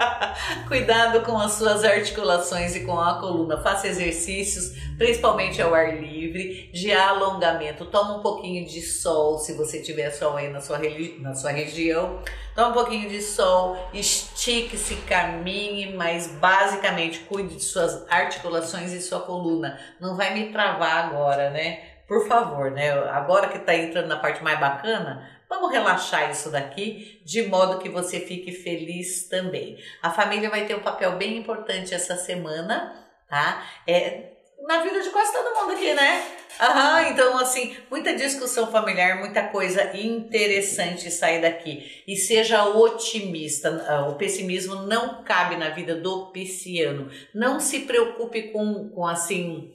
Cuidado 0.67 1.21
com 1.21 1.37
as 1.37 1.53
suas 1.53 1.81
articulações 1.85 2.75
e 2.75 2.81
com 2.81 2.99
a 2.99 3.21
coluna. 3.21 3.57
Faça 3.57 3.87
exercícios, 3.87 4.77
principalmente 4.97 5.61
ao 5.61 5.73
ar 5.73 5.97
livre, 5.97 6.69
de 6.73 6.91
alongamento. 6.91 7.85
Toma 7.85 8.17
um 8.17 8.21
pouquinho 8.21 8.65
de 8.65 8.81
sol, 8.81 9.37
se 9.37 9.53
você 9.53 9.81
tiver 9.81 10.11
sol 10.11 10.35
aí 10.35 10.49
na 10.49 10.59
sua, 10.59 10.77
na 11.19 11.33
sua 11.33 11.51
região. 11.51 12.21
Toma 12.53 12.71
um 12.71 12.73
pouquinho 12.73 13.07
de 13.07 13.21
sol, 13.21 13.77
estique-se, 13.93 14.95
caminhe, 15.07 15.95
mas 15.95 16.27
basicamente 16.27 17.19
cuide 17.19 17.55
de 17.55 17.63
suas 17.63 18.05
articulações 18.09 18.91
e 18.91 18.99
sua 18.99 19.21
coluna. 19.21 19.79
Não 20.01 20.17
vai 20.17 20.33
me 20.33 20.51
travar 20.51 21.05
agora, 21.05 21.49
né? 21.49 21.79
Por 22.09 22.27
favor, 22.27 22.71
né? 22.71 22.91
Agora 23.07 23.47
que 23.47 23.59
tá 23.59 23.73
entrando 23.73 24.07
na 24.07 24.17
parte 24.17 24.43
mais 24.43 24.59
bacana, 24.59 25.25
vamos 25.51 25.69
relaxar 25.69 26.31
isso 26.31 26.49
daqui, 26.49 27.21
de 27.25 27.43
modo 27.43 27.79
que 27.79 27.89
você 27.89 28.21
fique 28.21 28.53
feliz 28.53 29.27
também. 29.27 29.77
A 30.01 30.09
família 30.09 30.49
vai 30.49 30.65
ter 30.65 30.75
um 30.75 30.81
papel 30.81 31.17
bem 31.17 31.35
importante 31.37 31.93
essa 31.93 32.15
semana, 32.15 32.95
tá? 33.27 33.61
É, 33.85 34.31
na 34.65 34.81
vida 34.81 35.01
de 35.01 35.09
quase 35.09 35.33
todo 35.33 35.53
mundo 35.53 35.73
aqui, 35.73 35.93
né? 35.93 36.25
Aham, 36.57 37.09
então 37.09 37.37
assim, 37.37 37.75
muita 37.89 38.15
discussão 38.15 38.71
familiar, 38.71 39.19
muita 39.19 39.43
coisa 39.49 39.91
interessante 39.97 41.11
sair 41.11 41.41
daqui. 41.41 42.01
E 42.07 42.15
seja 42.15 42.63
otimista, 42.65 43.85
ah, 43.89 44.07
o 44.07 44.15
pessimismo 44.15 44.75
não 44.83 45.21
cabe 45.21 45.57
na 45.57 45.69
vida 45.69 45.95
do 45.95 46.27
pisciano. 46.27 47.11
Não 47.35 47.59
se 47.59 47.81
preocupe 47.81 48.53
com, 48.53 48.89
com 48.89 49.05
assim, 49.05 49.73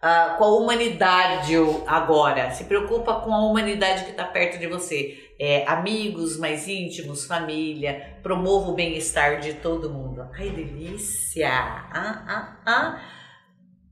ah, 0.00 0.34
com 0.38 0.44
a 0.44 0.56
humanidade 0.56 1.54
agora. 1.86 2.50
Se 2.50 2.64
preocupa 2.64 3.20
com 3.20 3.32
a 3.32 3.44
humanidade 3.44 4.04
que 4.04 4.10
está 4.10 4.24
perto 4.24 4.58
de 4.58 4.66
você. 4.66 5.34
É, 5.38 5.66
amigos 5.66 6.38
mais 6.38 6.68
íntimos, 6.68 7.24
família. 7.24 8.18
Promova 8.22 8.70
o 8.70 8.74
bem-estar 8.74 9.40
de 9.40 9.54
todo 9.54 9.90
mundo. 9.90 10.28
Ai, 10.34 10.50
delícia! 10.50 11.48
Ah, 11.50 12.24
ah, 12.26 12.56
ah. 12.66 13.00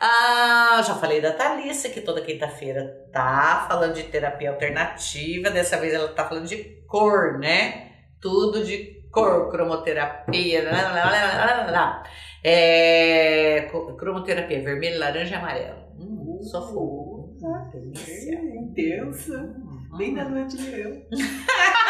Ah, 0.00 0.82
já 0.84 0.94
falei 0.96 1.20
da 1.20 1.32
Thalissa, 1.32 1.88
que 1.88 2.00
toda 2.00 2.20
quinta-feira 2.20 3.08
tá 3.12 3.64
falando 3.68 3.94
de 3.94 4.02
terapia 4.02 4.50
alternativa. 4.50 5.48
Dessa 5.50 5.78
vez 5.78 5.94
ela 5.94 6.08
tá 6.08 6.28
falando 6.28 6.46
de 6.46 6.56
cor, 6.86 7.38
né? 7.38 7.92
Tudo 8.20 8.64
de 8.64 9.02
cor, 9.10 9.50
cromoterapia. 9.50 10.64
Lá, 10.64 10.92
lá, 10.92 11.70
lá, 11.70 12.02
é, 12.42 13.70
cromoterapia 13.96 14.62
vermelho, 14.62 14.98
laranja 14.98 15.36
e 15.36 15.38
amarelo. 15.38 15.78
Hum, 15.98 16.38
só 16.42 16.60
fogo. 16.60 17.34
Ah, 17.42 17.70
delícia. 17.72 18.34
Intensa. 18.34 19.38
Hum, 19.38 19.96
Bem 19.96 20.14
da 20.14 20.24
noite 20.24 20.56
de 20.56 20.80
eu. 20.80 21.06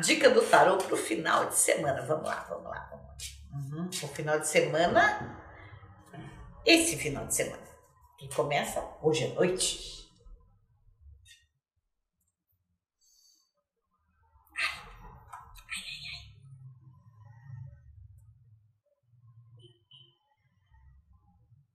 Dica 0.00 0.30
do 0.30 0.42
tarô 0.42 0.76
pro 0.78 0.96
final 0.96 1.46
de 1.46 1.54
semana. 1.54 2.02
Vamos 2.02 2.26
lá, 2.26 2.46
vamos 2.48 2.64
lá, 2.64 2.88
vamos 2.90 3.06
lá. 3.06 3.18
Uhum. 3.52 3.88
O 3.88 4.08
final 4.08 4.38
de 4.38 4.46
semana. 4.46 5.38
Esse 6.64 6.96
final 6.96 7.26
de 7.26 7.34
semana. 7.34 7.62
Que 8.18 8.32
começa 8.34 8.82
hoje 9.02 9.24
à 9.24 9.34
noite. 9.34 10.09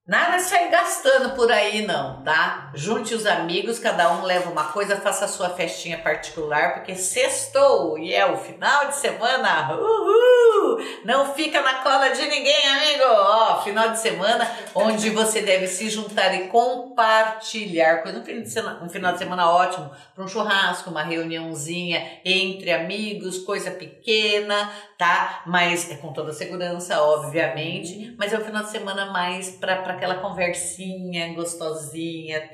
Nada 0.08 0.38
sair 0.38 0.70
gastando 0.70 1.32
por 1.32 1.52
aí 1.52 1.82
não, 1.82 2.22
tá? 2.22 2.70
Junte 2.76 3.16
os 3.16 3.26
amigos, 3.26 3.80
cada 3.80 4.14
um 4.14 4.22
leva 4.22 4.52
uma 4.52 4.66
coisa, 4.66 4.98
faça 4.98 5.26
a 5.26 5.28
sua 5.28 5.50
festinha 5.50 5.98
particular, 5.98 6.76
porque 6.76 6.94
sextou 6.94 7.98
e 7.98 8.14
é 8.14 8.24
o 8.24 8.38
final 8.38 8.88
de 8.88 8.98
semana. 8.98 9.76
Uhul! 9.76 10.78
Não 11.04 11.34
fica 11.34 11.60
na 11.60 11.76
cola 11.76 12.10
de 12.10 12.22
ninguém, 12.22 12.68
amigo. 12.68 13.04
Ó, 13.08 13.64
final 13.64 13.90
de 13.90 14.00
semana 14.00 14.48
onde 14.76 15.10
você 15.10 15.42
deve 15.42 15.66
se 15.66 15.90
juntar 15.90 16.36
e 16.36 16.50
compartilhar 16.50 18.04
coisa. 18.04 18.20
Um 18.20 18.22
de 18.22 18.50
semana, 18.50 18.84
um 18.84 18.90
final 18.90 19.14
de 19.14 19.18
semana 19.18 19.50
ótimo 19.50 19.90
para 20.14 20.24
um 20.24 20.28
churrasco, 20.28 20.92
uma 20.92 21.02
reuniãozinha 21.02 22.20
entre 22.24 22.72
amigos, 22.72 23.40
coisa 23.40 23.72
pequena, 23.72 24.72
tá? 24.98 25.44
Mas 25.46 25.92
é 25.92 25.96
com 25.96 26.14
toda 26.14 26.34
segurança, 26.34 27.02
obviamente. 27.02 28.16
Mas 28.18 28.34
é 28.34 28.40
um 28.40 28.44
final 28.44 28.64
de 28.64 28.70
semana 28.70 29.12
mais 29.12 29.52
para 29.52 29.74
aquela 29.74 30.16
conversinha 30.16 31.34
gostosinha, 31.34 32.48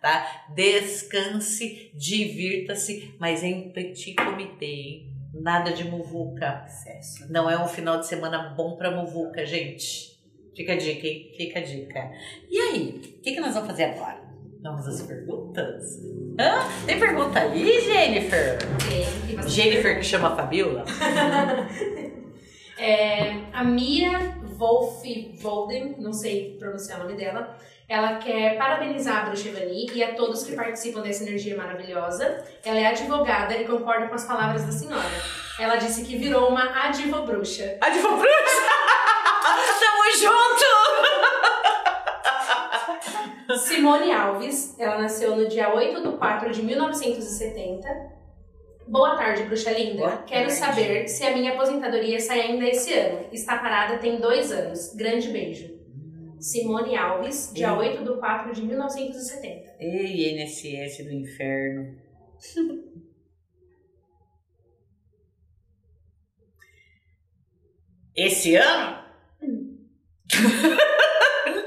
tá? 0.00 0.44
Descanse, 0.54 1.90
divirta-se, 1.94 3.14
mas 3.18 3.42
em 3.42 3.70
petit 3.70 4.14
comité, 4.14 4.66
hein? 4.66 5.14
Nada 5.34 5.72
de 5.72 5.84
muvuca. 5.84 6.64
Não 7.28 7.50
é 7.50 7.62
um 7.62 7.68
final 7.68 7.98
de 7.98 8.06
semana 8.06 8.54
bom 8.56 8.76
para 8.76 8.90
muvuca, 8.90 9.44
gente. 9.44 10.18
Fica 10.56 10.72
a 10.72 10.76
dica, 10.76 11.06
hein? 11.06 11.32
Fica 11.36 11.58
a 11.60 11.62
dica. 11.62 12.10
E 12.50 12.58
aí, 12.58 12.88
o 12.88 13.22
que, 13.22 13.32
que 13.32 13.40
nós 13.40 13.54
vamos 13.54 13.68
fazer 13.68 13.84
agora? 13.84 14.27
Vamos 14.62 14.88
às 14.88 15.02
perguntas? 15.02 16.02
Hã? 16.38 16.64
Tem 16.84 16.98
pergunta 16.98 17.38
aí, 17.38 17.80
Jennifer? 17.80 18.58
Tem. 18.88 19.48
Jennifer 19.48 19.96
que 19.96 20.02
chama 20.02 20.32
a 20.32 20.36
Fabiola? 20.36 20.84
é, 22.76 23.36
a 23.52 23.62
Mira 23.62 24.36
Wolf 24.56 25.04
Volden, 25.40 25.94
não 25.98 26.12
sei 26.12 26.56
pronunciar 26.58 26.98
o 27.00 27.04
nome 27.04 27.16
dela, 27.16 27.56
ela 27.88 28.16
quer 28.16 28.58
parabenizar 28.58 29.22
a 29.22 29.26
Bruxa 29.26 29.48
Evani 29.48 29.86
e 29.94 30.02
a 30.02 30.14
todos 30.14 30.42
que 30.42 30.56
participam 30.56 31.02
dessa 31.02 31.22
energia 31.22 31.56
maravilhosa. 31.56 32.44
Ela 32.64 32.80
é 32.80 32.86
advogada 32.86 33.56
e 33.56 33.64
concorda 33.64 34.08
com 34.08 34.14
as 34.14 34.24
palavras 34.24 34.64
da 34.64 34.72
senhora. 34.72 35.08
Ela 35.58 35.76
disse 35.76 36.04
que 36.04 36.16
virou 36.16 36.48
uma 36.48 36.86
advobruxa. 36.86 37.78
Advobruxa? 37.80 38.28
Tamo 39.80 40.18
junto! 40.20 41.07
Simone 43.56 44.12
Alves, 44.12 44.78
ela 44.78 45.00
nasceu 45.00 45.34
no 45.36 45.48
dia 45.48 45.74
8 45.74 46.02
de 46.02 46.16
4 46.18 46.52
de 46.52 46.62
1970 46.62 48.18
Boa 48.88 49.16
tarde, 49.16 49.42
bruxa 49.42 49.70
linda. 49.70 49.98
Boa 49.98 50.16
Quero 50.22 50.48
tarde. 50.48 50.52
saber 50.54 51.08
se 51.08 51.22
a 51.26 51.36
minha 51.36 51.52
aposentadoria 51.52 52.18
sai 52.18 52.40
ainda 52.40 52.66
esse 52.66 52.94
ano. 52.94 53.26
Está 53.30 53.58
parada 53.58 53.98
tem 53.98 54.18
dois 54.18 54.50
anos. 54.50 54.94
Grande 54.94 55.28
beijo. 55.28 55.76
Simone 56.40 56.96
Alves, 56.96 57.52
dia 57.52 57.68
Ei. 57.68 57.98
8 57.98 58.02
de 58.02 58.18
4 58.18 58.54
de 58.54 58.62
1970. 58.62 59.76
Ei, 59.78 60.42
INSS 60.42 61.04
do 61.04 61.12
inferno. 61.12 61.98
Esse 68.16 68.56
ano? 68.56 68.98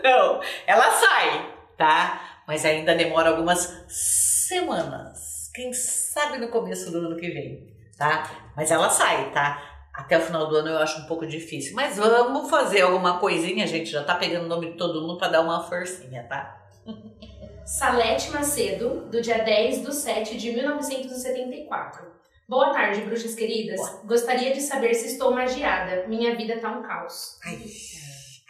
Não, 0.03 0.41
ela 0.65 0.89
sai, 0.91 1.50
tá? 1.81 2.43
Mas 2.47 2.63
ainda 2.63 2.93
demora 2.93 3.31
algumas 3.31 3.85
semanas 3.87 5.49
quem 5.51 5.73
sabe 5.73 6.37
no 6.37 6.49
começo 6.49 6.91
do 6.91 6.99
ano 6.99 7.17
que 7.17 7.29
vem, 7.29 7.75
tá? 7.97 8.51
Mas 8.55 8.69
ela 8.69 8.87
sai, 8.87 9.31
tá? 9.31 9.89
Até 9.91 10.17
o 10.17 10.21
final 10.21 10.47
do 10.47 10.57
ano 10.57 10.69
eu 10.69 10.77
acho 10.77 11.01
um 11.01 11.05
pouco 11.05 11.25
difícil. 11.25 11.73
Mas 11.73 11.97
vamos 11.97 12.49
fazer 12.49 12.81
alguma 12.81 13.19
coisinha, 13.19 13.65
gente. 13.65 13.89
Já 13.89 14.03
tá 14.03 14.15
pegando 14.15 14.45
o 14.45 14.47
nome 14.47 14.71
de 14.71 14.77
todo 14.77 15.01
mundo 15.01 15.17
para 15.17 15.29
dar 15.29 15.41
uma 15.41 15.63
forcinha, 15.63 16.23
tá? 16.29 16.61
Salete 17.65 18.29
Macedo, 18.29 19.07
do 19.09 19.19
dia 19.19 19.43
10 19.43 19.81
de 19.81 19.93
7 19.93 20.37
de 20.37 20.51
1974. 20.51 22.11
Boa 22.47 22.71
tarde, 22.71 23.01
bruxas 23.01 23.33
queridas. 23.33 23.79
Boa. 23.79 24.03
Gostaria 24.05 24.53
de 24.53 24.61
saber 24.61 24.93
se 24.93 25.07
estou 25.07 25.33
magiada. 25.33 26.07
Minha 26.07 26.35
vida 26.35 26.59
tá 26.59 26.71
um 26.71 26.83
caos. 26.83 27.39
Ai, 27.43 27.59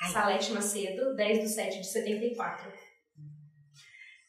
ai. 0.01 0.11
Salete 0.11 0.51
Macedo, 0.51 1.15
10 1.15 1.39
de 1.39 1.49
7 1.49 1.79
de 1.79 1.87
74. 1.87 2.80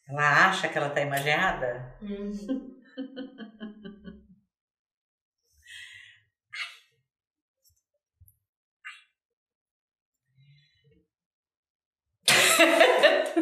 Ela 0.07 0.47
acha 0.47 0.67
que 0.67 0.77
ela 0.77 0.89
tá 0.89 1.01
imaginada? 1.01 1.97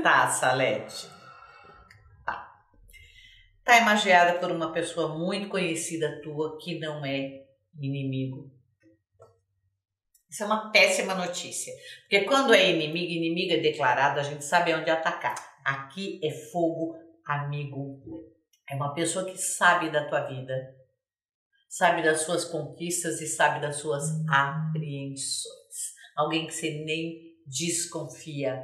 Tá, 0.01 0.27
Salete. 0.27 1.07
Tá. 2.25 2.63
Tá 3.63 3.77
imaginada 3.77 4.39
por 4.39 4.51
uma 4.51 4.71
pessoa 4.71 5.15
muito 5.15 5.47
conhecida 5.47 6.21
tua 6.23 6.57
que 6.57 6.79
não 6.79 7.05
é 7.05 7.43
inimigo. 7.79 8.51
Isso 10.29 10.43
é 10.43 10.45
uma 10.45 10.71
péssima 10.71 11.13
notícia. 11.13 11.73
Porque 12.01 12.21
quando 12.21 12.53
é 12.53 12.71
inimigo, 12.71 13.11
inimiga 13.11 13.61
declarado, 13.61 14.19
a 14.19 14.23
gente 14.23 14.43
sabe 14.43 14.73
onde 14.73 14.89
atacar. 14.89 15.50
Aqui 15.65 16.19
é 16.23 16.31
fogo 16.31 16.95
amigo. 17.25 18.01
É 18.69 18.75
uma 18.75 18.93
pessoa 18.93 19.25
que 19.25 19.37
sabe 19.37 19.89
da 19.89 20.07
tua 20.07 20.21
vida, 20.27 20.75
sabe 21.67 22.03
das 22.03 22.21
suas 22.21 22.45
conquistas 22.45 23.21
e 23.21 23.27
sabe 23.27 23.59
das 23.59 23.77
suas 23.77 24.03
apreensões. 24.29 25.51
Alguém 26.15 26.47
que 26.47 26.53
você 26.53 26.83
nem 26.85 27.35
desconfia, 27.45 28.63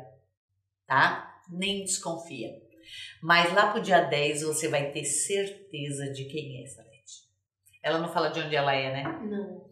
tá? 0.85 1.41
Nem 1.49 1.83
desconfia. 1.83 2.49
Mas 3.21 3.53
lá 3.53 3.71
pro 3.71 3.81
dia 3.81 4.01
10 4.01 4.43
você 4.43 4.67
vai 4.67 4.91
ter 4.91 5.03
certeza 5.03 6.11
de 6.11 6.25
quem 6.25 6.59
é 6.59 6.63
essa 6.63 6.81
Leti. 6.83 7.27
Ela 7.83 7.99
não 7.99 8.11
fala 8.11 8.29
de 8.29 8.39
onde 8.39 8.55
ela 8.55 8.73
é, 8.73 8.91
né? 8.91 9.03
Não. 9.23 9.67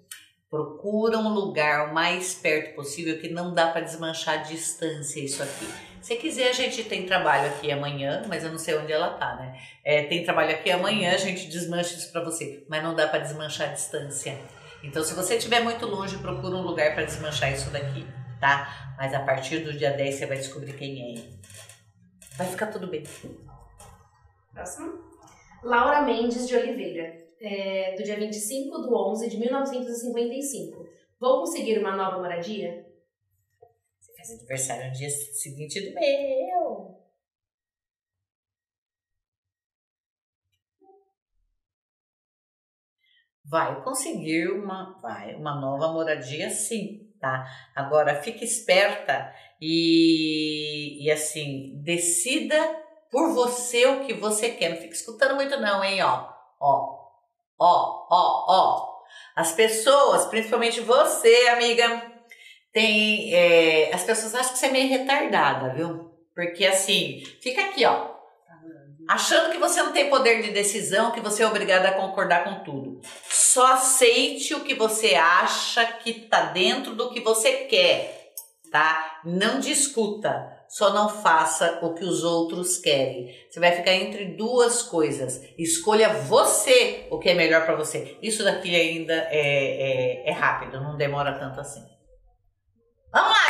Procura 0.49 1.17
um 1.17 1.33
lugar 1.33 1.89
o 1.89 1.93
mais 1.93 2.33
perto 2.33 2.75
possível 2.75 3.19
que 3.19 3.29
não 3.29 3.53
dá 3.53 3.71
para 3.71 3.81
desmanchar 3.81 4.39
a 4.39 4.43
distância 4.43 5.19
isso 5.19 5.41
aqui. 5.41 5.94
Se 6.05 6.17
quiser, 6.17 6.49
a 6.49 6.53
gente 6.53 6.83
tem 6.83 7.03
trabalho 7.07 7.49
aqui 7.49 7.71
amanhã, 7.71 8.21
mas 8.27 8.43
eu 8.43 8.51
não 8.51 8.59
sei 8.59 8.77
onde 8.77 8.91
ela 8.91 9.15
tá, 9.15 9.37
né? 9.37 9.59
É, 9.83 10.03
tem 10.03 10.23
trabalho 10.23 10.51
aqui 10.51 10.69
amanhã, 10.69 11.11
a 11.15 11.17
gente 11.17 11.47
desmancha 11.47 11.95
isso 11.95 12.11
para 12.11 12.23
você, 12.23 12.63
mas 12.69 12.83
não 12.83 12.93
dá 12.93 13.07
para 13.07 13.23
desmanchar 13.23 13.69
a 13.69 13.73
distância. 13.73 14.37
Então, 14.83 15.03
se 15.03 15.15
você 15.15 15.37
estiver 15.37 15.61
muito 15.61 15.83
longe, 15.87 16.19
procura 16.19 16.57
um 16.57 16.61
lugar 16.61 16.93
para 16.93 17.05
desmanchar 17.05 17.51
isso 17.51 17.71
daqui, 17.71 18.05
tá? 18.39 18.93
Mas 18.99 19.15
a 19.15 19.21
partir 19.21 19.61
do 19.61 19.73
dia 19.73 19.93
10 19.93 20.13
você 20.13 20.25
vai 20.27 20.37
descobrir 20.37 20.73
quem 20.73 21.17
é. 21.17 21.23
Vai 22.37 22.45
ficar 22.45 22.67
tudo 22.67 22.85
bem. 22.85 23.03
Próximo. 24.53 24.93
Laura 25.63 26.03
Mendes 26.03 26.47
de 26.47 26.55
Oliveira, 26.55 27.17
é, 27.41 27.95
do 27.97 28.03
dia 28.03 28.15
25 28.15 28.79
de 28.79 28.93
11 28.93 29.27
de 29.27 29.37
1955. 29.39 30.87
Vou 31.19 31.39
conseguir 31.39 31.79
uma 31.79 31.95
nova 31.95 32.19
moradia? 32.19 32.84
Faz 34.25 34.31
aniversário 34.31 34.87
no 34.87 34.91
dia 34.91 35.09
seguinte 35.09 35.79
do 35.81 35.93
meu. 35.93 36.95
Vai 43.47 43.83
conseguir 43.83 44.47
uma, 44.49 44.97
vai, 44.99 45.35
uma 45.35 45.61
nova 45.61 45.93
moradia 45.93 46.49
sim, 46.49 47.13
tá? 47.19 47.45
Agora 47.75 48.19
fique 48.23 48.43
esperta 48.43 49.31
e, 49.61 51.05
e 51.05 51.11
assim, 51.11 51.79
decida 51.83 52.57
por 53.11 53.31
você 53.31 53.85
o 53.85 54.07
que 54.07 54.13
você 54.15 54.49
quer. 54.49 54.69
Não 54.69 54.77
fique 54.77 54.95
escutando 54.95 55.35
muito 55.35 55.55
não, 55.61 55.83
hein, 55.83 56.01
ó. 56.01 56.27
Ó, 56.59 57.11
ó, 57.59 58.07
ó, 58.09 58.45
ó. 58.47 58.95
As 59.35 59.51
pessoas, 59.51 60.25
principalmente 60.25 60.81
você, 60.81 61.49
amiga, 61.49 62.14
tem. 62.75 63.33
É, 63.33 63.89
as 63.93 64.03
pessoas 64.03 64.35
acham 64.35 64.51
que 64.51 64.59
você 64.59 64.65
é 64.65 64.71
meio 64.71 64.89
retardada, 64.89 65.73
viu? 65.73 66.11
Porque 66.35 66.65
assim, 66.65 67.23
fica 67.41 67.61
aqui, 67.61 67.85
ó. 67.85 68.13
Achando 69.07 69.51
que 69.51 69.57
você 69.57 69.81
não 69.81 69.93
tem 69.93 70.09
poder 70.09 70.41
de 70.41 70.51
decisão, 70.51 71.11
que 71.11 71.21
você 71.21 71.43
é 71.43 71.47
obrigada 71.47 71.87
a 71.87 71.93
concordar 71.93 72.43
com 72.43 72.63
tudo. 72.65 72.99
Só 73.29 73.73
aceite 73.73 74.53
o 74.53 74.61
que 74.61 74.73
você 74.73 75.15
acha 75.15 75.85
que 75.85 76.13
tá 76.13 76.47
dentro 76.47 76.95
do 76.95 77.11
que 77.11 77.21
você 77.21 77.51
quer, 77.69 78.33
tá? 78.69 79.21
Não 79.23 79.59
discuta. 79.59 80.53
Só 80.67 80.91
não 80.91 81.07
faça 81.07 81.79
o 81.83 81.93
que 81.93 82.03
os 82.03 82.23
outros 82.23 82.79
querem. 82.79 83.29
Você 83.49 83.59
vai 83.59 83.71
ficar 83.71 83.93
entre 83.93 84.25
duas 84.35 84.81
coisas. 84.81 85.41
Escolha 85.57 86.09
você 86.09 87.07
o 87.11 87.19
que 87.19 87.29
é 87.29 87.35
melhor 87.35 87.63
para 87.63 87.75
você. 87.75 88.17
Isso 88.21 88.43
daqui 88.43 88.75
ainda 88.75 89.13
é, 89.13 90.23
é, 90.25 90.29
é 90.29 90.31
rápido, 90.33 90.81
não 90.81 90.97
demora 90.97 91.37
tanto 91.39 91.61
assim. 91.61 91.94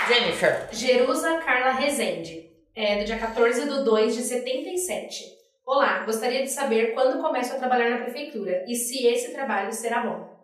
Jennifer. 0.07 0.69
Jerusa 0.71 1.39
Carla 1.39 1.71
Rezende, 1.71 2.51
é 2.75 2.99
do 2.99 3.05
dia 3.05 3.17
14 3.17 3.67
de 3.67 3.83
2 3.83 4.15
de 4.15 4.21
77. 4.21 5.23
Olá, 5.65 6.05
gostaria 6.05 6.43
de 6.43 6.49
saber 6.49 6.93
quando 6.93 7.21
começo 7.21 7.55
a 7.55 7.57
trabalhar 7.57 7.89
na 7.89 8.03
prefeitura 8.03 8.63
e 8.67 8.75
se 8.75 9.07
esse 9.07 9.33
trabalho 9.33 9.73
será 9.73 10.05
bom. 10.05 10.35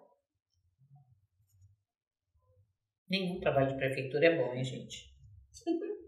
Nenhum 3.07 3.39
trabalho 3.39 3.67
de 3.67 3.77
prefeitura 3.77 4.25
é 4.25 4.35
bom, 4.37 4.51
hein, 4.55 4.63
gente? 4.63 5.11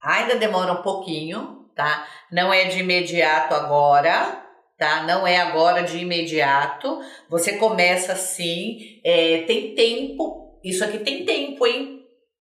Ainda 0.00 0.36
demora 0.36 0.72
um 0.72 0.82
pouquinho, 0.82 1.70
tá? 1.74 2.08
Não 2.32 2.50
é 2.52 2.64
de 2.64 2.78
imediato 2.78 3.54
agora, 3.54 4.47
tá? 4.78 5.02
Não 5.02 5.26
é 5.26 5.38
agora 5.38 5.82
de 5.82 5.98
imediato. 5.98 7.00
Você 7.28 7.56
começa 7.56 8.12
assim, 8.12 9.00
é, 9.04 9.42
tem 9.42 9.74
tempo. 9.74 10.58
Isso 10.64 10.84
aqui 10.84 10.98
tem 10.98 11.24
tempo, 11.24 11.66
hein? 11.66 12.02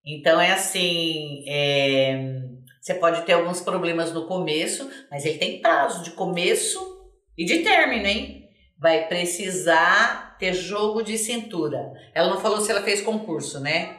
Então 0.05 0.41
é 0.41 0.51
assim, 0.51 1.43
é, 1.47 2.41
você 2.81 2.95
pode 2.95 3.21
ter 3.23 3.33
alguns 3.33 3.61
problemas 3.61 4.11
no 4.11 4.25
começo, 4.25 4.89
mas 5.11 5.25
ele 5.25 5.37
tem 5.37 5.61
prazo 5.61 6.03
de 6.03 6.11
começo 6.11 6.79
e 7.37 7.45
de 7.45 7.59
término, 7.59 8.07
hein? 8.07 8.49
Vai 8.79 9.07
precisar 9.07 10.35
ter 10.39 10.53
jogo 10.53 11.03
de 11.03 11.17
cintura. 11.17 11.93
Ela 12.15 12.29
não 12.29 12.41
falou 12.41 12.61
se 12.61 12.71
ela 12.71 12.81
fez 12.81 13.01
concurso, 13.01 13.59
né? 13.59 13.97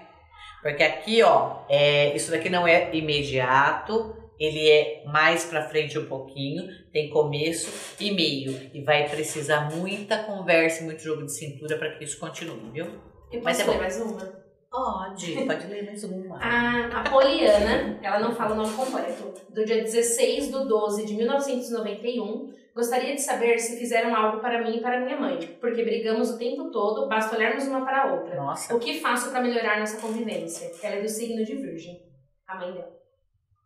Porque 0.61 0.83
aqui, 0.83 1.23
ó, 1.23 1.65
é, 1.69 2.15
isso 2.17 2.31
daqui 2.31 2.49
não 2.49 2.67
é 2.67 2.95
imediato, 2.95 4.17
ele 4.39 4.69
é 4.69 5.05
mais 5.07 5.45
para 5.45 5.69
frente 5.69 5.99
um 5.99 6.07
pouquinho, 6.07 6.69
tem 6.93 7.11
começo 7.11 7.97
e 8.01 8.11
meio. 8.11 8.71
E 8.75 8.83
vai 8.83 9.09
precisar 9.09 9.71
muita 9.75 10.25
conversa 10.25 10.83
e 10.83 10.85
muito 10.85 11.03
jogo 11.03 11.25
de 11.25 11.33
cintura 11.33 11.79
para 11.79 11.93
que 11.93 12.05
isso 12.05 12.19
continue, 12.19 12.71
viu? 12.73 12.87
Eu 13.31 13.43
Mas 13.43 13.61
é 13.61 13.65
ler 13.65 13.79
mais 13.79 14.01
uma? 14.01 14.43
Pode, 14.71 15.35
pode 15.47 15.67
ler 15.67 15.85
mais 15.85 16.03
uma. 16.03 16.39
A, 16.39 17.01
a 17.01 17.11
Poliana, 17.11 17.99
ela 18.03 18.19
não 18.21 18.35
fala 18.35 18.55
o 18.55 18.57
nome 18.57 18.75
completo, 18.75 19.35
do 19.51 19.65
dia 19.67 19.83
16 19.83 20.47
de 20.47 20.67
12 20.67 21.05
de 21.05 21.15
1991, 21.15 22.55
gostaria 22.75 23.15
de 23.15 23.21
saber 23.21 23.59
se 23.59 23.79
fizeram 23.79 24.17
algo 24.17 24.41
para 24.41 24.63
mim 24.63 24.79
e 24.79 24.81
para 24.81 25.01
minha 25.01 25.21
mãe, 25.21 25.59
porque 25.61 25.85
brigamos 25.85 26.31
o 26.31 26.39
tempo 26.39 26.71
todo, 26.71 27.07
basta 27.07 27.37
olharmos 27.37 27.69
uma 27.69 27.85
para 27.85 28.03
a 28.03 28.15
outra. 28.15 28.35
Nossa. 28.35 28.75
O 28.75 28.81
que 28.81 28.99
faço 28.99 29.31
para 29.31 29.43
melhorar 29.43 29.79
nossa 29.79 30.01
convivência? 30.01 30.73
Ela 30.83 30.97
é 30.97 31.03
do 31.03 31.09
signo 31.09 31.45
de 31.45 31.55
Virgem, 31.55 32.01
a 32.47 32.59
mãe 32.59 32.73
dela. 32.73 33.02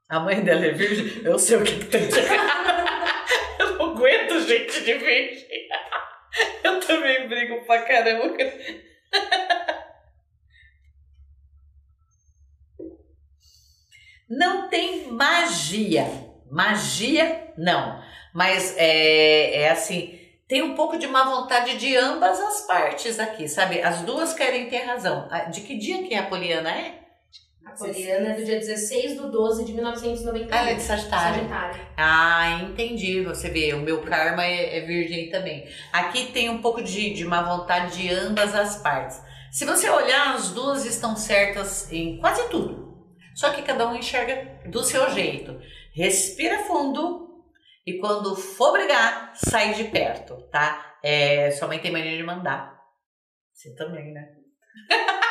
A 0.09 0.20
mãe 0.20 0.40
dela 0.42 0.64
é 0.64 0.70
virgem? 0.70 1.24
Eu 1.24 1.38
sei 1.38 1.57
o 1.57 1.64
que, 1.64 1.78
que 1.78 1.84
tem 1.86 2.07
de. 2.09 2.14
Eu 3.59 3.78
não 3.78 3.90
aguento 3.90 4.40
gente 4.46 4.84
de 4.84 4.94
virgem. 4.94 5.68
Eu 6.62 6.80
também 6.80 7.28
brigo 7.28 7.64
pra 7.64 7.82
caramba. 7.82 8.36
Não 14.28 14.68
tem 14.68 15.11
magia. 15.11 16.07
Magia, 16.50 17.52
não. 17.57 18.02
Mas 18.34 18.76
é, 18.76 19.62
é 19.62 19.70
assim, 19.70 20.18
tem 20.46 20.62
um 20.62 20.74
pouco 20.74 20.98
de 20.98 21.07
má 21.07 21.24
vontade 21.24 21.76
de 21.76 21.96
ambas 21.96 22.38
as 22.40 22.66
partes 22.66 23.18
aqui, 23.18 23.48
sabe? 23.48 23.80
As 23.82 24.02
duas 24.02 24.32
querem 24.32 24.68
ter 24.68 24.84
razão. 24.84 25.28
De 25.50 25.62
que 25.62 25.76
dia 25.76 26.02
que 26.04 26.14
a 26.14 26.26
Poliana 26.26 26.70
é? 26.70 27.05
A 27.67 27.73
Poliana 27.73 28.29
é 28.29 28.37
do 28.37 28.45
dia 28.45 28.61
16 28.61 29.21
de 29.21 29.29
12 29.29 29.64
de 29.64 29.73
1991. 29.73 30.57
Ela 30.57 30.71
é 30.71 30.75
de 30.75 30.83
Sagitário. 30.83 31.37
Sagitário. 31.37 31.87
Ah, 31.97 32.61
entendi. 32.62 33.23
Você 33.25 33.51
vê, 33.51 33.75
o 33.75 33.81
meu 33.81 34.03
karma 34.03 34.45
é, 34.45 34.79
é 34.79 34.81
virgem 34.87 35.29
também. 35.31 35.69
Aqui 35.93 36.31
tem 36.33 36.49
um 36.49 36.62
pouco 36.62 36.81
de, 36.81 37.12
de 37.12 37.25
má 37.25 37.43
vontade 37.43 38.01
de 38.01 38.09
ambas 38.09 38.55
as 38.55 38.81
partes. 38.81 39.21
Se 39.51 39.64
você 39.64 39.91
olhar, 39.91 40.37
as 40.37 40.53
duas 40.53 40.87
estão 40.87 41.17
certas 41.17 41.91
em 41.93 42.19
quase 42.21 42.49
tudo. 42.51 43.05
Só 43.35 43.51
que 43.51 43.62
cada 43.62 43.89
um 43.89 43.97
enxerga 43.97 44.61
do 44.71 44.85
seu 44.85 45.11
jeito. 45.11 45.61
Respira 45.93 46.64
fundo 46.64 47.43
e 47.85 47.99
quando 47.99 48.37
for 48.37 48.73
brigar, 48.73 49.33
sai 49.35 49.75
de 49.75 49.85
perto, 49.85 50.37
tá? 50.53 50.97
É, 51.03 51.51
sua 51.51 51.67
mãe 51.67 51.81
tem 51.81 51.91
mania 51.91 52.17
de 52.17 52.23
mandar. 52.23 52.81
Você 53.53 53.75
também, 53.75 54.12
né? 54.12 54.29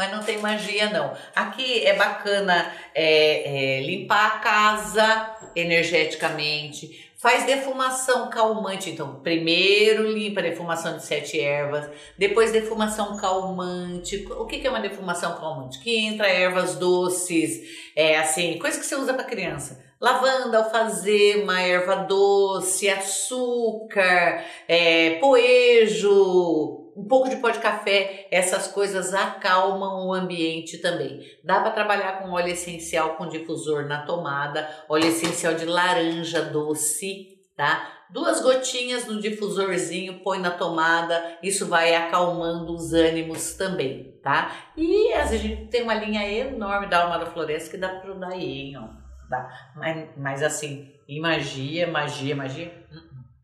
Mas 0.00 0.12
não 0.12 0.22
tem 0.22 0.38
magia, 0.38 0.88
não. 0.88 1.14
Aqui 1.36 1.84
é 1.86 1.94
bacana 1.94 2.72
é, 2.94 3.80
é, 3.80 3.82
limpar 3.82 4.28
a 4.28 4.38
casa 4.38 5.36
energeticamente, 5.54 7.10
Faz 7.20 7.44
defumação 7.44 8.30
calmante. 8.30 8.88
Então, 8.88 9.20
primeiro 9.20 10.10
limpa 10.10 10.40
a 10.40 10.42
defumação 10.42 10.96
de 10.96 11.04
sete 11.04 11.38
ervas, 11.38 11.90
depois 12.16 12.50
defumação 12.50 13.14
calmante. 13.18 14.26
O 14.30 14.46
que 14.46 14.66
é 14.66 14.70
uma 14.70 14.80
defumação 14.80 15.36
calmante? 15.38 15.80
Que 15.80 15.98
entra 15.98 16.26
ervas 16.26 16.76
doces, 16.76 17.60
é 17.94 18.16
assim, 18.16 18.58
coisa 18.58 18.80
que 18.80 18.86
você 18.86 18.96
usa 18.96 19.12
para 19.12 19.24
criança. 19.24 19.84
Lavanda, 20.00 20.56
alfazema, 20.56 21.60
erva 21.60 21.96
doce, 21.96 22.88
açúcar, 22.88 24.42
é, 24.66 25.18
poejo, 25.20 26.79
um 27.00 27.08
pouco 27.08 27.30
de 27.30 27.36
pó 27.36 27.48
de 27.48 27.58
café, 27.58 28.28
essas 28.30 28.66
coisas 28.68 29.14
acalmam 29.14 30.06
o 30.06 30.12
ambiente 30.12 30.78
também. 30.78 31.20
Dá 31.42 31.60
para 31.60 31.70
trabalhar 31.70 32.18
com 32.18 32.30
óleo 32.30 32.48
essencial 32.52 33.16
com 33.16 33.26
difusor 33.26 33.86
na 33.86 34.02
tomada, 34.02 34.68
óleo 34.86 35.06
essencial 35.06 35.54
de 35.54 35.64
laranja 35.64 36.42
doce, 36.42 37.38
tá? 37.56 37.90
Duas 38.10 38.42
gotinhas 38.42 39.06
no 39.06 39.18
difusorzinho, 39.18 40.20
põe 40.22 40.38
na 40.40 40.50
tomada, 40.50 41.38
isso 41.42 41.66
vai 41.66 41.94
acalmando 41.94 42.74
os 42.74 42.92
ânimos 42.92 43.54
também, 43.54 44.18
tá? 44.22 44.52
E 44.76 45.12
a 45.14 45.24
gente 45.24 45.68
tem 45.68 45.82
uma 45.82 45.94
linha 45.94 46.28
enorme 46.30 46.86
da 46.88 47.04
alma 47.04 47.18
da 47.18 47.26
floresta 47.26 47.70
que 47.70 47.78
dá 47.78 47.88
para 47.88 48.10
ajudar 48.10 48.32
aí, 48.32 48.74
ó. 48.76 48.88
Dá. 49.30 49.48
Mas, 49.74 50.08
mas 50.18 50.42
assim, 50.42 50.92
em 51.08 51.20
magia, 51.20 51.86
magia, 51.86 52.36
magia, 52.36 52.86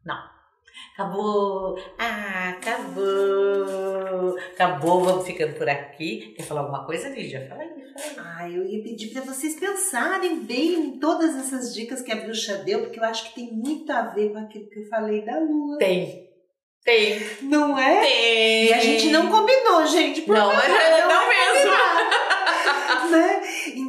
não. 0.05 0.36
Acabou! 0.97 1.79
Ah, 1.99 2.55
acabou! 2.57 4.35
Acabou, 4.55 5.05
vamos 5.05 5.27
ficando 5.27 5.53
por 5.53 5.69
aqui. 5.69 6.33
Quer 6.35 6.45
falar 6.45 6.63
alguma 6.63 6.87
coisa, 6.87 7.11
Lídia? 7.11 7.47
Fala 7.51 7.61
aí, 7.61 7.69
fala 7.69 8.07
aí. 8.07 8.17
Ah, 8.19 8.51
eu 8.51 8.65
ia 8.65 8.83
pedir 8.83 9.09
para 9.09 9.21
vocês 9.21 9.61
pensarem 9.61 10.41
bem 10.41 10.73
em 10.73 10.99
todas 10.99 11.37
essas 11.37 11.75
dicas 11.75 12.01
que 12.01 12.11
a 12.11 12.17
bruxa 12.17 12.57
deu, 12.65 12.81
porque 12.81 12.99
eu 12.99 13.05
acho 13.05 13.29
que 13.29 13.35
tem 13.35 13.53
muito 13.53 13.93
a 13.93 14.07
ver 14.07 14.33
com 14.33 14.39
aquilo 14.39 14.71
que 14.71 14.79
eu 14.79 14.89
falei 14.89 15.23
da 15.23 15.39
lua. 15.39 15.77
Tem. 15.77 16.31
Tem. 16.83 17.21
Não 17.43 17.79
é? 17.79 18.01
Tem. 18.01 18.65
E 18.65 18.73
a 18.73 18.81
gente 18.81 19.09
não 19.09 19.31
combinou, 19.31 19.87
gente. 19.87 20.23
Por 20.23 20.35
não, 20.35 20.51
é, 20.51 20.69
não, 21.03 21.09
não 21.09 21.29
mesmo. 21.29 21.73
né? 23.11 23.36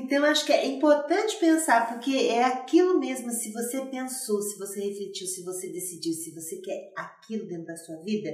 Então 0.08 0.24
acho 0.24 0.46
que 0.46 0.54
é 0.54 0.66
importante 0.66 1.36
pensar, 1.36 1.90
porque 1.90 2.16
é 2.16 2.42
aquilo 2.46 2.98
mesmo, 2.98 3.30
se 3.30 3.52
você 3.52 3.82
pensou, 3.88 4.42
se 4.42 4.58
você 4.58 4.80
refletiu, 4.80 5.28
se 5.28 5.44
você 5.44 5.68
decidiu, 5.68 6.14
se 6.14 6.32
você 6.32 6.56
quer 6.62 6.94
aquilo 6.96 7.46
dentro 7.46 7.66
da 7.66 7.76
sua 7.76 7.98
vida, 7.98 8.30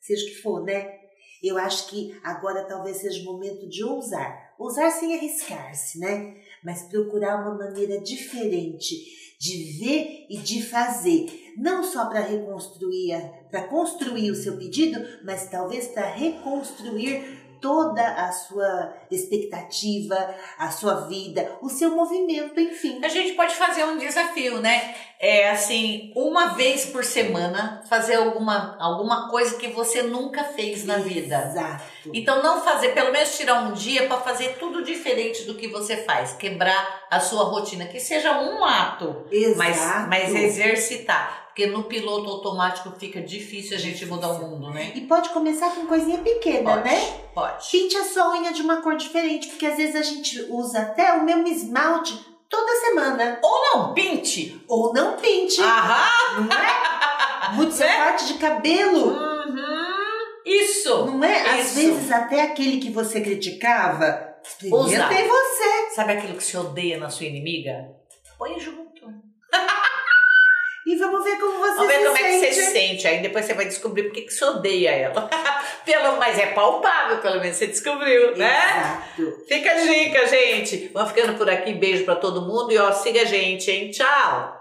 seja 0.00 0.24
o 0.24 0.28
que 0.28 0.40
for, 0.40 0.62
né? 0.62 1.00
Eu 1.42 1.58
acho 1.58 1.88
que 1.88 2.16
agora 2.22 2.64
talvez 2.64 2.98
seja 2.98 3.22
o 3.22 3.24
momento 3.24 3.68
de 3.68 3.82
ousar. 3.82 4.54
Ousar 4.56 4.88
sem 4.92 5.16
arriscar-se, 5.16 5.98
né? 5.98 6.36
mas 6.66 6.82
procurar 6.82 7.40
uma 7.42 7.56
maneira 7.56 8.00
diferente 8.00 8.96
de 9.38 9.78
ver 9.78 10.26
e 10.28 10.38
de 10.38 10.62
fazer, 10.62 11.52
não 11.56 11.84
só 11.84 12.06
para 12.06 12.20
reconstruir, 12.20 13.12
para 13.48 13.68
construir 13.68 14.32
o 14.32 14.34
seu 14.34 14.56
pedido, 14.56 14.98
mas 15.24 15.48
talvez 15.48 15.86
para 15.86 16.10
reconstruir 16.10 17.45
toda 17.66 18.00
a 18.00 18.30
sua 18.30 18.94
expectativa, 19.10 20.16
a 20.56 20.70
sua 20.70 21.08
vida, 21.08 21.58
o 21.60 21.68
seu 21.68 21.96
movimento, 21.96 22.60
enfim. 22.60 23.00
A 23.04 23.08
gente 23.08 23.32
pode 23.32 23.56
fazer 23.56 23.82
um 23.82 23.98
desafio, 23.98 24.60
né? 24.60 24.94
É 25.18 25.50
assim, 25.50 26.12
uma 26.14 26.54
vez 26.54 26.86
por 26.86 27.04
semana, 27.04 27.82
fazer 27.88 28.14
alguma, 28.14 28.76
alguma 28.78 29.28
coisa 29.28 29.56
que 29.56 29.66
você 29.66 30.02
nunca 30.02 30.44
fez 30.44 30.84
na 30.84 30.98
vida. 30.98 31.48
Exato. 31.50 31.82
Então 32.14 32.40
não 32.40 32.62
fazer, 32.62 32.90
pelo 32.90 33.10
menos 33.10 33.36
tirar 33.36 33.64
um 33.64 33.72
dia 33.72 34.06
para 34.06 34.18
fazer 34.18 34.58
tudo 34.60 34.84
diferente 34.84 35.42
do 35.42 35.56
que 35.56 35.66
você 35.66 35.96
faz, 35.96 36.34
quebrar 36.34 37.06
a 37.10 37.18
sua 37.18 37.42
rotina, 37.46 37.86
que 37.86 37.98
seja 37.98 38.40
um 38.40 38.64
ato, 38.64 39.26
Exato. 39.32 39.58
mas, 39.58 40.08
mas 40.08 40.34
exercitar. 40.36 41.45
Porque 41.56 41.70
no 41.70 41.84
piloto 41.84 42.28
automático 42.28 42.90
fica 43.00 43.18
difícil 43.18 43.78
a 43.78 43.80
gente 43.80 44.04
mudar 44.04 44.28
o 44.28 44.38
mundo, 44.46 44.68
né? 44.74 44.92
E 44.94 45.00
pode 45.00 45.30
começar 45.30 45.70
com 45.74 45.86
coisinha 45.86 46.18
pequena, 46.18 46.72
Pode, 46.74 46.84
né? 46.84 47.20
pode. 47.34 47.70
Pinte 47.70 47.96
a 47.96 48.04
sua 48.04 48.32
unha 48.32 48.52
de 48.52 48.60
uma 48.60 48.82
cor 48.82 48.94
diferente, 48.94 49.48
porque 49.48 49.64
às 49.64 49.78
vezes 49.78 49.96
a 49.96 50.02
gente 50.02 50.38
usa 50.50 50.80
até 50.82 51.14
o 51.14 51.24
mesmo 51.24 51.48
esmalte 51.48 52.14
toda 52.46 52.78
semana. 52.80 53.38
Ou 53.42 53.62
não, 53.62 53.94
pinte. 53.94 54.62
Ou 54.68 54.92
não 54.92 55.16
pinte, 55.16 55.62
Aham. 55.62 56.42
não 56.46 56.56
é? 56.58 57.52
Muito 57.54 57.72
seu 57.72 57.88
corte 57.88 58.26
de 58.26 58.34
cabelo, 58.34 59.12
Uhum. 59.14 59.86
Isso. 60.44 61.06
não 61.06 61.24
é? 61.24 61.58
Às 61.58 61.68
Isso. 61.68 61.74
vezes 61.74 62.12
até 62.12 62.42
aquele 62.42 62.80
que 62.80 62.90
você 62.90 63.22
criticava, 63.22 64.34
Usa. 64.70 64.92
experimenta 64.94 65.14
em 65.22 65.26
você. 65.28 65.94
Sabe 65.94 66.12
aquilo 66.12 66.36
que 66.36 66.44
você 66.44 66.58
odeia 66.58 66.98
na 66.98 67.08
sua 67.08 67.24
inimiga? 67.24 67.92
Põe 68.36 68.60
junto. 68.60 69.06
E 70.86 70.94
vamos 70.96 71.24
ver 71.24 71.36
como 71.38 71.58
você 71.58 71.74
Vamos 71.74 71.88
ver 71.88 71.98
se 71.98 72.04
como 72.04 72.16
é 72.16 72.20
que 72.20 72.38
sente. 72.38 72.54
você 72.54 72.62
se 72.62 72.72
sente. 72.72 73.08
Aí 73.08 73.18
depois 73.20 73.44
você 73.44 73.54
vai 73.54 73.64
descobrir 73.64 74.04
por 74.04 74.12
que 74.12 74.30
você 74.30 74.44
odeia 74.44 74.90
ela. 74.90 75.28
pelo, 75.84 76.16
mas 76.16 76.38
é 76.38 76.46
palpável, 76.46 77.18
pelo 77.18 77.40
menos 77.40 77.56
você 77.56 77.66
descobriu, 77.66 78.36
né? 78.36 79.02
Exato. 79.18 79.44
Fica 79.48 79.70
a 79.72 79.74
dica, 79.74 80.26
gente. 80.28 80.90
Vamos 80.94 81.10
ficando 81.12 81.36
por 81.36 81.50
aqui. 81.50 81.74
Beijo 81.74 82.04
pra 82.04 82.14
todo 82.14 82.42
mundo 82.42 82.72
e 82.72 82.78
ó, 82.78 82.92
siga 82.92 83.22
a 83.22 83.24
gente, 83.24 83.68
hein? 83.68 83.90
Tchau. 83.90 84.55